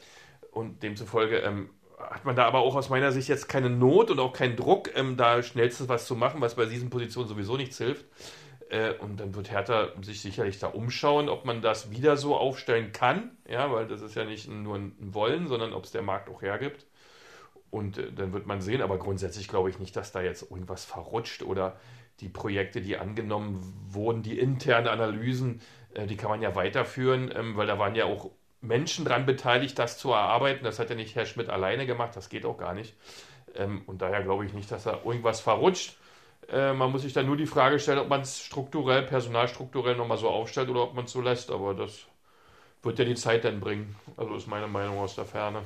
Und 0.51 0.83
demzufolge 0.83 1.39
ähm, 1.39 1.69
hat 1.99 2.23
man 2.23 2.37
da 2.37 2.45
aber 2.45 2.59
auch 2.59 2.75
aus 2.77 2.87
meiner 2.89 3.11
Sicht 3.11 3.27
jetzt 3.27 3.49
keine 3.49 3.69
Not 3.69 4.09
und 4.09 4.19
auch 4.19 4.31
keinen 4.31 4.55
Druck, 4.55 4.89
ähm, 4.95 5.17
da 5.17 5.43
schnellstens 5.43 5.89
was 5.89 6.07
zu 6.07 6.15
machen, 6.15 6.39
was 6.39 6.55
bei 6.55 6.65
diesen 6.65 6.89
Positionen 6.89 7.27
sowieso 7.27 7.57
nichts 7.57 7.77
hilft. 7.77 8.05
Äh, 8.69 8.93
und 8.93 9.19
dann 9.19 9.35
wird 9.35 9.51
Hertha 9.51 9.89
sich 10.01 10.21
sicherlich 10.21 10.59
da 10.59 10.67
umschauen, 10.67 11.27
ob 11.27 11.45
man 11.45 11.61
das 11.61 11.91
wieder 11.91 12.17
so 12.17 12.37
aufstellen 12.37 12.91
kann. 12.91 13.31
Ja, 13.47 13.71
weil 13.71 13.87
das 13.87 14.01
ist 14.01 14.15
ja 14.15 14.25
nicht 14.25 14.47
nur 14.47 14.77
ein 14.77 14.95
Wollen, 15.13 15.47
sondern 15.47 15.73
ob 15.73 15.83
es 15.83 15.91
der 15.91 16.03
Markt 16.03 16.29
auch 16.29 16.41
hergibt. 16.41 16.85
Und 17.71 17.97
äh, 17.97 18.11
dann 18.11 18.33
wird 18.33 18.45
man 18.45 18.61
sehen, 18.61 18.81
aber 18.81 18.97
grundsätzlich 18.97 19.47
glaube 19.47 19.69
ich 19.69 19.79
nicht, 19.79 19.95
dass 19.95 20.11
da 20.11 20.21
jetzt 20.21 20.49
irgendwas 20.49 20.85
verrutscht 20.85 21.43
oder 21.43 21.77
die 22.19 22.29
Projekte, 22.29 22.81
die 22.81 22.97
angenommen 22.97 23.61
wurden, 23.89 24.23
die 24.23 24.37
internen 24.37 24.87
Analysen, 24.87 25.61
äh, 25.93 26.05
die 26.05 26.17
kann 26.17 26.29
man 26.29 26.41
ja 26.41 26.55
weiterführen, 26.55 27.31
ähm, 27.35 27.57
weil 27.57 27.67
da 27.67 27.79
waren 27.79 27.95
ja 27.95 28.05
auch 28.05 28.31
Menschen 28.61 29.05
dran 29.05 29.25
beteiligt, 29.25 29.79
das 29.79 29.97
zu 29.97 30.11
erarbeiten. 30.11 30.63
Das 30.63 30.79
hat 30.79 30.89
ja 30.89 30.95
nicht 30.95 31.15
Herr 31.15 31.25
Schmidt 31.25 31.49
alleine 31.49 31.85
gemacht, 31.85 32.15
das 32.15 32.29
geht 32.29 32.45
auch 32.45 32.57
gar 32.57 32.73
nicht. 32.73 32.95
Ähm, 33.55 33.83
und 33.87 34.01
daher 34.01 34.21
glaube 34.21 34.45
ich 34.45 34.53
nicht, 34.53 34.71
dass 34.71 34.83
da 34.83 34.99
irgendwas 35.03 35.39
verrutscht. 35.39 35.97
Äh, 36.51 36.73
man 36.73 36.91
muss 36.91 37.03
sich 37.03 37.13
dann 37.13 37.25
nur 37.25 37.37
die 37.37 37.45
Frage 37.45 37.79
stellen, 37.79 37.99
ob 37.99 38.09
man 38.09 38.21
es 38.21 38.41
strukturell, 38.41 39.03
personalstrukturell 39.03 39.95
nochmal 39.95 40.17
so 40.17 40.29
aufstellt 40.29 40.69
oder 40.69 40.83
ob 40.83 40.93
man 40.95 41.05
es 41.05 41.11
so 41.11 41.21
lässt. 41.21 41.51
Aber 41.51 41.73
das 41.73 42.05
wird 42.83 42.99
ja 42.99 43.05
die 43.05 43.15
Zeit 43.15 43.43
dann 43.45 43.59
bringen. 43.59 43.95
Also 44.17 44.35
ist 44.35 44.47
meine 44.47 44.67
Meinung 44.67 44.97
aus 44.99 45.15
der 45.15 45.25
Ferne. 45.25 45.61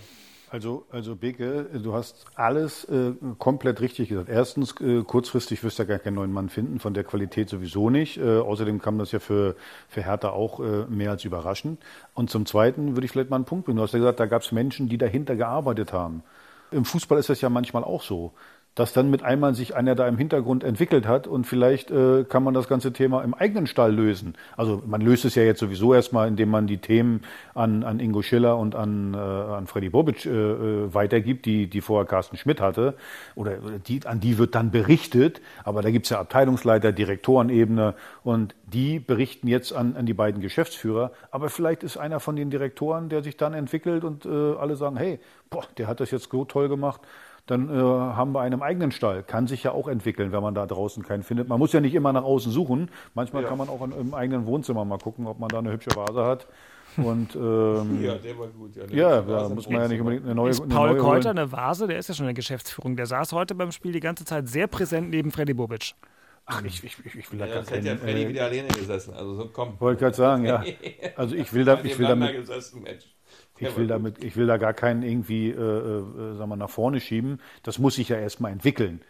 Also, 0.53 0.85
also 0.91 1.15
Beke, 1.15 1.65
du 1.81 1.95
hast 1.95 2.25
alles 2.35 2.83
äh, 2.83 3.13
komplett 3.39 3.81
richtig 3.81 4.09
gesagt. 4.09 4.29
Erstens, 4.29 4.79
äh, 4.81 5.01
kurzfristig 5.01 5.63
wirst 5.63 5.79
du 5.79 5.83
ja 5.83 5.89
gar 5.89 5.97
keinen 5.97 6.13
neuen 6.13 6.31
Mann 6.31 6.49
finden, 6.49 6.79
von 6.79 6.93
der 6.93 7.03
Qualität 7.03 7.49
sowieso 7.49 7.89
nicht. 7.89 8.17
Äh, 8.17 8.37
außerdem 8.37 8.79
kam 8.79 8.99
das 8.99 9.11
ja 9.11 9.17
für, 9.17 9.55
für 9.87 10.03
Hertha 10.03 10.29
auch 10.29 10.59
äh, 10.59 10.85
mehr 10.89 11.09
als 11.09 11.25
überraschend. 11.25 11.81
Und 12.13 12.29
zum 12.29 12.45
Zweiten 12.45 12.95
würde 12.95 13.05
ich 13.05 13.11
vielleicht 13.11 13.31
mal 13.31 13.37
einen 13.37 13.45
Punkt 13.45 13.65
bringen. 13.65 13.77
Du 13.77 13.81
hast 13.83 13.93
ja 13.93 13.99
gesagt, 13.99 14.19
da 14.19 14.27
gab 14.27 14.43
es 14.43 14.51
Menschen, 14.51 14.89
die 14.89 14.99
dahinter 14.99 15.35
gearbeitet 15.35 15.91
haben. 15.91 16.21
Im 16.69 16.85
Fußball 16.85 17.17
ist 17.17 17.29
das 17.29 17.41
ja 17.41 17.49
manchmal 17.49 17.83
auch 17.83 18.03
so. 18.03 18.31
Dass 18.75 18.91
dann 18.91 19.09
mit 19.11 19.21
einmal 19.21 19.53
sich 19.53 19.75
einer 19.75 19.93
da 19.93 20.07
im 20.07 20.17
Hintergrund 20.17 20.63
entwickelt 20.63 21.07
hat 21.07 21.27
und 21.27 21.45
vielleicht 21.45 21.91
äh, 21.91 22.23
kann 22.23 22.43
man 22.43 22.53
das 22.53 22.67
ganze 22.67 22.91
Thema 22.91 23.23
im 23.23 23.33
eigenen 23.33 23.67
Stall 23.67 23.93
lösen. 23.93 24.33
Also 24.57 24.81
man 24.85 25.01
löst 25.01 25.25
es 25.25 25.35
ja 25.35 25.43
jetzt 25.43 25.59
sowieso 25.59 25.93
erstmal, 25.93 26.27
indem 26.27 26.49
man 26.49 26.65
die 26.65 26.79
Themen 26.79 27.21
an, 27.53 27.83
an 27.83 27.99
Ingo 27.99 28.23
Schiller 28.23 28.57
und 28.57 28.73
an, 28.73 29.13
äh, 29.13 29.17
an 29.17 29.67
Freddy 29.67 29.89
Bobic 29.89 30.25
äh, 30.25 30.29
äh 30.29 30.93
weitergibt, 30.93 31.45
die, 31.45 31.67
die 31.67 31.81
vorher 31.81 32.07
Carsten 32.07 32.37
Schmidt 32.37 32.61
hatte. 32.61 32.95
Oder 33.35 33.57
die, 33.87 34.05
an 34.05 34.19
die 34.19 34.37
wird 34.37 34.55
dann 34.55 34.71
berichtet, 34.71 35.41
aber 35.63 35.81
da 35.81 35.91
gibt's 35.91 36.09
ja 36.09 36.19
Abteilungsleiter, 36.19 36.91
Direktorenebene 36.91 37.93
und 38.23 38.55
die 38.65 38.99
berichten 38.99 39.47
jetzt 39.47 39.71
an, 39.73 39.95
an 39.95 40.07
die 40.07 40.13
beiden 40.13 40.41
Geschäftsführer. 40.41 41.11
Aber 41.29 41.49
vielleicht 41.49 41.83
ist 41.83 41.97
einer 41.97 42.19
von 42.19 42.35
den 42.35 42.49
Direktoren, 42.49 43.09
der 43.09 43.21
sich 43.21 43.37
dann 43.37 43.53
entwickelt 43.53 44.03
und 44.03 44.25
äh, 44.25 44.29
alle 44.29 44.75
sagen, 44.75 44.97
hey, 44.97 45.19
boah, 45.51 45.63
der 45.77 45.87
hat 45.87 45.99
das 45.99 46.09
jetzt 46.09 46.29
so 46.31 46.45
toll 46.45 46.69
gemacht 46.69 47.01
dann 47.45 47.69
äh, 47.69 47.73
haben 47.73 48.33
wir 48.33 48.41
einen 48.41 48.61
eigenen 48.61 48.91
Stall. 48.91 49.23
Kann 49.23 49.47
sich 49.47 49.63
ja 49.63 49.71
auch 49.71 49.87
entwickeln, 49.87 50.31
wenn 50.31 50.41
man 50.41 50.55
da 50.55 50.65
draußen 50.65 51.03
keinen 51.03 51.23
findet. 51.23 51.49
Man 51.49 51.59
muss 51.59 51.73
ja 51.73 51.81
nicht 51.81 51.93
immer 51.93 52.13
nach 52.13 52.23
außen 52.23 52.51
suchen. 52.51 52.89
Manchmal 53.13 53.43
ja. 53.43 53.49
kann 53.49 53.57
man 53.57 53.67
auch 53.67 53.83
in, 53.83 53.91
im 53.91 54.13
eigenen 54.13 54.45
Wohnzimmer 54.45 54.85
mal 54.85 54.97
gucken, 54.97 55.27
ob 55.27 55.39
man 55.39 55.49
da 55.49 55.59
eine 55.59 55.71
hübsche 55.71 55.95
Vase 55.95 56.23
hat. 56.23 56.47
Und, 56.97 57.35
ähm, 57.35 58.01
ja, 58.03 58.15
der 58.15 58.37
war 58.37 58.47
gut. 58.47 58.75
Ja, 58.75 58.85
ja 58.85 59.21
da 59.21 59.49
muss 59.49 59.67
man 59.67 59.81
ja 59.81 59.87
nicht 59.87 59.99
unbedingt 59.99 60.25
eine 60.25 60.35
neue 60.35 60.51
Ist 60.51 60.67
Paul 60.69 60.89
eine 60.89 60.97
neue 60.97 61.03
Keuter 61.03 61.31
eine 61.31 61.51
Vase? 61.51 61.87
Der 61.87 61.97
ist 61.97 62.07
ja 62.07 62.15
schon 62.15 62.25
in 62.25 62.29
der 62.29 62.35
Geschäftsführung. 62.35 62.95
Der 62.95 63.07
saß 63.07 63.33
heute 63.33 63.55
beim 63.55 63.71
Spiel 63.71 63.91
die 63.91 63.99
ganze 63.99 64.23
Zeit 64.25 64.47
sehr 64.47 64.67
präsent 64.67 65.09
neben 65.09 65.31
Freddy 65.31 65.53
Bobic. 65.53 65.95
Ach, 66.45 66.61
ich, 66.63 66.83
ich, 66.83 66.97
ich 67.05 67.31
will 67.31 67.39
da 67.39 67.45
ja, 67.45 67.55
gar 67.55 67.63
keinen... 67.63 67.85
ja 67.85 67.95
Freddy 67.95 68.23
äh, 68.23 68.29
wieder 68.29 68.45
alleine 68.45 68.67
gesessen. 68.67 69.13
Also 69.13 69.33
so, 69.35 69.49
komm. 69.51 69.79
Wollte 69.79 70.01
gerade 70.01 70.15
sagen, 70.15 70.45
ja. 70.45 70.63
Also 71.15 71.35
ich 71.35 71.53
will 71.53 71.63
da... 71.63 71.79
Ich 71.83 71.97
will 71.97 72.07
damit, 72.07 72.35
gesessen, 72.35 72.83
Mensch. 72.83 73.05
Ich 73.59 73.77
will, 73.77 73.87
damit, 73.87 74.23
ich 74.23 74.35
will 74.35 74.47
da 74.47 74.57
gar 74.57 74.73
keinen 74.73 75.03
irgendwie, 75.03 75.49
äh, 75.49 75.53
äh, 75.53 76.35
sagen 76.35 76.49
wir, 76.49 76.55
nach 76.55 76.69
vorne 76.69 76.99
schieben. 76.99 77.39
Das 77.61 77.79
muss 77.79 77.95
sich 77.95 78.09
ja 78.09 78.17
erstmal 78.17 78.51
entwickeln. 78.51 79.01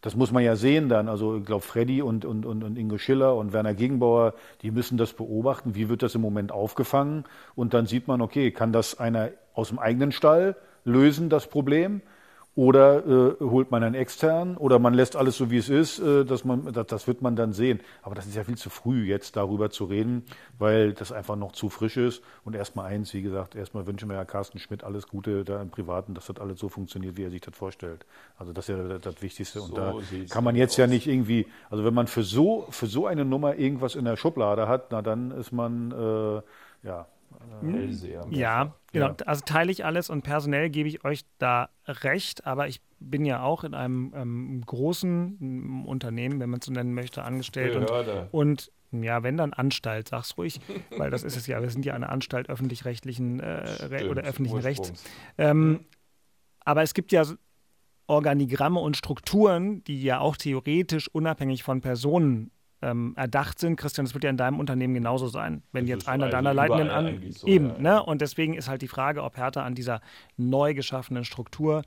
Das 0.00 0.16
muss 0.16 0.32
man 0.32 0.42
ja 0.42 0.56
sehen 0.56 0.88
dann. 0.88 1.08
Also 1.08 1.38
ich 1.38 1.44
glaube, 1.46 1.62
Freddy 1.62 2.02
und, 2.02 2.24
und, 2.24 2.44
und, 2.44 2.62
und 2.62 2.76
Ingo 2.76 2.98
Schiller 2.98 3.36
und 3.36 3.52
Werner 3.52 3.72
Gegenbauer, 3.72 4.34
die 4.62 4.70
müssen 4.70 4.98
das 4.98 5.14
beobachten. 5.14 5.74
Wie 5.74 5.88
wird 5.88 6.02
das 6.02 6.14
im 6.14 6.20
Moment 6.20 6.52
aufgefangen? 6.52 7.24
Und 7.54 7.72
dann 7.72 7.86
sieht 7.86 8.06
man, 8.06 8.20
okay, 8.20 8.50
kann 8.50 8.72
das 8.72 8.98
einer 8.98 9.30
aus 9.54 9.68
dem 9.68 9.78
eigenen 9.78 10.12
Stall 10.12 10.56
lösen, 10.84 11.30
das 11.30 11.46
Problem? 11.46 12.02
Oder 12.56 13.04
äh, 13.04 13.34
holt 13.40 13.72
man 13.72 13.82
einen 13.82 13.96
externen 13.96 14.56
oder 14.56 14.78
man 14.78 14.94
lässt 14.94 15.16
alles 15.16 15.36
so, 15.36 15.50
wie 15.50 15.58
es 15.58 15.68
ist. 15.68 15.98
Äh, 15.98 16.24
dass 16.24 16.44
man, 16.44 16.72
das, 16.72 16.86
das 16.86 17.06
wird 17.08 17.20
man 17.20 17.34
dann 17.34 17.52
sehen. 17.52 17.80
Aber 18.02 18.14
das 18.14 18.26
ist 18.26 18.36
ja 18.36 18.44
viel 18.44 18.56
zu 18.56 18.70
früh, 18.70 19.04
jetzt 19.06 19.36
darüber 19.36 19.70
zu 19.70 19.86
reden, 19.86 20.24
weil 20.58 20.92
das 20.92 21.10
einfach 21.10 21.34
noch 21.34 21.52
zu 21.52 21.68
frisch 21.68 21.96
ist. 21.96 22.22
Und 22.44 22.54
erstmal 22.54 22.86
eins, 22.86 23.12
wie 23.12 23.22
gesagt, 23.22 23.56
erstmal 23.56 23.86
wünschen 23.86 24.08
wir 24.08 24.16
ja 24.16 24.24
Carsten 24.24 24.60
Schmidt 24.60 24.84
alles 24.84 25.08
Gute 25.08 25.44
da 25.44 25.60
im 25.60 25.70
Privaten, 25.70 26.14
dass 26.14 26.26
das 26.26 26.38
alles 26.38 26.60
so 26.60 26.68
funktioniert, 26.68 27.16
wie 27.16 27.24
er 27.24 27.30
sich 27.30 27.40
das 27.40 27.56
vorstellt. 27.56 28.06
Also 28.38 28.52
das 28.52 28.68
ist 28.68 28.76
ja 28.76 28.82
das, 28.84 29.00
das 29.00 29.22
Wichtigste. 29.22 29.60
Und 29.60 29.70
so 29.70 29.74
da 29.74 29.94
kann 30.30 30.44
man 30.44 30.54
jetzt 30.54 30.72
aus. 30.72 30.78
ja 30.78 30.86
nicht 30.86 31.08
irgendwie, 31.08 31.46
also 31.70 31.84
wenn 31.84 31.94
man 31.94 32.06
für 32.06 32.22
so, 32.22 32.66
für 32.70 32.86
so 32.86 33.06
eine 33.06 33.24
Nummer 33.24 33.56
irgendwas 33.56 33.96
in 33.96 34.04
der 34.04 34.16
Schublade 34.16 34.68
hat, 34.68 34.92
na 34.92 35.02
dann 35.02 35.32
ist 35.32 35.50
man, 35.50 35.90
äh, 35.90 36.86
ja, 36.86 37.06
Hellseher. 37.60 38.26
Ja, 38.30 38.74
genau. 38.92 39.08
Ja. 39.08 39.16
Also 39.26 39.42
teile 39.44 39.72
ich 39.72 39.84
alles 39.84 40.10
und 40.10 40.22
personell 40.22 40.70
gebe 40.70 40.88
ich 40.88 41.04
euch 41.04 41.22
da 41.38 41.70
recht, 41.86 42.46
aber 42.46 42.68
ich 42.68 42.80
bin 42.98 43.24
ja 43.24 43.42
auch 43.42 43.64
in 43.64 43.74
einem 43.74 44.12
ähm, 44.14 44.62
großen 44.64 45.84
Unternehmen, 45.86 46.40
wenn 46.40 46.50
man 46.50 46.60
es 46.60 46.66
so 46.66 46.72
nennen 46.72 46.94
möchte, 46.94 47.22
angestellt. 47.22 47.76
Und, 47.76 48.30
und, 48.32 48.70
ja, 48.92 49.22
wenn 49.22 49.36
dann 49.36 49.52
Anstalt, 49.52 50.08
sag's 50.08 50.36
ruhig, 50.38 50.60
weil 50.96 51.10
das 51.10 51.24
ist 51.24 51.36
es 51.36 51.46
ja. 51.46 51.60
Wir 51.60 51.70
sind 51.70 51.84
ja 51.84 51.94
eine 51.94 52.08
Anstalt 52.08 52.48
öffentlich-rechtlichen 52.48 53.40
äh, 53.40 54.06
oder 54.08 54.22
öffentlichen 54.22 54.58
Rechts. 54.58 54.92
Ähm, 55.38 55.80
aber 56.60 56.82
es 56.82 56.94
gibt 56.94 57.12
ja 57.12 57.24
Organigramme 58.06 58.80
und 58.80 58.96
Strukturen, 58.96 59.82
die 59.84 60.02
ja 60.02 60.20
auch 60.20 60.36
theoretisch 60.36 61.08
unabhängig 61.08 61.62
von 61.62 61.80
Personen 61.80 62.50
ähm, 62.84 63.14
erdacht 63.16 63.58
sind. 63.58 63.76
Christian, 63.76 64.04
das 64.04 64.14
wird 64.14 64.24
ja 64.24 64.30
in 64.30 64.36
deinem 64.36 64.60
Unternehmen 64.60 64.94
genauso 64.94 65.26
sein. 65.26 65.62
Wenn 65.72 65.84
das 65.84 65.90
jetzt 65.90 66.08
einer 66.08 66.28
deiner 66.28 66.54
Leitenden 66.54 66.90
an. 66.90 67.20
So, 67.30 67.46
eben, 67.46 67.68
ja. 67.68 67.78
ne? 67.78 68.02
Und 68.02 68.20
deswegen 68.20 68.54
ist 68.54 68.68
halt 68.68 68.82
die 68.82 68.88
Frage, 68.88 69.22
ob 69.22 69.36
Hertha 69.36 69.62
an 69.62 69.74
dieser 69.74 70.00
neu 70.36 70.74
geschaffenen 70.74 71.24
Struktur 71.24 71.82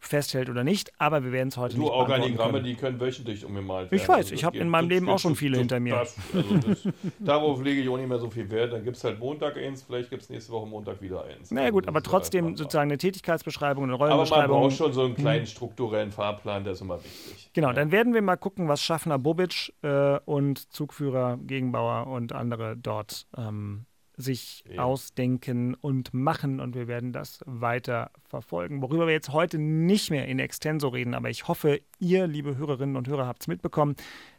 festhält 0.00 0.48
oder 0.48 0.64
nicht, 0.64 0.90
aber 0.98 1.22
wir 1.22 1.30
werden 1.30 1.48
es 1.48 1.56
heute 1.56 1.76
du, 1.76 1.82
nicht 1.82 1.90
Organigramme, 1.90 2.62
die 2.62 2.74
können 2.74 2.98
wöchentlich 2.98 3.44
umgemalt 3.44 3.90
werden. 3.90 4.02
Ich 4.02 4.08
weiß, 4.08 4.16
also 4.16 4.34
ich 4.34 4.44
habe 4.44 4.56
in 4.58 4.68
meinem 4.68 4.88
Leben 4.88 5.08
auch 5.08 5.18
schon 5.18 5.36
viele 5.36 5.58
hinter 5.58 5.78
mir. 5.78 5.94
Das, 5.94 6.16
also 6.34 6.56
das, 6.56 6.88
darauf 7.20 7.62
lege 7.62 7.82
ich 7.82 7.88
auch 7.88 7.98
nicht 7.98 8.08
mehr 8.08 8.18
so 8.18 8.30
viel 8.30 8.50
Wert. 8.50 8.72
Dann 8.72 8.82
gibt 8.82 8.96
es 8.96 9.04
halt 9.04 9.18
Montag 9.20 9.56
eins, 9.58 9.82
vielleicht 9.82 10.10
gibt 10.10 10.22
es 10.22 10.30
nächste 10.30 10.52
Woche 10.52 10.66
Montag 10.66 11.02
wieder 11.02 11.24
eins. 11.24 11.50
Na 11.50 11.60
naja, 11.60 11.70
gut, 11.70 11.84
also 11.84 11.90
aber 11.90 12.02
trotzdem 12.02 12.46
halt 12.46 12.58
sozusagen 12.58 12.90
eine 12.90 12.98
Tätigkeitsbeschreibung, 12.98 13.84
eine 13.84 13.92
Rollenbeschreibung. 13.92 14.44
Aber 14.44 14.54
man 14.54 14.62
braucht 14.62 14.76
schon 14.76 14.92
so 14.92 15.04
einen 15.04 15.14
kleinen 15.14 15.46
strukturellen 15.46 16.10
Fahrplan, 16.10 16.64
der 16.64 16.72
ist 16.72 16.80
immer 16.80 16.96
wichtig. 17.04 17.50
Genau, 17.52 17.68
ja. 17.68 17.74
dann 17.74 17.92
werden 17.92 18.14
wir 18.14 18.22
mal 18.22 18.36
gucken, 18.36 18.68
was 18.68 18.82
Schaffner 18.82 19.18
Bobic 19.18 19.74
äh, 19.82 20.18
und 20.24 20.72
Zugführer 20.72 21.38
Gegenbauer 21.42 22.06
und 22.06 22.32
andere 22.32 22.76
dort 22.76 23.26
ähm, 23.36 23.84
sich 24.20 24.64
ja. 24.68 24.82
ausdenken 24.82 25.74
und 25.74 26.12
machen 26.14 26.60
und 26.60 26.74
wir 26.74 26.88
werden 26.88 27.12
das 27.12 27.40
weiter 27.46 28.10
verfolgen. 28.28 28.82
Worüber 28.82 29.06
wir 29.06 29.12
jetzt 29.12 29.32
heute 29.32 29.58
nicht 29.58 30.10
mehr 30.10 30.26
in 30.26 30.38
Extenso 30.38 30.88
reden, 30.88 31.14
aber 31.14 31.30
ich 31.30 31.48
hoffe, 31.48 31.80
ihr, 31.98 32.26
liebe 32.26 32.56
Hörerinnen 32.56 32.96
und 32.96 33.08
Hörer, 33.08 33.26
habt 33.26 33.42
es 33.42 33.48
mitbekommen. 33.48 33.96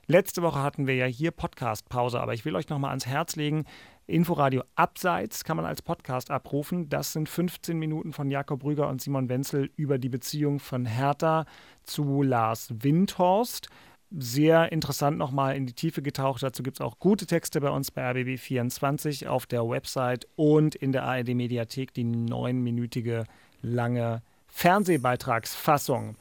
Letzte 0.08 0.41
Woche 0.41 0.62
hatten 0.62 0.88
wir 0.88 0.96
ja 0.96 1.06
hier 1.06 1.32
Podcast-Pause, 1.32 2.20
aber 2.20 2.34
ich 2.34 2.44
will 2.46 2.56
euch 2.56 2.70
nochmal 2.70 2.89
ans 2.89 3.06
Herz 3.06 3.36
legen. 3.36 3.65
Inforadio 4.08 4.63
Abseits 4.76 5.44
kann 5.44 5.58
man 5.58 5.65
als 5.65 5.82
Podcast 5.82 6.32
abrufen. 6.32 6.89
Das 6.89 7.13
sind 7.13 7.30
15 7.30 7.78
Minuten 7.78 8.12
von 8.12 8.30
Jakob 8.30 8.60
Brüger 8.60 8.89
und 8.89 9.02
Simon 9.02 9.30
Wenzel 9.30 9.72
über 9.78 9.98
die 9.98 10.10
Beziehung 10.10 10.60
von 10.60 10.86
Hertha 10.86 11.46
zu 11.84 12.24
Lars 12.24 12.74
Windhorst 12.74 13.70
sehr 14.12 14.71
interessant 14.71 15.17
nochmal 15.17 15.56
in 15.56 15.65
die 15.65 15.74
Tiefe 15.74 16.02
getaucht. 16.02 16.43
Dazu 16.43 16.63
gibt 16.63 16.78
es 16.78 16.82
auch 16.82 17.00
gute 17.00 17.26
Texte 17.26 17.62
bei 17.62 17.69
uns 17.69 17.91
bei 17.91 18.10
RBB24 18.12 19.28
auf 19.28 19.45
der 19.45 19.67
Website 19.67 20.28
und 20.36 20.76
in 20.76 20.91
der 20.91 21.04
ARD-Mediathek 21.04 21.93
die 21.93 22.04
neunminütige 22.04 23.24
lange 23.62 24.21
Fernsehbeitragsfassung. 24.47 26.15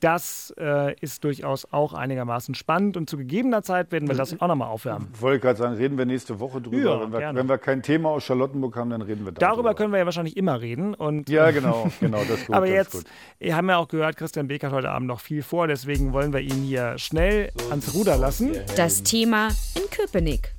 Das 0.00 0.54
äh, 0.58 0.94
ist 1.00 1.24
durchaus 1.24 1.70
auch 1.72 1.92
einigermaßen 1.92 2.54
spannend 2.54 2.96
und 2.96 3.10
zu 3.10 3.18
gegebener 3.18 3.62
Zeit 3.62 3.92
werden 3.92 4.08
wir 4.08 4.16
das 4.16 4.40
auch 4.40 4.48
nochmal 4.48 4.68
aufwärmen. 4.68 5.08
Ich 5.14 5.20
wollte 5.20 5.40
gerade 5.40 5.58
sagen, 5.58 5.74
reden 5.74 5.98
wir 5.98 6.06
nächste 6.06 6.40
Woche 6.40 6.62
drüber. 6.62 6.78
Ja, 6.78 7.00
wenn, 7.02 7.12
wir, 7.12 7.34
wenn, 7.34 7.48
wir, 7.48 7.58
kein 7.58 7.82
Thema 7.82 8.08
aus 8.08 8.24
Charlottenburg 8.24 8.76
haben, 8.76 8.88
dann 8.88 9.02
reden 9.02 9.26
wir 9.26 9.32
darüber. 9.32 9.54
Darüber 9.54 9.74
können 9.74 9.92
wir 9.92 9.98
ja 9.98 10.06
wahrscheinlich 10.06 10.38
immer 10.38 10.62
reden. 10.62 10.94
Und, 10.94 11.28
ja, 11.28 11.50
genau, 11.50 11.90
genau, 12.00 12.20
das 12.20 12.40
ist 12.40 12.46
gut. 12.46 12.56
Aber 12.56 12.66
jetzt, 12.66 12.92
gut. 12.92 13.04
wir 13.38 13.54
haben 13.54 13.68
ja 13.68 13.76
auch 13.76 13.88
gehört, 13.88 14.16
Christian 14.16 14.48
Beck 14.48 14.64
hat 14.64 14.72
heute 14.72 14.90
Abend 14.90 15.06
noch 15.06 15.20
viel 15.20 15.42
vor, 15.42 15.66
deswegen 15.66 16.14
wollen 16.14 16.32
wir 16.32 16.40
ihn 16.40 16.62
hier 16.62 16.96
schnell 16.96 17.52
so 17.58 17.68
ans 17.68 17.92
Ruder 17.92 18.16
lassen. 18.16 18.56
Das 18.76 19.02
Thema 19.02 19.48
in 19.74 19.82
Köpenick. 19.90 20.54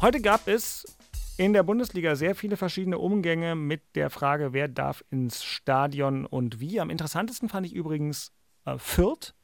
Heute 0.00 0.22
gab 0.22 0.48
es 0.48 0.97
in 1.38 1.52
der 1.52 1.62
Bundesliga 1.62 2.16
sehr 2.16 2.34
viele 2.34 2.56
verschiedene 2.56 2.98
Umgänge 2.98 3.54
mit 3.54 3.94
der 3.94 4.10
Frage, 4.10 4.52
wer 4.52 4.66
darf 4.66 5.04
ins 5.10 5.44
Stadion 5.44 6.26
und 6.26 6.58
wie. 6.60 6.80
Am 6.80 6.90
interessantesten 6.90 7.48
fand 7.48 7.64
ich 7.64 7.74
übrigens 7.74 8.32
äh, 8.64 8.76
Fürth. 8.76 9.34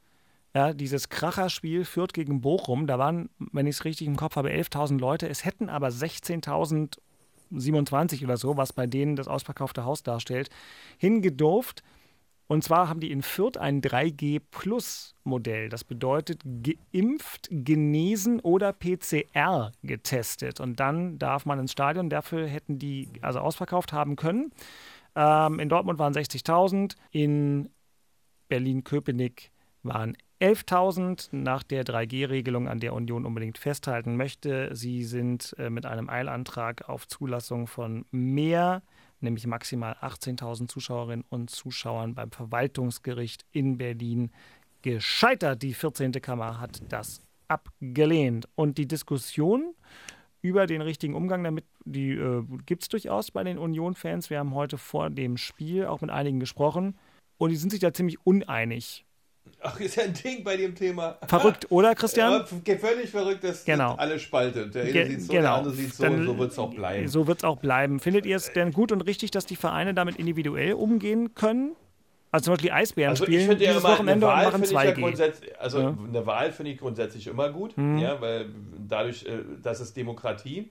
Ja, 0.54 0.72
dieses 0.72 1.08
Kracherspiel 1.08 1.84
Fürth 1.84 2.12
gegen 2.12 2.40
Bochum, 2.40 2.88
da 2.88 2.98
waren, 2.98 3.30
wenn 3.38 3.66
ich 3.66 3.76
es 3.76 3.84
richtig 3.84 4.08
im 4.08 4.16
Kopf 4.16 4.34
habe, 4.36 4.50
11.000 4.50 4.98
Leute. 4.98 5.28
Es 5.28 5.44
hätten 5.44 5.68
aber 5.68 5.88
16.027 5.88 8.24
oder 8.24 8.36
so, 8.36 8.56
was 8.56 8.72
bei 8.72 8.88
denen 8.88 9.14
das 9.14 9.28
ausverkaufte 9.28 9.84
Haus 9.84 10.02
darstellt, 10.02 10.50
hingedurft. 10.98 11.84
Und 12.46 12.62
zwar 12.62 12.88
haben 12.88 13.00
die 13.00 13.10
in 13.10 13.22
Fürth 13.22 13.56
ein 13.56 13.80
3G-Plus-Modell. 13.80 15.70
Das 15.70 15.82
bedeutet 15.82 16.42
geimpft, 16.44 17.48
genesen 17.50 18.40
oder 18.40 18.72
PCR 18.72 19.72
getestet. 19.82 20.60
Und 20.60 20.78
dann 20.78 21.18
darf 21.18 21.46
man 21.46 21.58
ins 21.58 21.72
Stadion. 21.72 22.10
Dafür 22.10 22.46
hätten 22.46 22.78
die 22.78 23.08
also 23.22 23.38
ausverkauft 23.40 23.92
haben 23.92 24.16
können. 24.16 24.52
Ähm, 25.16 25.58
in 25.58 25.68
Dortmund 25.68 25.98
waren 25.98 26.12
60.000, 26.12 26.96
in 27.10 27.70
Berlin-Köpenick 28.48 29.50
waren 29.82 30.16
11.000 30.40 31.28
nach 31.32 31.62
der 31.62 31.84
3G-Regelung, 31.84 32.68
an 32.68 32.80
der 32.80 32.92
Union 32.92 33.24
unbedingt 33.24 33.56
festhalten 33.56 34.16
möchte. 34.16 34.74
Sie 34.74 35.04
sind 35.04 35.54
äh, 35.58 35.70
mit 35.70 35.86
einem 35.86 36.10
Eilantrag 36.10 36.88
auf 36.88 37.06
Zulassung 37.06 37.66
von 37.66 38.04
mehr 38.10 38.82
nämlich 39.24 39.46
maximal 39.46 39.96
18.000 40.00 40.68
Zuschauerinnen 40.68 41.24
und 41.28 41.50
Zuschauern 41.50 42.14
beim 42.14 42.30
Verwaltungsgericht 42.30 43.44
in 43.52 43.78
Berlin 43.78 44.30
gescheitert. 44.82 45.62
Die 45.62 45.74
14. 45.74 46.12
Kammer 46.12 46.60
hat 46.60 46.80
das 46.88 47.20
abgelehnt. 47.48 48.48
Und 48.54 48.78
die 48.78 48.86
Diskussion 48.86 49.74
über 50.42 50.66
den 50.66 50.82
richtigen 50.82 51.14
Umgang 51.14 51.42
damit, 51.42 51.64
die 51.84 52.10
äh, 52.10 52.44
gibt 52.66 52.82
es 52.82 52.88
durchaus 52.88 53.30
bei 53.30 53.42
den 53.44 53.58
Union-Fans. 53.58 54.30
Wir 54.30 54.38
haben 54.38 54.54
heute 54.54 54.78
vor 54.78 55.10
dem 55.10 55.36
Spiel 55.36 55.86
auch 55.86 56.00
mit 56.02 56.10
einigen 56.10 56.38
gesprochen 56.38 56.96
und 57.38 57.50
die 57.50 57.56
sind 57.56 57.70
sich 57.70 57.80
da 57.80 57.92
ziemlich 57.92 58.24
uneinig. 58.26 59.04
Ach, 59.60 59.80
ist 59.80 59.96
ja 59.96 60.04
ein 60.04 60.12
Ding 60.12 60.44
bei 60.44 60.56
dem 60.56 60.74
Thema. 60.74 61.18
Verrückt, 61.26 61.66
oder 61.70 61.94
Christian? 61.94 62.44
Ja, 62.66 62.76
völlig 62.76 63.10
verrückt, 63.10 63.44
dass 63.44 63.64
genau. 63.64 63.94
alle 63.94 64.18
spaltet. 64.18 64.74
Der 64.74 64.82
eine 64.82 64.92
Ge 64.92 65.06
sieht 65.08 65.22
so, 65.22 65.32
genau. 65.32 65.42
der 65.42 65.52
andere 65.54 65.74
sieht 65.74 65.94
so, 65.94 66.02
Dann, 66.02 66.24
so 66.26 66.38
wird 66.38 66.52
es 66.52 66.58
auch 66.58 66.74
bleiben. 66.74 67.08
So 67.08 67.26
wird 67.26 67.38
es 67.38 67.44
auch 67.44 67.56
bleiben. 67.58 67.98
Findet 68.00 68.26
ihr 68.26 68.36
es 68.36 68.52
denn 68.52 68.72
gut 68.72 68.92
und 68.92 69.00
richtig, 69.02 69.30
dass 69.30 69.46
die 69.46 69.56
Vereine 69.56 69.94
damit 69.94 70.16
individuell 70.16 70.74
umgehen 70.74 71.34
können? 71.34 71.76
Also 72.30 72.46
zum 72.46 72.54
Beispiel 72.54 72.72
Eisbären 72.72 73.10
Also 73.10 73.24
ich 73.24 73.28
spielen 73.28 73.48
finde 73.48 73.64
ja 73.64 73.70
dieses 73.70 73.84
immer, 73.84 73.92
Wochenende 73.94 74.26
eine 74.26 74.34
und 74.34 74.38
Wahl 74.38 74.44
machen 74.52 74.64
finde 74.64 74.82
ich 74.82 74.88
ja 74.88 74.94
2G. 74.94 75.00
grundsätzlich, 75.00 75.60
also 75.60 75.80
Ja. 75.80 75.98
eine 76.08 76.26
Wahl 76.26 76.52
finde 76.52 76.72
ich 76.72 76.78
grundsätzlich 76.78 77.26
immer 77.28 77.48
gut, 77.50 77.76
Mhm. 77.78 77.98
ja, 77.98 78.20
weil 78.20 78.46
dadurch, 78.88 79.24
äh, 79.24 79.38
das 79.62 79.80
ist 79.80 79.96
Demokratie. 79.96 80.68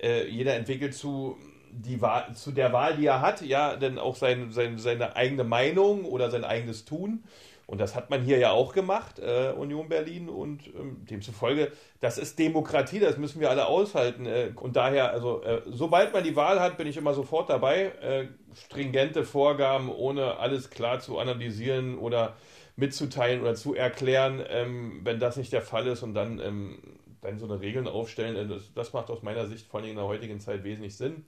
Äh, 0.00 0.28
jeder 0.28 0.54
entwickelt 0.54 0.94
zu 0.94 1.36
die 1.72 2.00
Wahl, 2.00 2.34
zu 2.34 2.52
der 2.52 2.72
Wahl, 2.72 2.96
die 2.96 3.06
er 3.06 3.20
hat, 3.20 3.42
ja, 3.42 3.76
dann 3.76 3.98
auch 3.98 4.16
sein, 4.16 4.50
sein, 4.52 4.78
seine 4.78 5.16
eigene 5.16 5.44
Meinung 5.44 6.04
oder 6.04 6.30
sein 6.30 6.44
eigenes 6.44 6.84
Tun. 6.84 7.24
Und 7.70 7.80
das 7.80 7.94
hat 7.94 8.10
man 8.10 8.24
hier 8.24 8.38
ja 8.38 8.50
auch 8.50 8.72
gemacht, 8.72 9.20
äh, 9.20 9.52
Union 9.52 9.88
Berlin. 9.88 10.28
Und 10.28 10.66
ähm, 10.66 11.06
demzufolge, 11.08 11.70
das 12.00 12.18
ist 12.18 12.36
Demokratie, 12.36 12.98
das 12.98 13.16
müssen 13.16 13.40
wir 13.40 13.48
alle 13.48 13.66
aushalten. 13.66 14.26
Äh, 14.26 14.50
und 14.56 14.74
daher, 14.74 15.12
also, 15.12 15.40
äh, 15.44 15.62
sobald 15.66 16.12
man 16.12 16.24
die 16.24 16.34
Wahl 16.34 16.58
hat, 16.58 16.78
bin 16.78 16.88
ich 16.88 16.96
immer 16.96 17.14
sofort 17.14 17.48
dabei. 17.48 17.92
Äh, 18.02 18.26
stringente 18.56 19.22
Vorgaben, 19.22 19.88
ohne 19.88 20.38
alles 20.38 20.70
klar 20.70 20.98
zu 20.98 21.20
analysieren 21.20 21.96
oder 21.96 22.34
mitzuteilen 22.74 23.40
oder 23.40 23.54
zu 23.54 23.76
erklären, 23.76 24.42
ähm, 24.48 25.02
wenn 25.04 25.20
das 25.20 25.36
nicht 25.36 25.52
der 25.52 25.62
Fall 25.62 25.86
ist 25.86 26.02
und 26.02 26.12
dann, 26.14 26.40
ähm, 26.40 26.82
dann 27.20 27.38
so 27.38 27.44
eine 27.44 27.60
Regeln 27.60 27.86
aufstellen, 27.86 28.34
äh, 28.34 28.48
das, 28.48 28.74
das 28.74 28.92
macht 28.92 29.10
aus 29.10 29.22
meiner 29.22 29.46
Sicht 29.46 29.68
vor 29.68 29.78
allem 29.78 29.90
in 29.90 29.96
der 29.96 30.06
heutigen 30.06 30.40
Zeit 30.40 30.64
wesentlich 30.64 30.96
Sinn. 30.96 31.24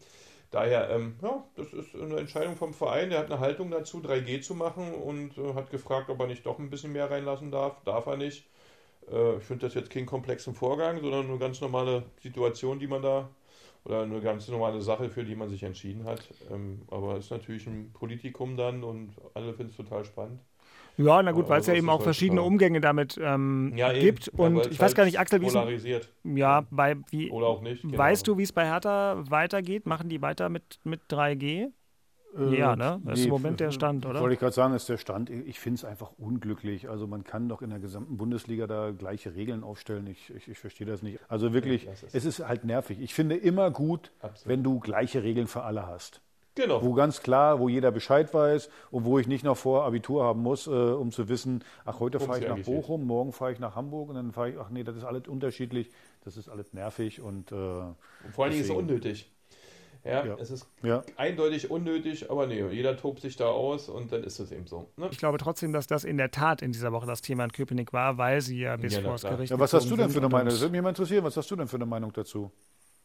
Daher, 0.53 0.91
ähm, 0.91 1.17
ja, 1.23 1.43
das 1.57 1.73
ist 1.73 1.95
eine 1.95 2.19
Entscheidung 2.19 2.57
vom 2.57 2.75
Verein. 2.75 3.11
Der 3.11 3.21
hat 3.21 3.31
eine 3.31 3.41
Haltung 3.41 3.71
dazu, 3.71 4.01
3G 4.01 4.43
zu 4.43 4.55
machen 4.55 4.95
und 4.95 5.37
äh, 5.39 5.55
hat 5.55 5.71
gefragt, 5.71 6.11
ob 6.11 6.21
er 6.21 6.27
nicht 6.27 6.47
doch 6.47 6.59
ein 6.59 6.71
bisschen 6.71 6.93
mehr 6.93 7.11
reinlassen 7.11 7.51
darf. 7.51 7.83
Darf 7.85 8.07
er 8.07 8.19
nicht. 8.19 8.47
Äh, 9.11 9.39
ich 9.39 9.45
finde 9.45 9.67
das 9.67 9.75
jetzt 9.75 9.91
keinen 9.91 10.07
komplexen 10.07 10.55
Vorgang, 10.55 11.01
sondern 11.01 11.29
eine 11.29 11.39
ganz 11.39 11.61
normale 11.63 12.05
Situation, 12.23 12.79
die 12.79 12.87
man 12.87 13.03
da, 13.03 13.31
oder 13.85 14.03
eine 14.03 14.21
ganz 14.21 14.49
normale 14.49 14.83
Sache, 14.83 15.11
für 15.11 15.25
die 15.25 15.37
man 15.37 15.49
sich 15.49 15.63
entschieden 15.65 16.05
hat. 16.05 16.23
Ähm, 16.51 16.83
aber 16.91 17.17
ist 17.19 17.31
natürlich 17.31 17.67
ein 17.67 17.93
Politikum 17.93 18.57
dann 18.57 18.85
und 18.85 19.15
alle 19.35 19.55
finden 19.55 19.71
es 19.71 19.77
total 19.77 20.05
spannend. 20.05 20.41
Ja, 20.99 21.23
na 21.23 21.33
gut, 21.33 21.49
weil 21.49 21.61
es 21.61 21.67
ja 21.67 21.75
eben 21.75 21.87
ist 21.89 21.93
auch 21.93 22.03
verschiedene 22.03 22.41
heutzutage- 22.43 22.53
Umgänge 22.55 22.81
damit 22.81 23.19
ähm, 23.23 23.73
Ja, 23.77 23.93
gibt. 23.93 24.27
Ja, 24.27 24.33
Und 24.45 24.57
weil 24.57 24.73
ich 24.73 24.79
weiß 24.81 24.95
gar 24.95 25.05
halt 25.05 25.13
nicht, 25.13 25.19
Axel, 25.21 25.41
wie 25.41 25.47
es 25.47 25.53
polarisiert. 25.53 26.13
Ja, 26.25 26.65
bei 26.71 26.97
wie 27.11 27.31
Oder 27.31 27.47
auch 27.47 27.63
nicht. 27.63 27.83
keine 27.83 27.97
weißt 27.99 28.27
du, 28.29 28.37
wie 28.39 28.43
es 28.43 28.53
bei 28.53 28.65
Hertha 28.67 29.23
weitergeht? 29.31 29.87
Machen 29.87 30.09
die 30.09 30.21
weiter 30.23 30.49
mit, 30.49 30.79
mit 30.85 31.01
3G? 31.11 31.71
Äh, 32.35 32.57
ja, 32.59 32.77
ne? 32.77 33.01
Das 33.05 33.19
ist 33.19 33.25
nee, 33.25 33.29
im 33.29 33.31
Moment 33.35 33.61
der 33.61 33.73
Stand, 33.73 34.07
oder? 34.07 34.21
Wollte 34.21 34.33
ich 34.35 34.41
gerade 34.41 34.55
sagen, 34.55 34.73
ist 34.75 34.89
der 34.89 34.97
Stand. 34.97 35.29
Ich 35.29 35.61
finde 35.61 35.77
es 35.77 35.85
einfach 35.85 36.13
unglücklich. 36.17 36.89
Also 36.89 37.07
man 37.07 37.25
kann 37.25 37.47
doch 37.49 37.61
in 37.63 37.69
der 37.71 37.79
gesamten 37.79 38.17
Bundesliga 38.17 38.67
da 38.67 38.91
gleiche 38.91 39.35
Regeln 39.35 39.63
aufstellen. 39.65 40.07
Ich, 40.07 40.33
ich, 40.35 40.49
ich 40.49 40.59
verstehe 40.59 40.87
das 40.87 41.03
nicht. 41.03 41.19
Also 41.29 41.53
wirklich, 41.53 41.87
ist- 41.87 42.15
es 42.15 42.25
ist 42.25 42.47
halt 42.49 42.65
nervig. 42.65 43.01
Ich 43.03 43.13
finde 43.13 43.37
immer 43.37 43.71
gut, 43.71 44.13
Absolut. 44.21 44.49
wenn 44.49 44.63
du 44.65 44.79
gleiche 44.81 45.23
Regeln 45.23 45.47
für 45.47 45.63
alle 45.63 45.87
hast. 45.87 46.23
Genau. 46.55 46.83
Wo 46.83 46.93
ganz 46.93 47.23
klar, 47.23 47.61
wo 47.61 47.69
jeder 47.69 47.91
Bescheid 47.91 48.33
weiß 48.35 48.69
und 48.91 49.05
wo 49.05 49.19
ich 49.19 49.27
nicht 49.27 49.43
noch 49.45 49.57
vor 49.57 49.85
Abitur 49.85 50.23
haben 50.25 50.43
muss, 50.43 50.67
äh, 50.67 50.71
um 50.71 51.11
zu 51.11 51.29
wissen, 51.29 51.65
ach, 51.85 51.99
heute 52.01 52.21
fahre 52.21 52.41
ich 52.41 52.49
nach. 52.49 52.59
Bochum, 52.59 53.07
morgen 53.07 53.33
fahre 53.33 53.53
ich 53.53 53.59
nach 53.59 53.75
Hamburg 53.75 54.11
und 54.11 54.17
dann 54.17 54.33
fahre 54.33 54.51
ich, 54.51 54.59
ach 54.59 54.69
nee, 54.69 54.85
das 54.85 54.97
ist 54.97 55.05
alles 55.05 55.29
unterschiedlich, 55.29 55.91
das 56.25 56.37
ist 56.37 56.49
alles 56.49 56.73
nervig 56.75 57.21
und, 57.23 57.53
äh, 57.53 57.55
Und 57.55 57.95
vor 58.33 58.45
allen 58.45 58.53
Dingen 58.53 58.65
ist 58.65 58.71
es 58.71 58.77
unnötig. 58.77 59.31
Ja, 60.05 60.27
Ja. 60.27 60.37
es 60.41 60.51
ist 60.51 60.67
Ja. 60.83 61.05
eindeutig 61.17 61.71
unnötig, 61.71 62.29
aber 62.31 62.47
nee, 62.47 62.67
jeder 62.71 62.97
tobt 62.97 63.21
sich 63.21 63.37
da 63.37 63.47
aus 63.47 63.89
und 63.89 64.11
dann 64.13 64.25
ist 64.25 64.41
es 64.41 64.51
eben 64.51 64.67
so. 64.67 64.89
Ne? 64.97 65.09
Ich 65.13 65.19
glaube 65.19 65.39
trotzdem, 65.39 65.73
dass 65.73 65.87
das 65.87 66.03
in 66.05 66.17
der 66.17 66.33
Tat 66.33 66.61
in 66.61 66.73
dieser 66.73 66.93
Woche 66.93 67.07
das 67.07 67.21
Thema 67.23 67.45
in 67.45 67.53
Köpenick 67.53 67.93
war, 67.93 68.19
weil 68.19 68.41
sie 68.41 68.59
ja 68.59 68.77
bis 68.77 68.95
Ja, 68.95 69.01
vor 69.01 69.13
das. 69.13 69.23
Gericht 69.23 69.51
Ja, 69.53 69.59
was 69.61 69.73
hast 69.73 69.89
du 69.91 69.97
denn 69.97 70.11
für 70.11 70.19
eine 70.19 70.29
Meinung? 70.29 70.51
Das 70.51 70.61
würde 70.61 70.73
mich 70.73 70.83
mal 70.83 70.89
interessieren. 70.89 71.25
Was 71.25 71.37
hast 71.37 71.51
du 71.51 71.57
denn 71.57 71.69
für 71.69 71.77
eine 71.77 71.87
Meinung 71.87 72.13
dazu? 72.13 72.51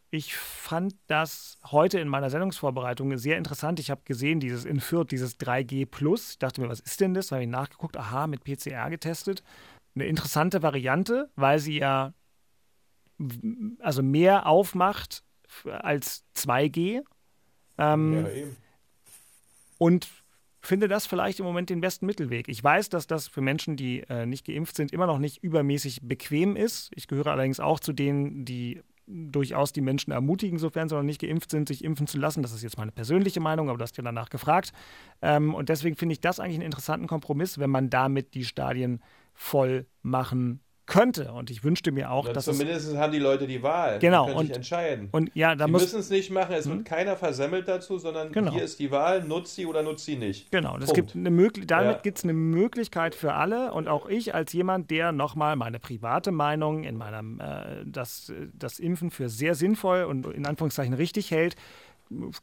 Ich 0.09 0.35
fand 0.35 0.95
das 1.07 1.57
heute 1.65 1.99
in 1.99 2.07
meiner 2.07 2.29
Sendungsvorbereitung 2.29 3.17
sehr 3.17 3.37
interessant. 3.37 3.79
Ich 3.79 3.91
habe 3.91 4.01
gesehen, 4.05 4.39
dieses 4.39 4.63
in 4.63 4.79
Fürth, 4.79 5.11
dieses 5.11 5.37
3G 5.37 5.85
Plus. 5.85 6.31
Ich 6.31 6.39
dachte 6.39 6.61
mir, 6.61 6.69
was 6.69 6.79
ist 6.79 7.01
denn 7.01 7.13
das? 7.13 7.31
Habe 7.31 7.43
ich 7.43 7.49
nachgeguckt, 7.49 7.97
aha, 7.97 8.27
mit 8.27 8.43
PCR 8.43 8.89
getestet. 8.89 9.43
Eine 9.95 10.05
interessante 10.05 10.61
Variante, 10.63 11.29
weil 11.35 11.59
sie 11.59 11.79
ja 11.79 12.13
also 13.79 14.01
mehr 14.03 14.45
aufmacht 14.45 15.23
als 15.65 16.23
2G. 16.35 17.01
Ähm, 17.77 18.13
Ja, 18.13 18.29
eben. 18.31 18.57
und 19.77 20.07
finde 20.61 20.87
das 20.87 21.05
vielleicht 21.05 21.39
im 21.39 21.45
Moment 21.45 21.69
den 21.69 21.81
besten 21.81 22.05
Mittelweg. 22.05 22.47
Ich 22.47 22.63
weiß, 22.63 22.89
dass 22.89 23.07
das 23.07 23.27
für 23.27 23.41
Menschen, 23.41 23.75
die 23.75 24.01
äh, 24.09 24.25
nicht 24.25 24.45
geimpft 24.45 24.75
sind, 24.75 24.91
immer 24.91 25.07
noch 25.07 25.19
nicht 25.19 25.43
übermäßig 25.43 26.01
bequem 26.03 26.55
ist. 26.55 26.91
Ich 26.95 27.07
gehöre 27.07 27.27
allerdings 27.27 27.59
auch 27.59 27.79
zu 27.79 27.93
denen, 27.93 28.45
die 28.45 28.81
durchaus 29.07 29.71
die 29.71 29.81
Menschen 29.81 30.11
ermutigen, 30.11 30.59
sofern 30.59 30.89
sie 30.89 30.95
noch 30.95 31.03
nicht 31.03 31.21
geimpft 31.21 31.49
sind, 31.51 31.67
sich 31.67 31.83
impfen 31.83 32.07
zu 32.07 32.17
lassen. 32.17 32.41
Das 32.41 32.51
ist 32.51 32.61
jetzt 32.61 32.77
meine 32.77 32.91
persönliche 32.91 33.39
Meinung, 33.39 33.69
aber 33.69 33.77
du 33.77 33.83
hast 33.83 33.97
ja 33.97 34.03
danach 34.03 34.29
gefragt. 34.29 34.73
Ähm, 35.21 35.55
und 35.55 35.69
deswegen 35.69 35.95
finde 35.95 36.13
ich 36.13 36.21
das 36.21 36.39
eigentlich 36.39 36.55
einen 36.55 36.65
interessanten 36.65 37.07
Kompromiss, 37.07 37.57
wenn 37.57 37.69
man 37.69 37.89
damit 37.89 38.33
die 38.33 38.45
Stadien 38.45 39.01
voll 39.33 39.85
machen 40.01 40.59
könnte. 40.87 41.31
Und 41.33 41.51
ich 41.51 41.63
wünschte 41.63 41.91
mir 41.91 42.09
auch, 42.09 42.25
Na, 42.25 42.33
dass 42.33 42.47
es 42.47 42.57
zumindest 42.57 42.95
haben 42.97 43.11
die 43.11 43.19
Leute 43.19 43.45
die 43.45 43.61
Wahl. 43.61 43.99
Genau, 43.99 44.23
Die 44.23 44.27
können 44.29 44.39
und- 44.39 44.47
sich 44.47 44.55
entscheiden. 44.55 45.09
und 45.11 45.29
ja, 45.35 45.53
da 45.55 45.65
die 45.65 45.71
müssen 45.71 45.99
es 45.99 46.09
nicht 46.09 46.31
machen, 46.31 46.55
es 46.55 46.65
Hm? 46.65 46.77
wird 46.77 46.85
keiner 46.85 47.15
versemmelt 47.15 47.67
dazu, 47.67 47.99
sondern 47.99 48.31
Genau. 48.31 48.51
hier 48.53 48.63
ist 48.63 48.79
die 48.79 48.89
Wahl, 48.89 49.23
nutzt 49.23 49.53
sie 49.55 49.65
oder 49.67 49.83
nutzt 49.83 50.05
sie 50.05 50.15
nicht. 50.15 50.49
Genau, 50.49 50.77
es 50.77 50.85
Punkt. 50.85 50.95
gibt 50.95 51.15
eine 51.15 51.29
Möglich 51.29 51.67
damit 51.67 51.95
Ja. 51.97 52.01
gibt 52.01 52.17
es 52.17 52.23
eine 52.23 52.33
Möglichkeit 52.33 53.13
für 53.13 53.33
alle 53.33 53.73
und 53.73 53.87
auch 53.87 54.07
ich 54.07 54.33
als 54.33 54.53
jemand, 54.53 54.89
der 54.89 55.11
nochmal 55.11 55.55
meine 55.57 55.79
private 55.79 56.31
Meinung 56.31 56.83
in 56.83 56.97
meinem, 56.97 57.39
äh, 57.39 57.83
das, 57.85 58.31
das 58.53 58.79
Impfen 58.79 59.11
für 59.11 59.29
sehr 59.29 59.53
sinnvoll 59.53 60.03
und 60.05 60.25
in 60.27 60.45
Anführungszeichen 60.45 60.93
richtig 60.93 61.29
hält, 61.31 61.55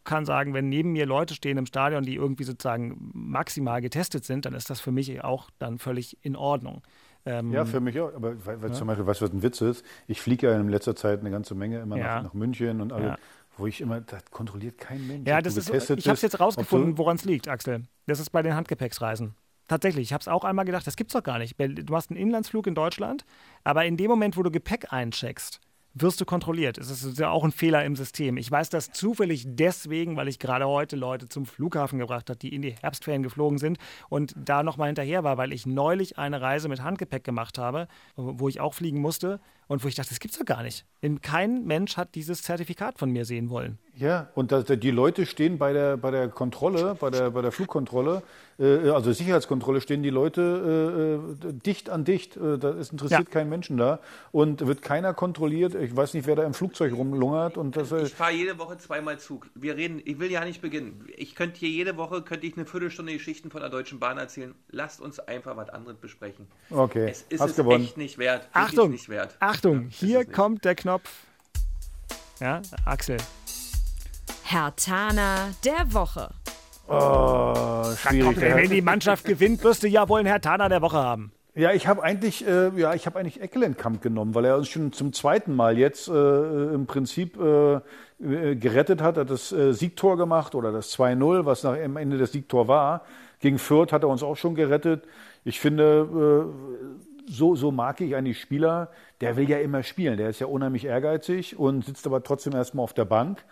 kann 0.04 0.26
sagen, 0.26 0.52
wenn 0.52 0.68
neben 0.68 0.92
mir 0.92 1.06
Leute 1.06 1.32
stehen 1.32 1.56
im 1.56 1.64
Stadion, 1.64 2.02
die 2.04 2.16
irgendwie 2.16 2.44
sozusagen 2.44 3.10
maximal 3.14 3.80
getestet 3.80 4.24
sind, 4.26 4.44
dann 4.44 4.52
ist 4.52 4.68
das 4.68 4.78
für 4.82 4.92
mich 4.92 5.24
auch 5.24 5.48
dann 5.58 5.78
völlig 5.78 6.18
in 6.20 6.36
Ordnung. 6.36 6.82
Ähm, 7.26 7.52
Ja, 7.52 7.64
für 7.64 7.80
mich 7.80 7.98
auch. 8.00 8.12
Aber 8.14 8.34
weil, 8.44 8.62
weil 8.62 8.70
Ja. 8.70 8.74
zum 8.74 8.86
Beispiel, 8.86 9.06
weißt 9.06 9.20
du, 9.20 9.24
was 9.26 9.32
ein 9.32 9.42
Witz 9.42 9.60
ist? 9.60 9.84
Ich 10.06 10.20
fliege 10.20 10.48
ja 10.48 10.58
in 10.60 10.68
letzter 10.68 10.94
Zeit 10.94 11.20
eine 11.20 11.30
ganze 11.30 11.54
Menge 11.54 11.80
immer 11.80 11.96
Ja. 11.96 12.16
nach, 12.16 12.24
nach 12.24 12.34
München 12.34 12.80
und 12.80 12.92
alle, 12.92 13.06
Ja. 13.08 13.16
wo 13.56 13.66
ich 13.66 13.80
immer, 13.80 14.00
das 14.00 14.24
kontrolliert 14.30 14.78
kein 14.78 15.06
Mensch. 15.06 15.26
Ja, 15.28 15.40
das 15.40 15.56
ist 15.56 15.70
ich 15.70 16.06
habe 16.06 16.14
es 16.14 16.22
jetzt 16.22 16.40
rausgefunden, 16.40 16.98
woran 16.98 17.16
es 17.16 17.24
liegt, 17.24 17.48
Axel. 17.48 17.84
Das 18.06 18.20
ist 18.20 18.30
bei 18.30 18.42
den 18.42 18.54
Handgepäcksreisen. 18.54 19.34
Tatsächlich, 19.68 20.08
ich 20.08 20.12
habe 20.12 20.20
es 20.20 20.28
auch 20.28 20.44
einmal 20.44 20.66
gedacht, 20.66 20.86
das 20.86 20.94
gibt's 20.96 21.14
doch 21.14 21.22
gar 21.22 21.38
nicht. 21.38 21.56
Du 21.58 21.96
hast 21.96 22.10
einen 22.10 22.20
Inlandsflug 22.20 22.66
in 22.66 22.74
Deutschland, 22.74 23.24
aber 23.62 23.86
in 23.86 23.96
dem 23.96 24.10
Moment, 24.10 24.36
wo 24.36 24.42
du 24.42 24.50
Gepäck 24.50 24.92
eincheckst, 24.92 25.60
wirst 25.94 26.20
du 26.20 26.24
kontrolliert. 26.24 26.76
Es 26.76 26.90
ist 26.90 27.18
ja 27.18 27.30
auch 27.30 27.44
ein 27.44 27.52
Fehler 27.52 27.84
im 27.84 27.96
System. 27.96 28.36
Ich 28.36 28.50
weiß 28.50 28.68
das 28.68 28.90
zufällig 28.90 29.44
deswegen, 29.46 30.16
weil 30.16 30.28
ich 30.28 30.38
gerade 30.38 30.66
heute 30.66 30.96
Leute 30.96 31.28
zum 31.28 31.46
Flughafen 31.46 31.98
gebracht 31.98 32.28
habe, 32.28 32.38
die 32.38 32.54
in 32.54 32.62
die 32.62 32.72
Herbstferien 32.72 33.22
geflogen 33.22 33.58
sind 33.58 33.78
und 34.08 34.34
da 34.36 34.62
nochmal 34.62 34.88
hinterher 34.88 35.24
war, 35.24 35.38
weil 35.38 35.52
ich 35.52 35.66
neulich 35.66 36.18
eine 36.18 36.40
Reise 36.40 36.68
mit 36.68 36.82
Handgepäck 36.82 37.22
gemacht 37.22 37.58
habe, 37.58 37.86
wo 38.16 38.48
ich 38.48 38.60
auch 38.60 38.74
fliegen 38.74 39.00
musste 39.00 39.40
und 39.68 39.82
wo 39.84 39.88
ich 39.88 39.94
dachte, 39.94 40.10
das 40.10 40.20
gibt's 40.20 40.38
doch 40.38 40.44
gar 40.44 40.62
nicht. 40.62 40.84
Denn 41.02 41.20
Kein 41.22 41.64
Mensch 41.64 41.96
hat 41.96 42.14
dieses 42.14 42.42
Zertifikat 42.42 42.98
von 42.98 43.10
mir 43.10 43.24
sehen 43.24 43.50
wollen. 43.50 43.78
Ja, 43.96 44.28
und 44.34 44.50
das, 44.50 44.64
die 44.64 44.90
Leute 44.90 45.24
stehen 45.24 45.56
bei 45.58 45.72
der, 45.72 45.96
bei 45.96 46.10
der 46.10 46.28
Kontrolle, 46.28 46.96
bei 46.98 47.10
der, 47.10 47.30
bei 47.30 47.42
der 47.42 47.52
Flugkontrolle, 47.52 48.22
äh, 48.58 48.88
also 48.90 49.12
Sicherheitskontrolle, 49.12 49.80
stehen 49.80 50.02
die 50.02 50.10
Leute 50.10 51.40
äh, 51.44 51.48
äh, 51.48 51.52
dicht 51.52 51.90
an 51.90 52.04
dicht. 52.04 52.36
Äh, 52.36 52.58
da 52.58 52.70
ist 52.70 52.90
interessiert 52.90 53.20
Ja. 53.28 53.30
kein 53.30 53.48
Menschen 53.48 53.76
da. 53.76 54.00
Und 54.32 54.66
wird 54.66 54.82
keiner 54.82 55.14
kontrolliert. 55.14 55.76
Ich 55.76 55.94
weiß 55.94 56.14
nicht, 56.14 56.26
wer 56.26 56.34
da 56.34 56.42
im 56.44 56.54
Flugzeug 56.54 56.92
rumlungert. 56.92 57.56
Und 57.56 57.76
das, 57.76 57.92
äh, 57.92 58.02
Ich 58.02 58.14
fahre 58.14 58.32
jede 58.32 58.58
Woche 58.58 58.78
zweimal 58.78 59.18
Zug. 59.20 59.48
Wir 59.54 59.76
reden, 59.76 60.02
ich 60.04 60.18
will 60.18 60.30
ja 60.30 60.44
nicht 60.44 60.60
beginnen. 60.60 61.06
Ich 61.16 61.36
könnte 61.36 61.60
hier 61.60 61.68
jede 61.70 61.96
Woche, 61.96 62.22
könnte 62.22 62.46
ich 62.48 62.56
eine 62.56 62.66
Viertelstunde 62.66 63.12
Geschichten 63.12 63.52
von 63.52 63.60
der 63.60 63.70
Deutschen 63.70 64.00
Bahn 64.00 64.18
erzählen. 64.18 64.56
Lasst 64.70 65.00
uns 65.00 65.20
einfach 65.20 65.56
was 65.56 65.68
anderes 65.68 65.98
besprechen. 65.98 66.48
Okay, 66.70 67.06
Es 67.10 67.22
ist 67.28 67.40
hast 67.40 67.50
es 67.50 67.56
gewonnen. 67.56 67.84
echt 67.84 67.96
nicht 67.96 68.18
wert. 68.18 68.48
Achtung, 68.52 68.90
nicht 68.90 69.08
wert. 69.08 69.36
Achtung, 69.38 69.53
hier 69.90 70.24
kommt 70.24 70.64
der 70.64 70.74
Knopf. 70.74 71.10
Ja, 72.40 72.62
Axel. 72.84 73.16
Herr 74.42 74.72
der 74.76 75.92
Woche. 75.92 76.30
Oh, 76.88 77.84
schwierig. 77.96 78.40
Wenn 78.40 78.70
die 78.70 78.82
Mannschaft 78.82 79.24
gewinnt, 79.26 79.64
wirst 79.64 79.82
du 79.82 79.88
ja 79.88 80.08
wohl 80.08 80.20
einen 80.20 80.28
Herr 80.28 80.40
Tana 80.40 80.68
der 80.68 80.82
Woche 80.82 80.98
haben. 80.98 81.32
Ja, 81.56 81.72
ich 81.72 81.86
habe 81.86 82.02
eigentlich, 82.02 82.46
äh, 82.46 82.70
ja, 82.76 82.94
ich 82.94 83.06
habe 83.06 83.18
eigentlich 83.18 83.40
Eckelenkamp 83.40 84.02
genommen, 84.02 84.34
weil 84.34 84.44
er 84.44 84.56
uns 84.56 84.68
schon 84.68 84.92
zum 84.92 85.12
zweiten 85.12 85.54
Mal 85.54 85.78
jetzt 85.78 86.08
äh, 86.08 86.74
im 86.74 86.86
Prinzip 86.86 87.38
äh, 87.40 87.74
äh, 88.20 88.56
gerettet 88.56 89.00
hat. 89.00 89.16
Er 89.16 89.20
hat 89.20 89.30
das 89.30 89.52
äh, 89.52 89.72
Siegtor 89.72 90.16
gemacht 90.16 90.56
oder 90.56 90.72
das 90.72 90.92
2-0, 90.98 91.44
was 91.44 91.62
nach, 91.62 91.78
am 91.80 91.96
Ende 91.96 92.18
das 92.18 92.32
Siegtor 92.32 92.66
war. 92.66 93.02
Gegen 93.38 93.58
Fürth 93.58 93.92
hat 93.92 94.02
er 94.02 94.08
uns 94.08 94.24
auch 94.24 94.36
schon 94.36 94.56
gerettet. 94.56 95.04
Ich 95.44 95.60
finde, 95.60 96.48
äh, 97.28 97.30
so, 97.30 97.54
so 97.54 97.70
mag 97.70 98.00
ich 98.00 98.16
eigentlich 98.16 98.40
Spieler. 98.40 98.90
Der 99.24 99.36
will 99.36 99.48
ja 99.48 99.58
immer 99.58 99.82
spielen. 99.82 100.16
Der 100.16 100.28
ist 100.28 100.40
ja 100.40 100.46
unheimlich 100.46 100.84
ehrgeizig 100.84 101.58
und 101.58 101.84
sitzt 101.84 102.06
aber 102.06 102.22
trotzdem 102.22 102.54
erstmal 102.54 102.84
auf 102.84 102.92
der 102.92 103.04
Bank. 103.04 103.44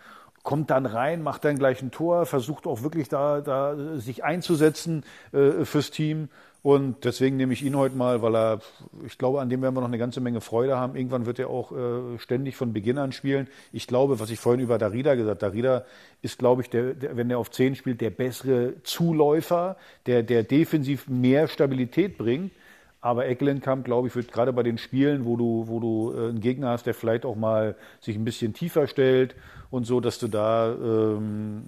kommt 0.43 0.69
dann 0.69 0.85
rein, 0.85 1.23
macht 1.23 1.45
dann 1.45 1.57
gleich 1.57 1.81
ein 1.81 1.89
Tor, 1.89 2.25
versucht 2.25 2.67
auch 2.67 2.83
wirklich 2.83 3.07
da, 3.07 3.39
da 3.39 3.75
sich 3.95 4.23
einzusetzen 4.25 5.03
äh, 5.31 5.63
fürs 5.63 5.89
Team. 5.89 6.29
Und 6.63 7.03
deswegen 7.03 7.35
nehme 7.35 7.51
ich 7.51 7.61
ihn 7.61 7.75
heute 7.75 7.95
mal, 7.95 8.21
weil 8.21 8.35
er, 8.35 8.59
ich 9.05 9.17
glaube, 9.17 9.41
an 9.41 9.49
dem 9.49 9.61
werden 9.61 9.75
wir 9.75 9.81
noch 9.81 9.89
eine 9.89 9.97
ganze 9.97 10.21
Menge 10.21 10.39
Freude 10.39 10.77
haben. 10.77 10.95
Irgendwann 10.95 11.25
wird 11.25 11.37
er 11.37 11.49
auch 11.49 11.73
äh, 11.73 12.17
ständig 12.19 12.55
von 12.55 12.71
Beginn 12.71 12.97
an 12.97 13.11
spielen. 13.11 13.49
Ich 13.73 13.85
glaube, 13.85 14.21
was 14.21 14.29
ich 14.29 14.39
vorhin 14.39 14.61
über 14.61 14.77
Darida 14.77 15.15
gesagt 15.15 15.43
habe, 15.43 15.51
Darida 15.51 15.85
ist, 16.21 16.39
glaube 16.39 16.61
ich, 16.61 16.69
der, 16.69 16.93
der, 16.93 17.17
wenn 17.17 17.29
er 17.29 17.37
auf 17.37 17.51
10 17.51 17.75
spielt, 17.75 17.99
der 17.99 18.11
bessere 18.11 18.81
Zuläufer, 18.83 19.75
der, 20.05 20.23
der 20.23 20.43
defensiv 20.43 21.09
mehr 21.09 21.49
Stabilität 21.49 22.17
bringt. 22.17 22.51
Aber 23.03 23.27
Eckelenkamp, 23.27 23.83
glaube 23.83 24.07
ich, 24.07 24.15
wird 24.15 24.31
gerade 24.31 24.53
bei 24.53 24.63
den 24.63 24.77
Spielen, 24.77 25.25
wo 25.25 25.35
du, 25.35 25.67
wo 25.67 25.81
du 25.81 26.13
äh, 26.13 26.29
einen 26.29 26.39
Gegner 26.39 26.69
hast, 26.69 26.85
der 26.85 26.93
vielleicht 26.93 27.25
auch 27.25 27.35
mal 27.35 27.75
sich 27.99 28.15
ein 28.15 28.23
bisschen 28.23 28.53
tiefer 28.53 28.87
stellt 28.87 29.35
und 29.71 29.83
so, 29.83 29.99
dass 29.99 30.19
du 30.19 30.29
da 30.29 30.71
ähm, 30.71 31.65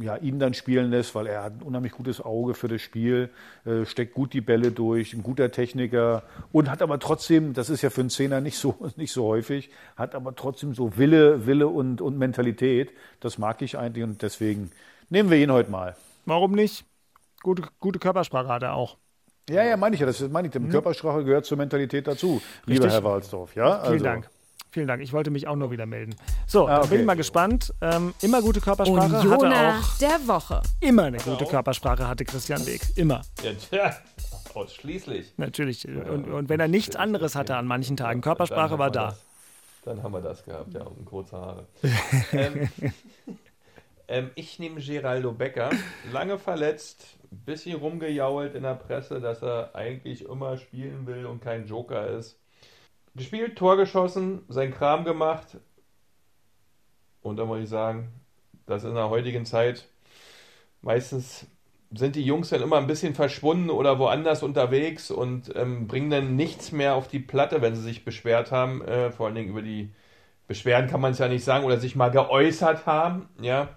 ja, 0.00 0.16
ihn 0.16 0.40
dann 0.40 0.54
spielen 0.54 0.90
lässt, 0.90 1.14
weil 1.14 1.28
er 1.28 1.44
hat 1.44 1.52
ein 1.52 1.62
unheimlich 1.62 1.92
gutes 1.92 2.20
Auge 2.20 2.54
für 2.54 2.66
das 2.66 2.82
Spiel, 2.82 3.30
äh, 3.64 3.84
steckt 3.84 4.12
gut 4.12 4.32
die 4.32 4.40
Bälle 4.40 4.72
durch, 4.72 5.14
ein 5.14 5.22
guter 5.22 5.52
Techniker 5.52 6.24
und 6.50 6.68
hat 6.68 6.82
aber 6.82 6.98
trotzdem, 6.98 7.54
das 7.54 7.70
ist 7.70 7.82
ja 7.82 7.90
für 7.90 8.00
einen 8.00 8.10
Zehner 8.10 8.40
nicht 8.40 8.58
so, 8.58 8.74
nicht 8.96 9.12
so 9.12 9.24
häufig, 9.26 9.70
hat 9.94 10.16
aber 10.16 10.34
trotzdem 10.34 10.74
so 10.74 10.96
Wille, 10.96 11.46
Wille 11.46 11.68
und, 11.68 12.00
und 12.00 12.18
Mentalität. 12.18 12.90
Das 13.20 13.38
mag 13.38 13.62
ich 13.62 13.78
eigentlich 13.78 14.02
und 14.02 14.20
deswegen 14.20 14.72
nehmen 15.10 15.30
wir 15.30 15.38
ihn 15.38 15.52
heute 15.52 15.70
mal. 15.70 15.94
Warum 16.26 16.50
nicht? 16.56 16.84
Gute, 17.44 17.68
gute 17.78 18.00
Körpersprache 18.00 18.48
hat 18.48 18.64
er 18.64 18.74
auch. 18.74 18.96
Ja, 19.50 19.64
ja, 19.64 19.76
meine 19.76 19.94
ich 19.94 20.00
ja. 20.00 20.06
Das 20.06 20.20
meine 20.28 20.48
ich. 20.48 20.52
Die 20.52 20.60
Körpersprache 20.68 21.24
gehört 21.24 21.46
zur 21.46 21.58
Mentalität 21.58 22.06
dazu, 22.06 22.40
lieber 22.66 22.88
Herr 22.88 23.04
Walsdorf. 23.04 23.54
Ja, 23.56 23.78
also. 23.78 23.92
Vielen 23.92 24.04
Dank. 24.04 24.30
Vielen 24.70 24.86
Dank. 24.86 25.02
Ich 25.02 25.12
wollte 25.12 25.30
mich 25.30 25.46
auch 25.46 25.56
nur 25.56 25.70
wieder 25.70 25.84
melden. 25.84 26.14
So, 26.46 26.66
ah, 26.66 26.78
okay. 26.78 26.88
bin 26.88 27.00
ich 27.00 27.06
mal 27.06 27.14
gespannt. 27.14 27.74
Ähm, 27.82 28.14
immer 28.22 28.40
gute 28.40 28.62
Körpersprache 28.62 29.18
Unioner 29.18 29.76
hatte 29.76 29.86
auch. 29.86 29.98
der 29.98 30.26
Woche. 30.26 30.62
Immer 30.80 31.04
eine 31.04 31.18
gute 31.18 31.44
Körpersprache 31.44 32.08
hatte 32.08 32.24
Christian 32.24 32.64
Weg. 32.64 32.80
Immer. 32.96 33.20
Ja, 33.42 33.52
tja. 33.52 33.96
Ausschließlich. 34.54 35.34
Natürlich. 35.36 35.86
Und, 35.86 36.30
und, 36.30 36.48
wenn 36.48 36.58
er 36.58 36.68
nichts 36.68 36.96
anderes 36.96 37.34
hatte 37.34 37.56
an 37.56 37.66
manchen 37.66 37.98
Tagen, 37.98 38.22
Körpersprache 38.22 38.78
war 38.78 38.90
da. 38.90 39.08
Das. 39.08 39.20
Dann 39.84 40.02
haben 40.02 40.12
wir 40.12 40.22
das 40.22 40.42
gehabt, 40.42 40.72
ja, 40.72 40.84
und 40.84 41.04
kurze 41.04 41.36
Haare. 41.36 41.66
ähm, 42.32 42.70
ähm, 44.12 44.30
ich 44.34 44.58
nehme 44.58 44.80
Geraldo 44.80 45.32
Becker. 45.32 45.70
Lange 46.12 46.38
verletzt, 46.38 47.18
bisschen 47.30 47.78
rumgejault 47.78 48.54
in 48.54 48.62
der 48.62 48.74
Presse, 48.74 49.20
dass 49.20 49.42
er 49.42 49.74
eigentlich 49.74 50.26
immer 50.26 50.58
spielen 50.58 51.06
will 51.06 51.24
und 51.24 51.42
kein 51.42 51.66
Joker 51.66 52.06
ist. 52.08 52.38
Gespielt, 53.14 53.56
Tor 53.56 53.76
geschossen, 53.76 54.42
sein 54.48 54.72
Kram 54.72 55.04
gemacht. 55.04 55.58
Und 57.22 57.38
da 57.38 57.46
muss 57.46 57.60
ich 57.60 57.68
sagen, 57.68 58.12
dass 58.66 58.84
in 58.84 58.94
der 58.94 59.08
heutigen 59.08 59.46
Zeit 59.46 59.88
meistens 60.82 61.46
sind 61.94 62.16
die 62.16 62.24
Jungs 62.24 62.50
dann 62.50 62.62
immer 62.62 62.78
ein 62.78 62.86
bisschen 62.86 63.14
verschwunden 63.14 63.70
oder 63.70 63.98
woanders 63.98 64.42
unterwegs 64.42 65.10
und 65.10 65.54
ähm, 65.56 65.86
bringen 65.86 66.10
dann 66.10 66.36
nichts 66.36 66.72
mehr 66.72 66.94
auf 66.94 67.08
die 67.08 67.18
Platte, 67.18 67.62
wenn 67.62 67.74
sie 67.74 67.82
sich 67.82 68.04
beschwert 68.04 68.50
haben. 68.50 68.82
Äh, 68.82 69.10
vor 69.10 69.26
allen 69.26 69.34
Dingen 69.34 69.50
über 69.50 69.62
die 69.62 69.90
Beschwerden 70.48 70.90
kann 70.90 71.00
man 71.00 71.12
es 71.12 71.18
ja 71.18 71.28
nicht 71.28 71.44
sagen 71.44 71.64
oder 71.64 71.78
sich 71.78 71.96
mal 71.96 72.10
geäußert 72.10 72.86
haben. 72.86 73.28
Ja, 73.40 73.70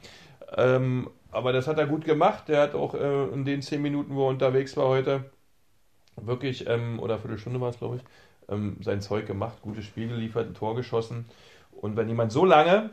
ähm, 0.55 1.09
aber 1.31 1.53
das 1.53 1.67
hat 1.67 1.77
er 1.77 1.87
gut 1.87 2.05
gemacht. 2.05 2.47
Der 2.47 2.61
hat 2.61 2.75
auch 2.75 2.93
äh, 2.93 3.25
in 3.33 3.45
den 3.45 3.61
zehn 3.61 3.81
Minuten, 3.81 4.15
wo 4.15 4.25
er 4.25 4.29
unterwegs 4.29 4.77
war 4.77 4.87
heute, 4.87 5.25
wirklich, 6.15 6.67
ähm, 6.67 6.99
oder 6.99 7.19
Viertelstunde 7.19 7.59
war 7.59 7.69
es, 7.69 7.77
glaube 7.77 7.97
ich, 7.97 8.01
ähm, 8.49 8.77
sein 8.81 9.01
Zeug 9.01 9.25
gemacht, 9.25 9.61
gute 9.61 9.81
Spiele 9.81 10.09
geliefert, 10.09 10.47
ein 10.47 10.53
Tor 10.53 10.75
geschossen. 10.75 11.25
Und 11.71 11.97
wenn 11.97 12.07
jemand 12.07 12.31
so 12.31 12.45
lange 12.45 12.91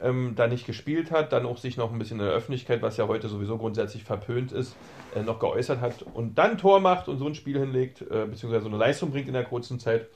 ähm, 0.00 0.34
da 0.36 0.46
nicht 0.46 0.66
gespielt 0.66 1.10
hat, 1.10 1.32
dann 1.32 1.46
auch 1.46 1.58
sich 1.58 1.76
noch 1.76 1.92
ein 1.92 1.98
bisschen 1.98 2.20
in 2.20 2.26
der 2.26 2.34
Öffentlichkeit, 2.34 2.82
was 2.82 2.96
ja 2.96 3.08
heute 3.08 3.28
sowieso 3.28 3.58
grundsätzlich 3.58 4.04
verpönt 4.04 4.52
ist, 4.52 4.76
äh, 5.14 5.22
noch 5.22 5.38
geäußert 5.38 5.80
hat 5.80 6.04
und 6.14 6.36
dann 6.36 6.58
Tor 6.58 6.80
macht 6.80 7.08
und 7.08 7.18
so 7.18 7.26
ein 7.26 7.34
Spiel 7.34 7.58
hinlegt, 7.58 8.02
äh, 8.02 8.26
beziehungsweise 8.26 8.62
so 8.62 8.68
eine 8.68 8.78
Leistung 8.78 9.10
bringt 9.10 9.28
in 9.28 9.34
der 9.34 9.44
kurzen 9.44 9.78
Zeit, 9.78 10.08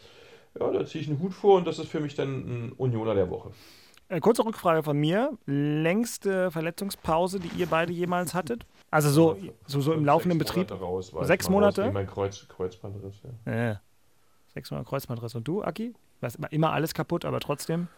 ja, 0.58 0.70
da 0.70 0.84
ziehe 0.86 1.02
ich 1.02 1.10
einen 1.10 1.20
Hut 1.20 1.34
vor 1.34 1.56
und 1.56 1.66
das 1.66 1.78
ist 1.78 1.88
für 1.88 2.00
mich 2.00 2.14
dann 2.14 2.28
ein 2.28 2.72
Unioner 2.76 3.14
der 3.14 3.30
Woche. 3.30 3.50
Äh, 4.08 4.20
kurze 4.20 4.44
Rückfrage 4.44 4.82
von 4.82 4.96
mir. 4.96 5.36
Längste 5.46 6.50
Verletzungspause, 6.50 7.40
die 7.40 7.48
ihr 7.58 7.66
beide 7.66 7.92
jemals 7.92 8.34
hattet? 8.34 8.64
Also 8.90 9.10
so, 9.10 9.36
so, 9.66 9.80
so 9.80 9.92
im 9.92 10.04
laufenden 10.04 10.38
Betrieb? 10.38 10.70
Raus, 10.70 11.12
sechs 11.22 11.50
Monate? 11.50 11.92
Mein 11.92 12.06
Kreuz, 12.06 12.46
Kreuzbandriss, 12.48 13.22
ja. 13.44 13.52
ja. 13.52 13.80
Sechs 14.54 14.70
Monate 14.70 14.88
Kreuzbandriss. 14.88 15.34
Und 15.34 15.46
du, 15.46 15.62
Aki? 15.62 15.94
Immer 16.50 16.72
alles 16.72 16.94
kaputt, 16.94 17.24
aber 17.24 17.38
trotzdem? 17.40 17.88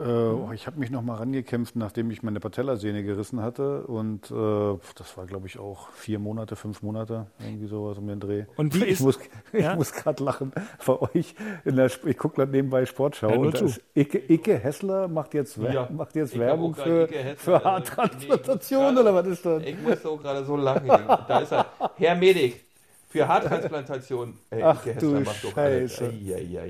Äh, 0.00 0.54
ich 0.54 0.66
habe 0.66 0.78
mich 0.78 0.90
noch 0.90 1.02
mal 1.02 1.16
rangekämpft, 1.16 1.76
nachdem 1.76 2.10
ich 2.10 2.22
meine 2.22 2.40
Patellasehne 2.40 3.02
gerissen 3.02 3.42
hatte. 3.42 3.82
Und 3.82 4.30
äh, 4.30 4.78
das 4.96 5.16
war, 5.16 5.26
glaube 5.26 5.46
ich, 5.46 5.58
auch 5.58 5.90
vier 5.90 6.18
Monate, 6.18 6.56
fünf 6.56 6.82
Monate, 6.82 7.26
irgendwie 7.38 7.66
sowas 7.66 7.98
um 7.98 8.06
den 8.06 8.20
Dreh. 8.20 8.44
Und 8.56 8.74
wie 8.74 8.84
ich 8.84 8.92
ist, 8.92 9.00
muss, 9.00 9.18
ja? 9.52 9.72
Ich 9.72 9.76
muss 9.76 9.92
gerade 9.92 10.22
lachen 10.24 10.52
bei 10.86 11.00
euch. 11.00 11.34
In 11.64 11.76
der, 11.76 11.86
ich 11.86 12.18
gucke 12.18 12.36
gerade 12.36 12.50
nebenbei 12.50 12.86
Sportschau. 12.86 13.30
Ja, 13.30 13.36
und 13.36 13.60
ist 13.60 13.80
Icke, 13.94 14.18
Icke 14.28 14.58
Hessler 14.58 15.08
macht 15.08 15.34
jetzt, 15.34 15.56
ja. 15.58 15.88
macht 15.90 16.16
jetzt 16.16 16.38
Werbung 16.38 16.74
für, 16.74 17.08
für 17.36 17.62
Haartransplantation 17.62 18.98
oder 18.98 19.14
was 19.14 19.26
ist 19.26 19.44
das? 19.44 19.62
Ich 19.64 19.80
muss 19.80 20.02
so 20.02 20.16
gerade 20.16 20.44
so 20.44 20.56
lachen. 20.56 20.88
Da 20.88 21.40
ist 21.40 21.52
er. 21.52 21.66
Herr 21.96 22.14
Medik. 22.14 22.64
Für 23.08 23.26
Haartransplantation. 23.26 24.38
Ey, 24.50 24.62
Ach 24.62 24.84
du 24.84 25.24
Scheiße. 25.24 26.12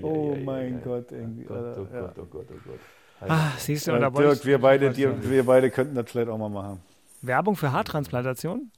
oh 0.02 0.34
mein 0.42 0.82
Gott. 0.82 1.12
Irgendwie. 1.12 1.44
Oh 1.44 1.52
Gott, 1.52 1.76
oh 1.78 1.84
Gott, 1.84 2.18
oh 2.18 2.24
Gott, 2.24 2.46
oh 2.50 2.60
Gott. 2.66 2.80
Ah, 3.28 3.52
siehst 3.58 3.86
du, 3.86 3.92
äh, 3.92 4.10
Dirk, 4.10 4.44
wir 4.44 4.58
beide, 4.58 4.90
die, 4.90 5.08
wir 5.22 5.44
beide 5.44 5.70
könnten 5.70 5.94
das 5.94 6.10
vielleicht 6.10 6.28
auch 6.28 6.38
mal 6.38 6.48
machen. 6.48 6.80
Werbung 7.22 7.56
für 7.56 7.72
Haartransplantation? 7.72 8.70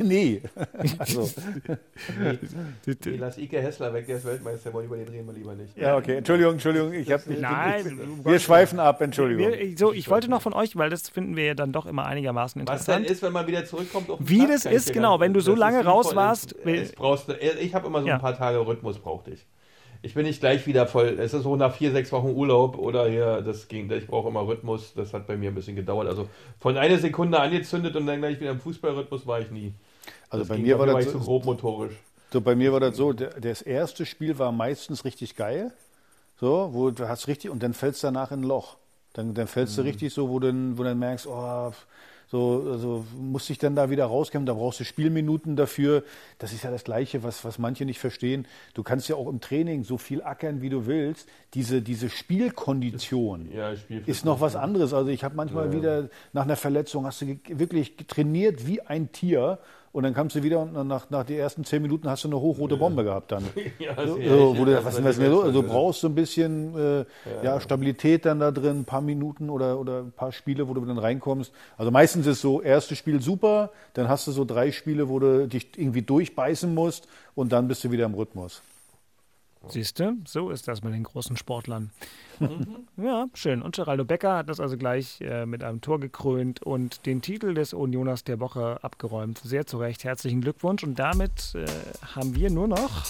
nee. 0.00 0.42
also. 0.98 1.30
nee. 2.18 2.38
nee. 3.04 3.16
Lass 3.16 3.38
Ike 3.38 3.60
Hessler 3.60 3.92
weg, 3.94 4.06
der 4.06 4.16
ist 4.16 4.24
Weltmeister, 4.24 4.70
über 4.70 4.96
den 4.96 5.06
reden 5.06 5.26
wir 5.26 5.34
lieber 5.34 5.54
nicht. 5.54 5.76
Ja, 5.76 5.96
okay. 5.96 6.16
Entschuldigung, 6.16 6.54
Entschuldigung. 6.54 6.92
Ich 6.94 7.12
hab, 7.12 7.28
ich, 7.28 7.38
Nein. 7.38 8.00
Ich, 8.20 8.24
wir 8.24 8.40
schweifen 8.40 8.80
ab, 8.80 9.00
Entschuldigung. 9.00 9.52
Wir, 9.52 9.78
so, 9.78 9.92
ich 9.92 10.08
wollte 10.10 10.28
noch 10.28 10.42
von 10.42 10.52
euch, 10.52 10.74
weil 10.76 10.90
das 10.90 11.08
finden 11.08 11.36
wir 11.36 11.44
ja 11.44 11.54
dann 11.54 11.72
doch 11.72 11.86
immer 11.86 12.06
einigermaßen 12.06 12.60
interessant. 12.60 12.88
Was 12.88 13.06
denn 13.06 13.12
ist, 13.12 13.22
wenn 13.22 13.32
man 13.32 13.46
wieder 13.46 13.66
zurückkommt 13.66 14.10
auf 14.10 14.18
Wie 14.20 14.46
Platz, 14.46 14.64
das 14.64 14.72
ist, 14.72 14.92
genau, 14.92 15.20
wenn 15.20 15.32
du 15.32 15.40
so 15.40 15.54
lange 15.54 15.84
raus 15.84 16.16
warst. 16.16 16.56
Ich 16.64 17.74
habe 17.74 17.86
immer 17.86 18.02
so 18.02 18.08
ein 18.08 18.20
paar 18.20 18.36
Tage 18.36 18.66
Rhythmus, 18.66 18.98
brauchte 18.98 19.32
ich 19.32 19.46
ich 20.02 20.14
bin 20.14 20.24
nicht 20.24 20.40
gleich 20.40 20.66
wieder 20.66 20.86
voll. 20.86 21.18
Es 21.18 21.34
ist 21.34 21.42
so 21.42 21.56
nach 21.56 21.74
vier, 21.74 21.90
sechs 21.90 22.12
Wochen 22.12 22.28
Urlaub 22.28 22.78
oder 22.78 23.08
hier, 23.08 23.42
das 23.42 23.68
ging, 23.68 23.90
ich 23.90 24.06
brauche 24.06 24.28
immer 24.28 24.46
Rhythmus. 24.46 24.94
Das 24.94 25.12
hat 25.12 25.26
bei 25.26 25.36
mir 25.36 25.50
ein 25.50 25.54
bisschen 25.54 25.76
gedauert. 25.76 26.08
Also 26.08 26.28
von 26.60 26.76
einer 26.76 26.98
Sekunde 26.98 27.40
angezündet 27.40 27.96
und 27.96 28.06
dann 28.06 28.20
gleich 28.20 28.40
wieder 28.40 28.52
im 28.52 28.60
Fußballrhythmus 28.60 29.26
war 29.26 29.40
ich 29.40 29.50
nie. 29.50 29.72
Also 30.30 30.44
das 30.44 30.48
bei 30.48 30.58
mir 30.58 30.78
war 30.78 30.86
das 30.86 31.10
so, 31.10 31.18
grob 31.18 31.44
motorisch. 31.44 31.94
So, 32.32 32.40
bei 32.40 32.54
mir 32.54 32.72
war 32.72 32.80
das 32.80 32.96
so, 32.96 33.12
das 33.12 33.62
erste 33.62 34.04
Spiel 34.04 34.38
war 34.38 34.52
meistens 34.52 35.04
richtig 35.04 35.34
geil. 35.34 35.72
So, 36.40 36.70
wo 36.72 36.90
du 36.90 37.08
hast 37.08 37.26
richtig, 37.26 37.50
und 37.50 37.62
dann 37.62 37.74
fällst 37.74 38.02
du 38.02 38.08
danach 38.08 38.30
in 38.30 38.40
ein 38.40 38.44
Loch. 38.44 38.76
Dann, 39.14 39.34
dann 39.34 39.48
fällst 39.48 39.76
mhm. 39.76 39.82
du 39.82 39.88
richtig 39.88 40.12
so, 40.12 40.28
wo 40.28 40.38
du, 40.38 40.52
wo 40.74 40.82
du 40.82 40.90
dann 40.90 40.98
merkst, 40.98 41.26
oh, 41.26 41.72
so, 42.30 42.68
also 42.70 43.06
musst 43.16 43.48
dich 43.48 43.56
dann 43.56 43.74
da 43.74 43.88
wieder 43.88 44.04
rauskämpfen, 44.04 44.44
da 44.44 44.52
brauchst 44.52 44.80
du 44.80 44.84
Spielminuten 44.84 45.56
dafür. 45.56 46.04
Das 46.38 46.52
ist 46.52 46.62
ja 46.62 46.70
das 46.70 46.84
Gleiche, 46.84 47.22
was, 47.22 47.42
was 47.42 47.58
manche 47.58 47.86
nicht 47.86 47.98
verstehen. 47.98 48.46
Du 48.74 48.82
kannst 48.82 49.08
ja 49.08 49.16
auch 49.16 49.28
im 49.28 49.40
Training 49.40 49.82
so 49.82 49.96
viel 49.96 50.22
ackern, 50.22 50.60
wie 50.60 50.68
du 50.68 50.86
willst. 50.86 51.26
Diese, 51.54 51.80
diese 51.80 52.10
Spielkondition 52.10 53.50
ja, 53.50 53.72
ist 54.04 54.26
noch 54.26 54.42
was 54.42 54.56
anderes. 54.56 54.92
Also 54.92 55.10
ich 55.10 55.24
habe 55.24 55.36
manchmal 55.36 55.66
ja. 55.66 55.72
wieder 55.72 56.10
nach 56.34 56.44
einer 56.44 56.56
Verletzung, 56.56 57.06
hast 57.06 57.22
du 57.22 57.38
wirklich 57.48 57.96
trainiert 57.96 58.66
wie 58.66 58.82
ein 58.82 59.10
Tier 59.10 59.58
und 59.92 60.02
dann 60.02 60.14
kamst 60.14 60.36
du 60.36 60.42
wieder 60.42 60.60
und 60.60 60.86
nach, 60.86 61.10
nach 61.10 61.24
den 61.24 61.38
ersten 61.38 61.64
zehn 61.64 61.82
Minuten 61.82 62.08
hast 62.08 62.24
du 62.24 62.28
eine 62.28 62.40
hochrote 62.40 62.76
Bombe 62.76 63.04
gehabt 63.04 63.32
dann. 63.32 63.44
ja, 63.78 63.94
so, 63.96 64.14
so, 64.20 64.58
wo 64.58 64.64
du, 64.64 64.84
was, 64.84 65.02
was 65.02 65.16
so, 65.16 65.42
also 65.42 65.62
brauchst 65.62 66.02
du 66.02 66.08
ein 66.08 66.14
bisschen 66.14 66.76
äh, 66.76 66.98
ja. 66.98 67.04
ja. 67.42 67.60
Stabilität 67.60 68.24
dann 68.26 68.40
da 68.40 68.50
drin, 68.50 68.80
ein 68.80 68.84
paar 68.84 69.00
Minuten 69.00 69.50
oder, 69.50 69.78
oder 69.78 70.00
ein 70.00 70.12
paar 70.12 70.32
Spiele, 70.32 70.68
wo 70.68 70.74
du 70.74 70.84
dann 70.84 70.98
reinkommst. 70.98 71.52
Also 71.76 71.90
meistens 71.90 72.26
ist 72.26 72.40
so, 72.40 72.60
erstes 72.60 72.98
Spiel 72.98 73.22
super, 73.22 73.70
dann 73.94 74.08
hast 74.08 74.26
du 74.26 74.32
so 74.32 74.44
drei 74.44 74.72
Spiele, 74.72 75.08
wo 75.08 75.18
du 75.18 75.48
dich 75.48 75.68
irgendwie 75.76 76.02
durchbeißen 76.02 76.72
musst 76.74 77.08
und 77.34 77.52
dann 77.52 77.68
bist 77.68 77.84
du 77.84 77.90
wieder 77.90 78.04
im 78.04 78.14
Rhythmus. 78.14 78.62
Siehst 79.66 79.98
du, 79.98 80.16
so 80.24 80.50
ist 80.50 80.68
das 80.68 80.82
mit 80.82 80.94
den 80.94 81.02
großen 81.04 81.36
Sportlern. 81.36 81.90
Ja, 82.96 83.26
schön. 83.34 83.62
Und 83.62 83.76
Geraldo 83.76 84.04
Becker 84.04 84.38
hat 84.38 84.48
das 84.48 84.58
also 84.58 84.76
gleich 84.76 85.20
äh, 85.20 85.46
mit 85.46 85.62
einem 85.62 85.80
Tor 85.80 86.00
gekrönt 86.00 86.62
und 86.62 87.06
den 87.06 87.22
Titel 87.22 87.54
des 87.54 87.72
Unioners 87.72 88.24
der 88.24 88.40
Woche 88.40 88.78
abgeräumt. 88.82 89.38
Sehr 89.38 89.66
zu 89.66 89.78
Recht. 89.78 90.02
Herzlichen 90.02 90.40
Glückwunsch. 90.40 90.82
Und 90.82 90.98
damit 90.98 91.54
äh, 91.54 91.66
haben 92.14 92.34
wir 92.34 92.50
nur 92.50 92.66
noch 92.66 93.04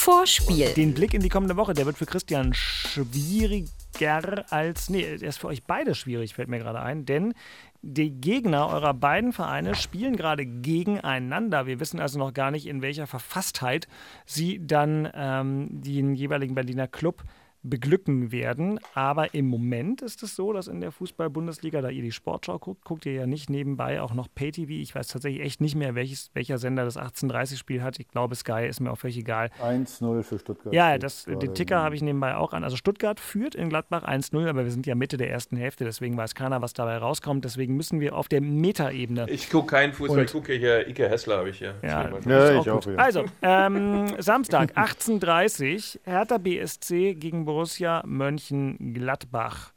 Vorspiel. 0.00 0.72
Den 0.74 0.94
Blick 0.94 1.14
in 1.14 1.20
die 1.20 1.28
kommende 1.28 1.56
Woche, 1.56 1.74
der 1.74 1.84
wird 1.84 1.98
für 1.98 2.06
Christian 2.06 2.54
schwieriger 2.54 4.44
als. 4.50 4.88
Nee, 4.88 5.18
der 5.18 5.28
ist 5.28 5.38
für 5.38 5.48
euch 5.48 5.64
beide 5.64 5.94
schwierig, 5.94 6.34
fällt 6.34 6.48
mir 6.48 6.58
gerade 6.58 6.80
ein. 6.80 7.04
Denn 7.04 7.34
die 7.82 8.10
Gegner 8.10 8.68
eurer 8.68 8.94
beiden 8.94 9.32
Vereine 9.32 9.74
spielen 9.74 10.16
gerade 10.16 10.44
gegeneinander. 10.44 11.66
Wir 11.66 11.80
wissen 11.80 12.00
also 12.00 12.18
noch 12.18 12.34
gar 12.34 12.50
nicht, 12.50 12.66
in 12.66 12.82
welcher 12.82 13.06
Verfasstheit 13.06 13.88
sie 14.26 14.64
dann 14.64 15.08
ähm, 15.14 15.68
den 15.70 16.14
jeweiligen 16.14 16.54
Berliner 16.54 16.88
Club 16.88 17.24
beglücken 17.62 18.32
werden. 18.32 18.80
Aber 18.94 19.34
im 19.34 19.46
Moment 19.48 20.02
ist 20.02 20.22
es 20.22 20.34
so, 20.36 20.52
dass 20.52 20.68
in 20.68 20.80
der 20.80 20.92
Fußball-Bundesliga, 20.92 21.80
da 21.80 21.90
ihr 21.90 22.02
die 22.02 22.12
Sportschau 22.12 22.58
guckt, 22.58 22.84
guckt 22.84 23.06
ihr 23.06 23.12
ja 23.12 23.26
nicht 23.26 23.50
nebenbei 23.50 24.00
auch 24.00 24.14
noch 24.14 24.28
Pay-TV. 24.34 24.72
Ich 24.72 24.94
weiß 24.94 25.08
tatsächlich 25.08 25.42
echt 25.42 25.60
nicht 25.60 25.74
mehr, 25.74 25.94
welches, 25.94 26.30
welcher 26.34 26.58
Sender 26.58 26.84
das 26.84 26.98
1830-Spiel 26.98 27.82
hat. 27.82 27.98
Ich 28.00 28.08
glaube, 28.08 28.34
Sky 28.34 28.66
ist 28.66 28.80
mir 28.80 28.90
auch 28.90 28.98
völlig 28.98 29.18
egal. 29.18 29.50
1-0 29.62 30.22
für 30.22 30.38
Stuttgart. 30.38 30.72
Ja, 30.72 30.96
das, 30.98 31.24
den 31.24 31.54
Ticker 31.54 31.82
habe 31.82 31.94
ich 31.94 32.02
nebenbei 32.02 32.36
auch 32.36 32.52
an. 32.52 32.64
Also 32.64 32.76
Stuttgart 32.76 33.20
führt 33.20 33.54
in 33.54 33.68
Gladbach 33.68 34.04
1-0, 34.04 34.48
aber 34.48 34.64
wir 34.64 34.70
sind 34.70 34.86
ja 34.86 34.94
Mitte 34.94 35.16
der 35.16 35.30
ersten 35.30 35.56
Hälfte, 35.56 35.84
deswegen 35.84 36.16
weiß 36.16 36.34
keiner, 36.34 36.62
was 36.62 36.72
dabei 36.72 36.96
rauskommt. 36.96 37.44
Deswegen 37.44 37.76
müssen 37.76 38.00
wir 38.00 38.16
auf 38.16 38.28
der 38.28 38.40
Meta-Ebene. 38.40 39.28
Ich 39.28 39.50
gucke 39.50 39.68
keinen 39.68 39.92
Fußball, 39.92 40.24
ich 40.24 40.32
gucke 40.32 40.52
hier 40.54 40.88
Ike 40.88 41.08
Hessler, 41.08 41.38
habe 41.38 41.50
ich 41.50 41.58
hier. 41.58 41.74
Ja, 41.82 42.10
ja 42.26 42.60
ich 42.60 42.70
auch. 42.70 42.86
auch 42.86 42.96
also, 42.96 43.24
ähm, 43.42 44.06
Samstag 44.18 44.72
18.30 44.76 46.00
Hertha 46.04 46.38
BSC 46.38 47.14
gegen 47.14 47.44
Borussia 47.50 48.04
Mönchengladbach. 48.06 49.72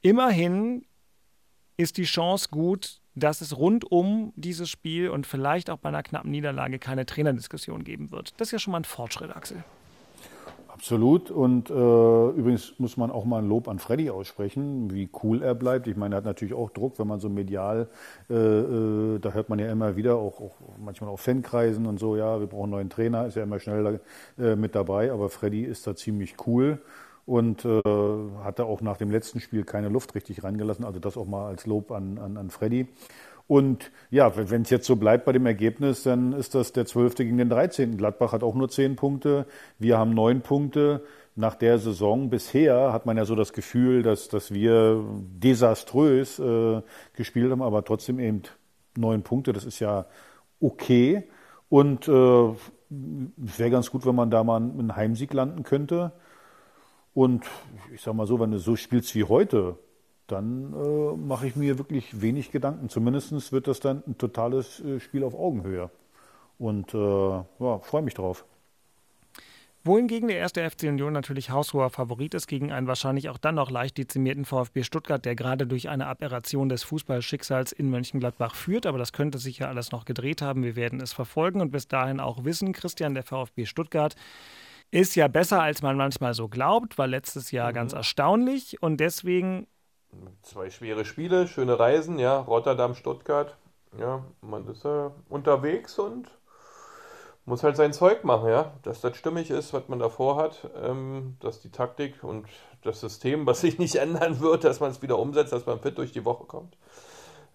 Immerhin 0.00 0.86
ist 1.76 1.96
die 1.96 2.04
Chance 2.04 2.50
gut, 2.52 3.00
dass 3.16 3.40
es 3.40 3.56
rund 3.56 3.90
um 3.90 4.32
dieses 4.36 4.70
Spiel 4.70 5.08
und 5.08 5.26
vielleicht 5.26 5.70
auch 5.70 5.78
bei 5.78 5.88
einer 5.88 6.04
knappen 6.04 6.30
Niederlage 6.30 6.78
keine 6.78 7.04
Trainerdiskussion 7.04 7.82
geben 7.82 8.12
wird. 8.12 8.32
Das 8.36 8.48
ist 8.48 8.52
ja 8.52 8.58
schon 8.60 8.70
mal 8.70 8.78
ein 8.78 8.84
Fortschritt, 8.84 9.34
Axel. 9.34 9.64
Absolut. 10.72 11.30
Und 11.32 11.68
äh, 11.68 11.72
übrigens 11.74 12.78
muss 12.78 12.96
man 12.96 13.10
auch 13.10 13.24
mal 13.24 13.38
ein 13.38 13.48
Lob 13.48 13.66
an 13.66 13.80
Freddy 13.80 14.08
aussprechen, 14.08 14.92
wie 14.94 15.10
cool 15.22 15.42
er 15.42 15.54
bleibt. 15.56 15.88
Ich 15.88 15.96
meine, 15.96 16.14
er 16.14 16.18
hat 16.18 16.24
natürlich 16.24 16.54
auch 16.54 16.70
Druck, 16.70 16.98
wenn 17.00 17.08
man 17.08 17.18
so 17.18 17.28
medial, 17.28 17.88
äh, 18.30 18.34
äh, 18.34 19.18
da 19.18 19.32
hört 19.32 19.48
man 19.48 19.58
ja 19.58 19.70
immer 19.70 19.96
wieder, 19.96 20.14
auch, 20.16 20.40
auch 20.40 20.54
manchmal 20.78 21.10
auf 21.10 21.20
Fankreisen 21.22 21.86
und 21.86 21.98
so, 21.98 22.16
ja, 22.16 22.38
wir 22.38 22.46
brauchen 22.46 22.64
einen 22.64 22.70
neuen 22.72 22.90
Trainer, 22.90 23.26
ist 23.26 23.34
ja 23.34 23.42
immer 23.42 23.58
schnell 23.58 24.00
äh, 24.38 24.54
mit 24.54 24.74
dabei. 24.76 25.10
Aber 25.12 25.28
Freddy 25.28 25.64
ist 25.64 25.86
da 25.88 25.96
ziemlich 25.96 26.36
cool 26.46 26.78
und 27.26 27.64
äh, 27.64 27.82
hat 28.44 28.58
da 28.60 28.64
auch 28.64 28.80
nach 28.80 28.96
dem 28.96 29.10
letzten 29.10 29.40
Spiel 29.40 29.64
keine 29.64 29.88
Luft 29.88 30.14
richtig 30.14 30.44
reingelassen. 30.44 30.84
Also 30.84 31.00
das 31.00 31.16
auch 31.16 31.26
mal 31.26 31.48
als 31.48 31.66
Lob 31.66 31.90
an, 31.90 32.18
an, 32.18 32.36
an 32.36 32.50
Freddy. 32.50 32.86
Und 33.50 33.90
ja, 34.12 34.30
wenn 34.36 34.62
es 34.62 34.70
jetzt 34.70 34.86
so 34.86 34.94
bleibt 34.94 35.24
bei 35.24 35.32
dem 35.32 35.44
Ergebnis, 35.44 36.04
dann 36.04 36.32
ist 36.34 36.54
das 36.54 36.70
der 36.70 36.86
12. 36.86 37.16
gegen 37.16 37.36
den 37.36 37.48
13. 37.48 37.96
Gladbach 37.96 38.30
hat 38.30 38.44
auch 38.44 38.54
nur 38.54 38.68
10 38.68 38.94
Punkte. 38.94 39.44
Wir 39.76 39.98
haben 39.98 40.14
9 40.14 40.40
Punkte. 40.40 41.02
Nach 41.34 41.56
der 41.56 41.80
Saison 41.80 42.30
bisher 42.30 42.92
hat 42.92 43.06
man 43.06 43.16
ja 43.16 43.24
so 43.24 43.34
das 43.34 43.52
Gefühl, 43.52 44.04
dass, 44.04 44.28
dass 44.28 44.54
wir 44.54 45.04
desaströs 45.18 46.38
äh, 46.38 46.80
gespielt 47.14 47.50
haben, 47.50 47.60
aber 47.60 47.84
trotzdem 47.84 48.20
eben 48.20 48.42
9 48.96 49.24
Punkte. 49.24 49.52
Das 49.52 49.64
ist 49.64 49.80
ja 49.80 50.06
okay. 50.60 51.24
Und 51.68 52.06
äh, 52.06 52.12
wäre 52.88 53.70
ganz 53.70 53.90
gut, 53.90 54.06
wenn 54.06 54.14
man 54.14 54.30
da 54.30 54.44
mal 54.44 54.58
einen 54.58 54.94
Heimsieg 54.94 55.32
landen 55.32 55.64
könnte. 55.64 56.12
Und 57.14 57.46
ich 57.92 58.00
sag 58.00 58.14
mal 58.14 58.28
so, 58.28 58.38
wenn 58.38 58.52
du 58.52 58.60
so 58.60 58.76
spielst 58.76 59.12
wie 59.16 59.24
heute, 59.24 59.76
dann 60.32 60.72
äh, 60.72 61.16
mache 61.16 61.46
ich 61.46 61.56
mir 61.56 61.78
wirklich 61.78 62.20
wenig 62.20 62.50
Gedanken. 62.50 62.88
Zumindest 62.88 63.52
wird 63.52 63.66
das 63.66 63.80
dann 63.80 64.02
ein 64.06 64.18
totales 64.18 64.80
äh, 64.80 65.00
Spiel 65.00 65.24
auf 65.24 65.34
Augenhöhe. 65.34 65.90
Und 66.58 66.94
äh, 66.94 66.98
ja, 66.98 67.78
freue 67.82 68.02
mich 68.02 68.14
drauf. 68.14 68.44
Wohingegen 69.82 70.28
der 70.28 70.36
erste 70.36 70.68
FC 70.68 70.82
Union 70.82 71.14
natürlich 71.14 71.48
haushoher 71.48 71.88
Favorit 71.88 72.34
ist 72.34 72.46
gegen 72.46 72.70
einen 72.70 72.86
wahrscheinlich 72.86 73.30
auch 73.30 73.38
dann 73.38 73.54
noch 73.54 73.70
leicht 73.70 73.96
dezimierten 73.96 74.44
VfB 74.44 74.82
Stuttgart, 74.82 75.24
der 75.24 75.34
gerade 75.34 75.66
durch 75.66 75.88
eine 75.88 76.06
Aberration 76.06 76.68
des 76.68 76.82
Fußballschicksals 76.82 77.72
in 77.72 77.88
Mönchengladbach 77.88 78.54
führt. 78.54 78.84
Aber 78.84 78.98
das 78.98 79.14
könnte 79.14 79.38
sich 79.38 79.58
ja 79.60 79.68
alles 79.68 79.90
noch 79.90 80.04
gedreht 80.04 80.42
haben. 80.42 80.64
Wir 80.64 80.76
werden 80.76 81.00
es 81.00 81.14
verfolgen 81.14 81.62
und 81.62 81.70
bis 81.70 81.88
dahin 81.88 82.20
auch 82.20 82.44
wissen, 82.44 82.74
Christian, 82.74 83.14
der 83.14 83.22
VfB 83.22 83.64
Stuttgart 83.64 84.16
ist 84.90 85.14
ja 85.14 85.28
besser, 85.28 85.62
als 85.62 85.82
man 85.82 85.96
manchmal 85.96 86.34
so 86.34 86.48
glaubt, 86.48 86.98
war 86.98 87.06
letztes 87.06 87.50
Jahr 87.50 87.70
mhm. 87.70 87.74
ganz 87.74 87.92
erstaunlich 87.92 88.82
und 88.82 88.98
deswegen 88.98 89.66
Zwei 90.42 90.70
schwere 90.70 91.04
Spiele, 91.04 91.46
schöne 91.46 91.78
Reisen, 91.78 92.18
ja, 92.18 92.40
Rotterdam, 92.40 92.94
Stuttgart. 92.94 93.56
Ja, 93.98 94.24
man 94.40 94.66
ist 94.68 94.84
ja 94.84 95.08
äh, 95.08 95.10
unterwegs 95.28 95.98
und 95.98 96.28
muss 97.44 97.62
halt 97.62 97.76
sein 97.76 97.92
Zeug 97.92 98.24
machen, 98.24 98.48
ja. 98.48 98.72
Dass 98.82 99.00
das 99.00 99.16
stimmig 99.16 99.50
ist, 99.50 99.72
was 99.72 99.88
man 99.88 99.98
davor 99.98 100.36
hat, 100.36 100.70
ähm, 100.82 101.36
dass 101.40 101.60
die 101.60 101.70
Taktik 101.70 102.22
und 102.22 102.46
das 102.82 103.00
System, 103.00 103.46
was 103.46 103.60
sich 103.60 103.78
nicht 103.78 103.94
ändern 103.96 104.40
wird, 104.40 104.64
dass 104.64 104.80
man 104.80 104.90
es 104.90 105.02
wieder 105.02 105.18
umsetzt, 105.18 105.52
dass 105.52 105.66
man 105.66 105.80
fit 105.80 105.98
durch 105.98 106.12
die 106.12 106.24
Woche 106.24 106.44
kommt. 106.44 106.76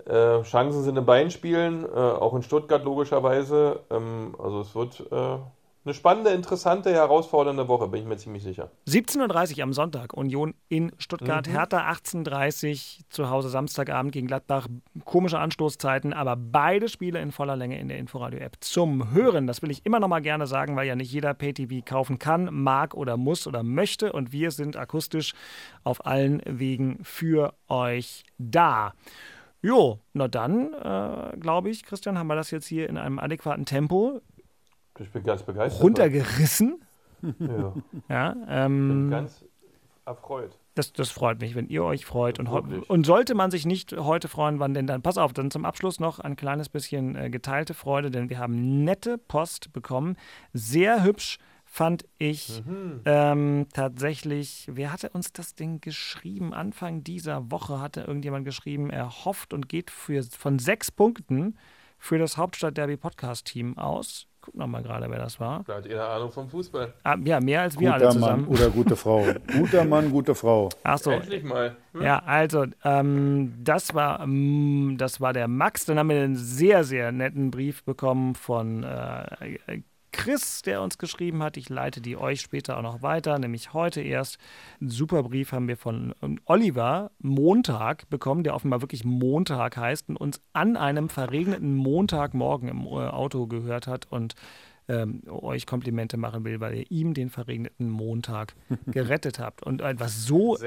Äh, 0.06 0.44
Chancen 0.44 0.84
sind 0.84 0.98
in 0.98 1.06
beiden 1.06 1.32
Spielen, 1.32 1.84
äh, 1.84 1.88
auch 1.98 2.36
in 2.36 2.44
Stuttgart 2.44 2.84
logischerweise. 2.84 3.82
Ähm, 3.90 4.36
also 4.38 4.62
es 4.62 4.76
wird 4.76 5.00
äh, 5.12 5.38
eine 5.86 5.94
spannende, 5.94 6.32
interessante, 6.32 6.92
herausfordernde 6.92 7.68
Woche, 7.68 7.88
bin 7.88 8.02
ich 8.02 8.08
mir 8.08 8.18
ziemlich 8.18 8.42
sicher. 8.42 8.72
17.30 8.88 9.58
Uhr 9.58 9.64
am 9.64 9.74
Sonntag, 9.74 10.14
Union 10.14 10.56
in 10.68 10.92
Stuttgart, 10.98 11.48
mhm. 11.48 11.52
Hertha 11.52 11.92
18.30 11.92 12.72
Uhr 12.72 13.06
zu 13.10 13.30
Hause 13.30 13.50
Samstagabend 13.50 14.12
gegen 14.12 14.26
Gladbach. 14.26 14.68
Komische 15.04 15.38
Anstoßzeiten, 15.38 16.12
aber 16.12 16.36
beide 16.36 16.90
Spiele 16.90 17.22
in 17.22 17.32
voller 17.32 17.56
Länge 17.56 17.80
in 17.80 17.88
der 17.88 18.00
Inforadio-App 18.00 18.58
zum 18.62 19.12
Hören. 19.14 19.46
Das 19.46 19.62
will 19.62 19.70
ich 19.70 19.86
immer 19.86 20.00
noch 20.00 20.08
mal 20.08 20.22
gerne 20.22 20.48
sagen, 20.48 20.76
weil 20.76 20.88
ja 20.88 20.96
nicht 20.96 21.12
jeder 21.12 21.36
Pay-TV 21.36 21.86
kaufen 21.86 22.18
kann, 22.18 22.50
mag 22.52 22.96
oder 22.96 23.16
muss 23.16 23.46
oder 23.46 23.62
möchte. 23.62 24.12
Und 24.12 24.32
wir 24.32 24.50
sind 24.50 24.78
akustisch 24.78 25.36
auf 25.84 26.04
allen 26.04 26.42
Wegen 26.46 26.98
für 27.04 27.54
euch 27.68 28.24
da. 28.40 28.94
Jo, 29.62 30.00
na 30.14 30.28
dann, 30.28 30.74
äh, 30.74 31.38
glaube 31.38 31.70
ich, 31.70 31.84
Christian, 31.84 32.18
haben 32.18 32.28
wir 32.28 32.36
das 32.36 32.50
jetzt 32.50 32.66
hier 32.68 32.90
in 32.90 32.98
einem 32.98 33.20
adäquaten 33.20 33.66
Tempo 33.66 34.22
ich 35.00 35.12
bin 35.12 35.24
ganz 35.24 35.44
begeistert. 35.44 35.82
Runtergerissen. 35.84 36.82
Ja. 37.40 37.74
ja 38.10 38.36
ähm, 38.48 38.88
bin 38.88 39.10
ganz 39.10 39.46
erfreut. 40.06 40.58
Das, 40.76 40.92
das 40.94 41.10
freut 41.10 41.40
mich, 41.40 41.56
wenn 41.56 41.70
ihr 41.70 41.84
euch 41.84 42.06
freut. 42.06 42.38
Und, 42.38 42.48
und, 42.48 43.06
sollte 43.06 43.34
man 43.34 43.50
sich 43.50 43.66
nicht 43.66 43.96
heute 43.98 44.28
freuen, 44.28 44.60
wann 44.60 44.74
denn 44.74 44.88
dann? 44.88 45.02
Pass 45.02 45.18
auf, 45.18 45.34
dann 45.34 45.50
zum 45.50 45.66
Abschluss 45.66 46.00
noch 46.00 46.20
ein 46.20 46.36
kleines 46.36 46.70
bisschen 46.70 47.16
äh, 47.16 47.30
geteilte 47.30 47.74
Freude, 47.74 48.12
denn 48.12 48.30
wir 48.30 48.40
haben 48.40 48.84
nette 48.84 49.18
Post 49.18 49.72
bekommen. 49.74 50.18
Sehr 50.54 51.04
hübsch 51.04 51.40
fand 51.64 52.06
ich 52.18 52.64
mhm. 52.66 53.02
ähm, 53.06 53.68
tatsächlich, 53.74 54.70
wer 54.72 54.92
hatte 54.94 55.10
uns 55.10 55.34
das 55.34 55.56
Ding 55.56 55.82
geschrieben? 55.82 56.54
Anfang 56.54 57.04
dieser 57.04 57.52
Woche 57.52 57.80
hatte 57.80 58.02
irgendjemand 58.02 58.46
geschrieben, 58.46 58.90
er 58.90 59.26
hofft 59.26 59.54
und 59.54 59.68
geht 59.68 59.92
für, 59.92 60.24
von 60.24 60.60
sechs 60.60 60.92
Punkten 60.92 61.58
für 61.98 62.20
das 62.20 62.38
Hauptstadt-Derby-Podcast-Team 62.38 63.78
aus. 63.78 64.28
Guck 64.46 64.56
noch 64.58 64.68
mal 64.68 64.84
gerade, 64.84 65.10
wer 65.10 65.18
das 65.18 65.40
war. 65.40 65.64
Da 65.66 65.78
hat 65.78 65.88
ihr 65.88 65.96
eine 65.96 66.06
Ahnung 66.08 66.32
vom 66.32 66.48
Fußball. 66.48 66.94
Ah, 67.04 67.16
ja, 67.24 67.40
mehr 67.40 67.62
als 67.62 67.80
wir 67.80 67.92
Guter 67.92 68.06
alle 68.06 68.14
zusammen. 68.14 68.42
Mann 68.44 68.52
oder 68.52 68.70
gute 68.70 68.96
Frau. 68.96 69.26
Guter 69.58 69.86
Mann, 69.86 70.12
gute 70.12 70.36
Frau. 70.36 70.70
Ach 70.84 71.00
so. 71.00 71.10
Endlich 71.10 71.44
mal. 71.44 71.76
Hm? 71.94 72.02
Ja, 72.04 72.20
also, 72.20 72.66
ähm, 72.84 73.56
das, 73.64 73.96
war, 73.96 74.20
ähm, 74.22 74.98
das 75.00 75.20
war 75.20 75.34
der 75.34 75.48
Max. 75.48 75.86
Dann 75.86 75.98
haben 75.98 76.10
wir 76.10 76.22
einen 76.22 76.36
sehr, 76.36 76.84
sehr 76.84 77.12
netten 77.12 77.50
Brief 77.50 77.84
bekommen 77.84 78.36
von 78.36 78.84
äh, 78.84 79.82
Chris, 80.16 80.62
der 80.62 80.82
uns 80.82 80.98
geschrieben 80.98 81.44
hat. 81.44 81.58
Ich 81.58 81.68
leite 81.68 82.00
die 82.00 82.16
euch 82.16 82.40
später 82.40 82.78
auch 82.78 82.82
noch 82.82 83.02
weiter, 83.02 83.38
nämlich 83.38 83.74
heute 83.74 84.02
erst. 84.02 84.38
Einen 84.80 84.90
super 84.90 85.24
Brief 85.24 85.52
haben 85.52 85.68
wir 85.68 85.76
von 85.76 86.16
ähm, 86.22 86.40
Oliver 86.46 87.12
Montag 87.20 88.10
bekommen, 88.10 88.44
der 88.44 88.56
offenbar 88.56 88.82
wirklich 88.82 89.04
Montag 89.04 89.76
heißt 89.76 90.08
und 90.08 90.16
uns 90.16 90.42
an 90.54 90.78
einem 90.78 91.10
verregneten 91.10 91.76
Montagmorgen 91.76 92.70
im 92.70 92.86
äh, 92.86 93.10
Auto 93.10 93.46
gehört 93.46 93.88
hat 93.88 94.10
und 94.10 94.36
ähm, 94.88 95.24
euch 95.28 95.66
Komplimente 95.66 96.18
machen 96.18 96.44
will, 96.46 96.60
weil 96.60 96.76
ihr 96.76 96.92
ihm 96.92 97.14
den 97.14 97.30
verregneten 97.30 97.90
Montag 97.90 98.54
gerettet 98.88 99.40
habt 99.40 99.64
und 99.64 99.82
etwas 99.82 100.26
so, 100.26 100.58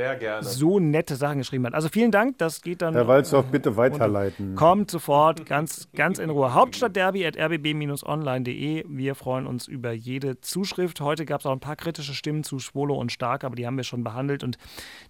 so 0.40 0.80
nette 0.80 1.16
Sachen 1.16 1.38
geschrieben 1.38 1.66
hat. 1.66 1.74
Also 1.74 1.88
vielen 1.88 2.10
Dank, 2.10 2.38
das 2.38 2.62
geht 2.62 2.82
dann. 2.82 2.94
Herr 2.94 3.08
Walzdorf, 3.08 3.46
bitte 3.46 3.76
weiterleiten. 3.76 4.54
Kommt 4.54 4.90
sofort, 4.90 5.46
ganz, 5.46 5.88
ganz 5.94 6.18
in 6.18 6.30
Ruhe. 6.30 6.54
Hauptstadtderby 6.54 7.26
at 7.26 7.36
rbb-online.de. 7.36 8.84
Wir 8.88 9.14
freuen 9.14 9.46
uns 9.46 9.68
über 9.68 9.92
jede 9.92 10.40
Zuschrift. 10.40 11.00
Heute 11.00 11.24
gab 11.24 11.40
es 11.40 11.46
auch 11.46 11.52
ein 11.52 11.60
paar 11.60 11.76
kritische 11.76 12.14
Stimmen 12.14 12.42
zu 12.42 12.58
Schwolo 12.58 12.94
und 12.96 13.12
Stark, 13.12 13.44
aber 13.44 13.56
die 13.56 13.66
haben 13.66 13.76
wir 13.76 13.84
schon 13.84 14.04
behandelt 14.04 14.42
und 14.42 14.58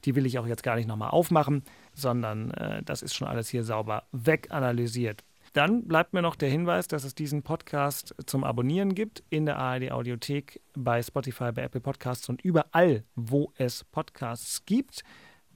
die 0.05 0.15
will 0.15 0.27
ich 0.27 0.39
auch 0.39 0.47
jetzt 0.47 0.63
gar 0.63 0.77
nicht 0.77 0.89
nochmal 0.89 1.11
aufmachen, 1.11 1.63
sondern 1.95 2.51
äh, 2.53 2.83
das 2.83 3.03
ist 3.03 3.15
schon 3.15 3.29
alles 3.29 3.49
hier 3.49 3.65
sauber 3.65 4.05
weganalysiert. 4.13 5.25
Dann 5.59 5.89
bleibt 5.89 6.13
mir 6.13 6.23
noch 6.23 6.37
der 6.37 6.49
Hinweis, 6.49 6.87
dass 6.87 7.03
es 7.03 7.17
diesen 7.17 7.43
Podcast 7.43 8.15
zum 8.27 8.45
Abonnieren 8.45 8.95
gibt 8.95 9.25
in 9.29 9.45
der 9.45 9.59
ARD 9.59 9.91
Audiothek, 9.91 10.61
bei 10.75 11.03
Spotify, 11.03 11.51
bei 11.51 11.63
Apple 11.63 11.81
Podcasts 11.81 12.29
und 12.29 12.43
überall, 12.43 13.03
wo 13.17 13.53
es 13.57 13.83
Podcasts 13.83 14.65
gibt. 14.67 15.03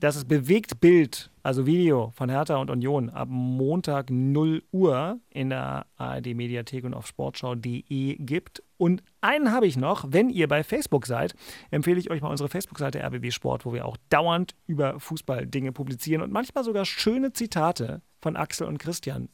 Dass 0.01 0.17
es 0.17 0.25
bewegt 0.25 0.81
Bild, 0.81 1.31
also 1.41 1.65
Video 1.65 2.11
von 2.17 2.29
Hertha 2.29 2.57
und 2.57 2.69
Union 2.69 3.11
ab 3.11 3.29
Montag 3.31 4.09
0 4.09 4.63
Uhr 4.73 5.21
in 5.29 5.51
der 5.51 5.85
ARD 5.95 6.35
Mediathek 6.35 6.83
und 6.83 6.93
auf 6.93 7.07
sportschau.de 7.07 8.17
gibt. 8.17 8.61
Und 8.75 9.03
einen 9.21 9.53
habe 9.53 9.67
ich 9.67 9.77
noch, 9.77 10.03
wenn 10.09 10.29
ihr 10.29 10.49
bei 10.49 10.65
Facebook 10.65 11.05
seid, 11.05 11.33
empfehle 11.71 12.01
ich 12.01 12.11
euch 12.11 12.19
mal 12.19 12.27
unsere 12.27 12.49
Facebook-Seite 12.49 13.01
RBB 13.01 13.31
Sport, 13.31 13.65
wo 13.65 13.71
wir 13.71 13.85
auch 13.85 13.95
dauernd 14.09 14.53
über 14.67 14.99
Fußball-Dinge 14.99 15.71
publizieren 15.71 16.21
und 16.21 16.33
manchmal 16.33 16.65
sogar 16.65 16.83
schöne 16.83 17.31
Zitate 17.31 18.01
von 18.19 18.35
Axel 18.35 18.67
und 18.67 18.79
Christian 18.79 19.29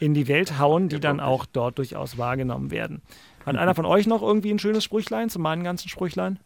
in 0.00 0.14
die 0.14 0.28
Welt 0.28 0.58
hauen, 0.58 0.88
die 0.88 1.00
dann 1.00 1.20
auch 1.20 1.46
dort 1.46 1.78
durchaus 1.78 2.18
wahrgenommen 2.18 2.70
werden. 2.70 3.02
Hat 3.46 3.56
einer 3.58 3.74
von 3.74 3.86
euch 3.86 4.06
noch 4.06 4.22
irgendwie 4.22 4.50
ein 4.50 4.58
schönes 4.58 4.84
Sprüchlein 4.84 5.30
zu 5.30 5.38
meinen 5.38 5.64
ganzen 5.64 5.88
Sprüchlein? 5.88 6.38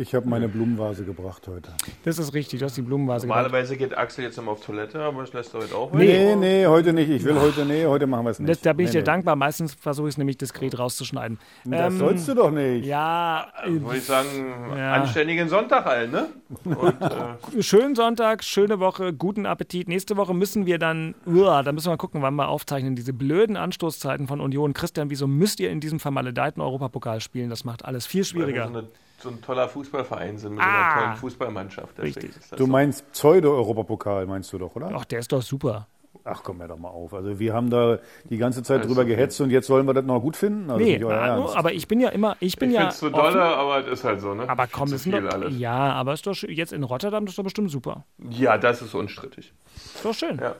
Ich 0.00 0.14
habe 0.14 0.28
meine 0.28 0.48
Blumenvase 0.48 1.02
gebracht 1.04 1.48
heute. 1.48 1.72
Das 2.04 2.20
ist 2.20 2.32
richtig, 2.32 2.60
du 2.60 2.66
hast 2.66 2.76
die 2.76 2.82
Blumenvase 2.82 3.26
gebracht. 3.26 3.42
Normalerweise 3.42 3.76
geht 3.76 3.98
Axel 3.98 4.22
jetzt 4.22 4.38
immer 4.38 4.52
auf 4.52 4.64
Toilette, 4.64 5.00
aber 5.00 5.22
das 5.22 5.32
lässt 5.32 5.52
er 5.54 5.60
heute 5.62 5.74
auch. 5.74 5.92
Nee, 5.92 6.36
nee, 6.36 6.64
heute 6.68 6.92
nicht. 6.92 7.10
Ich 7.10 7.24
will 7.24 7.34
heute, 7.40 7.64
nee, 7.64 7.84
heute 7.84 8.06
machen 8.06 8.24
wir 8.24 8.30
es 8.30 8.36
Das, 8.38 8.46
nicht. 8.46 8.64
da 8.66 8.72
bin 8.74 8.86
ich 8.86 8.92
nee, 8.92 9.00
dir 9.00 9.04
dankbar. 9.04 9.34
Meistens 9.34 9.74
versuche 9.74 10.06
ich 10.06 10.14
es 10.14 10.18
nämlich 10.18 10.38
diskret 10.38 10.78
rauszuschneiden. 10.78 11.40
Das 11.64 11.92
Ähm, 11.94 11.98
sollst 11.98 12.28
du 12.28 12.34
doch 12.34 12.52
nicht. 12.52 12.86
Ja, 12.86 13.48
Würde 13.66 13.96
ich 13.96 14.04
sagen, 14.04 14.28
Ja. 14.76 14.92
anständigen 14.92 15.48
Sonntag 15.48 15.84
allen, 15.84 16.12
ne? 16.12 16.28
Und, 16.64 17.02
äh, 17.02 17.60
schönen 17.64 17.96
Sonntag, 17.96 18.44
schöne 18.44 18.78
Woche, 18.78 19.12
guten 19.12 19.46
Appetit. 19.46 19.88
Nächste 19.88 20.16
Woche 20.16 20.32
müssen 20.32 20.64
wir 20.64 20.78
dann, 20.78 21.16
uah, 21.26 21.64
da 21.64 21.72
müssen 21.72 21.86
wir 21.86 21.90
mal 21.90 21.96
gucken, 21.96 22.22
wann 22.22 22.36
wir 22.36 22.46
aufzeichnen. 22.46 22.94
Diese 22.94 23.12
blöden 23.12 23.56
Anstoßzeiten 23.56 24.28
von 24.28 24.40
Union. 24.40 24.74
Christian, 24.74 25.10
wieso 25.10 25.26
müsst 25.26 25.58
ihr 25.58 25.70
in 25.70 25.80
diesem 25.80 25.98
vermaledeiten 25.98 26.62
Europapokal 26.62 27.20
spielen? 27.20 27.50
Das 27.50 27.64
macht 27.64 27.84
alles 27.84 28.06
viel 28.06 28.20
weil 28.20 28.46
wir 28.46 28.52
schwieriger. 28.54 28.84
So, 29.18 29.28
ein 29.30 29.42
toller 29.42 29.68
Fußballverein 29.68 30.38
sind 30.38 30.54
mit 30.54 30.62
Ah. 30.62 30.64
so 30.64 30.70
einer 30.70 31.04
tollen 31.06 31.16
Fußballmannschaft. 31.18 31.98
Deswegen 31.98 32.14
Richtig. 32.14 32.36
ist 32.36 32.52
das 32.52 32.58
Du 32.58 32.66
meinst 32.66 33.10
Pseudo-Europapokal, 33.12 34.26
meinst 34.26 34.52
du 34.52 34.58
doch, 34.58 34.74
oder? 34.76 34.90
Ach, 34.94 35.04
der 35.04 35.18
ist 35.20 35.32
doch 35.32 35.42
super. 35.42 35.86
Ach, 36.24 36.42
komm 36.42 36.58
mir 36.58 36.68
doch 36.68 36.76
mal 36.78 36.88
auf. 36.88 37.14
Also 37.14 37.38
wir 37.38 37.54
haben 37.54 37.70
da 37.70 37.98
die 38.28 38.36
ganze 38.36 38.62
Zeit 38.62 38.84
drüber 38.86 39.04
gehetzt 39.06 39.40
und 39.40 39.50
jetzt 39.50 39.66
sollen 39.66 39.86
wir 39.86 39.94
das 39.94 40.04
noch 40.04 40.20
gut 40.20 40.36
finden? 40.36 40.70
Also 40.70 40.84
Nee, 40.84 40.94
nicht 40.94 41.04
euer 41.04 41.16
na, 41.16 41.26
Ernst. 41.38 41.56
aber 41.56 41.72
ich 41.72 41.88
bin 41.88 42.00
ja 42.00 42.10
immer, 42.10 42.36
ich 42.40 42.56
bin 42.58 42.68
Ich 42.70 42.74
ja. 42.74 42.80
finde 42.82 42.92
es 42.94 43.00
so 43.00 43.08
dolle, 43.10 43.42
aber 43.42 43.80
das 43.82 44.00
ist 44.00 44.04
halt 44.04 44.20
so, 44.20 44.34
ne? 44.34 44.46
Aber 44.48 44.66
komm, 44.66 44.88
Zu 44.88 44.94
das 44.94 45.06
ist 45.06 45.12
viel 45.12 45.22
doch, 45.22 45.32
alles. 45.32 45.58
ja, 45.58 45.92
aber 45.94 46.12
ist 46.12 46.26
doch 46.26 46.34
jetzt 46.34 46.72
in 46.74 46.82
Rotterdam, 46.82 47.24
das 47.24 47.32
ist 47.32 47.38
doch 47.38 47.44
bestimmt 47.44 47.70
super. 47.70 48.04
Ja, 48.30 48.58
das 48.58 48.82
ist 48.82 48.94
unstrittig. 48.94 49.52
Ist 49.76 50.04
doch 50.04 50.12
schön. 50.14 50.38
Ja. 50.38 50.54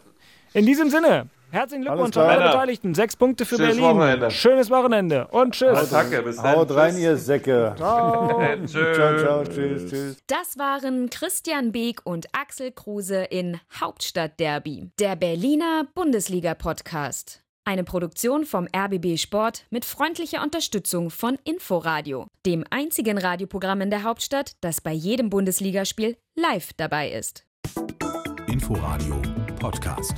In 0.55 0.65
diesem 0.65 0.89
Sinne, 0.89 1.27
herzlichen 1.51 1.85
Glückwunsch 1.85 2.17
an 2.17 2.27
alle. 2.27 2.45
Beteiligten. 2.45 2.95
Sechs 2.95 3.17
Punkte 3.17 3.45
für 3.45 3.57
Schönes 3.57 3.77
Berlin. 3.77 3.97
Wochenende. 3.97 4.31
Schönes 4.31 4.71
Wochenende 4.71 5.29
und 5.29 5.55
tschüss. 5.55 5.91
Danke, 5.91 6.23
bis 6.23 6.37
dann. 6.37 6.57
Haut 6.57 6.75
rein, 6.75 6.97
ihr 6.99 7.17
Säcke. 7.17 7.75
Tschüss. 7.77 8.73
Ciao, 8.73 9.19
ciao, 9.19 9.45
tschüss, 9.45 9.91
tschüss. 9.91 10.17
Das 10.27 10.59
waren 10.59 11.11
Christian 11.11 11.73
Beek 11.73 12.01
und 12.05 12.27
Axel 12.33 12.73
Kruse 12.73 13.25
in 13.25 13.61
Hauptstadtderby, 13.81 14.91
der 14.99 15.17
Berliner 15.17 15.87
Bundesliga-Podcast. 15.95 17.43
Eine 17.65 17.85
Produktion 17.85 18.47
vom 18.47 18.67
RBB 18.75 19.19
Sport 19.19 19.67
mit 19.69 19.85
freundlicher 19.85 20.43
Unterstützung 20.43 21.11
von 21.11 21.37
Inforadio, 21.45 22.27
dem 22.47 22.65
einzigen 22.71 23.19
Radioprogramm 23.19 23.83
in 23.83 23.91
der 23.91 24.05
Hauptstadt, 24.05 24.53
das 24.63 24.81
bei 24.81 24.93
jedem 24.93 25.29
Bundesligaspiel 25.29 26.17
live 26.35 26.73
dabei 26.79 27.11
ist. 27.11 27.45
Inforadio 28.47 29.21
Podcast. 29.61 30.15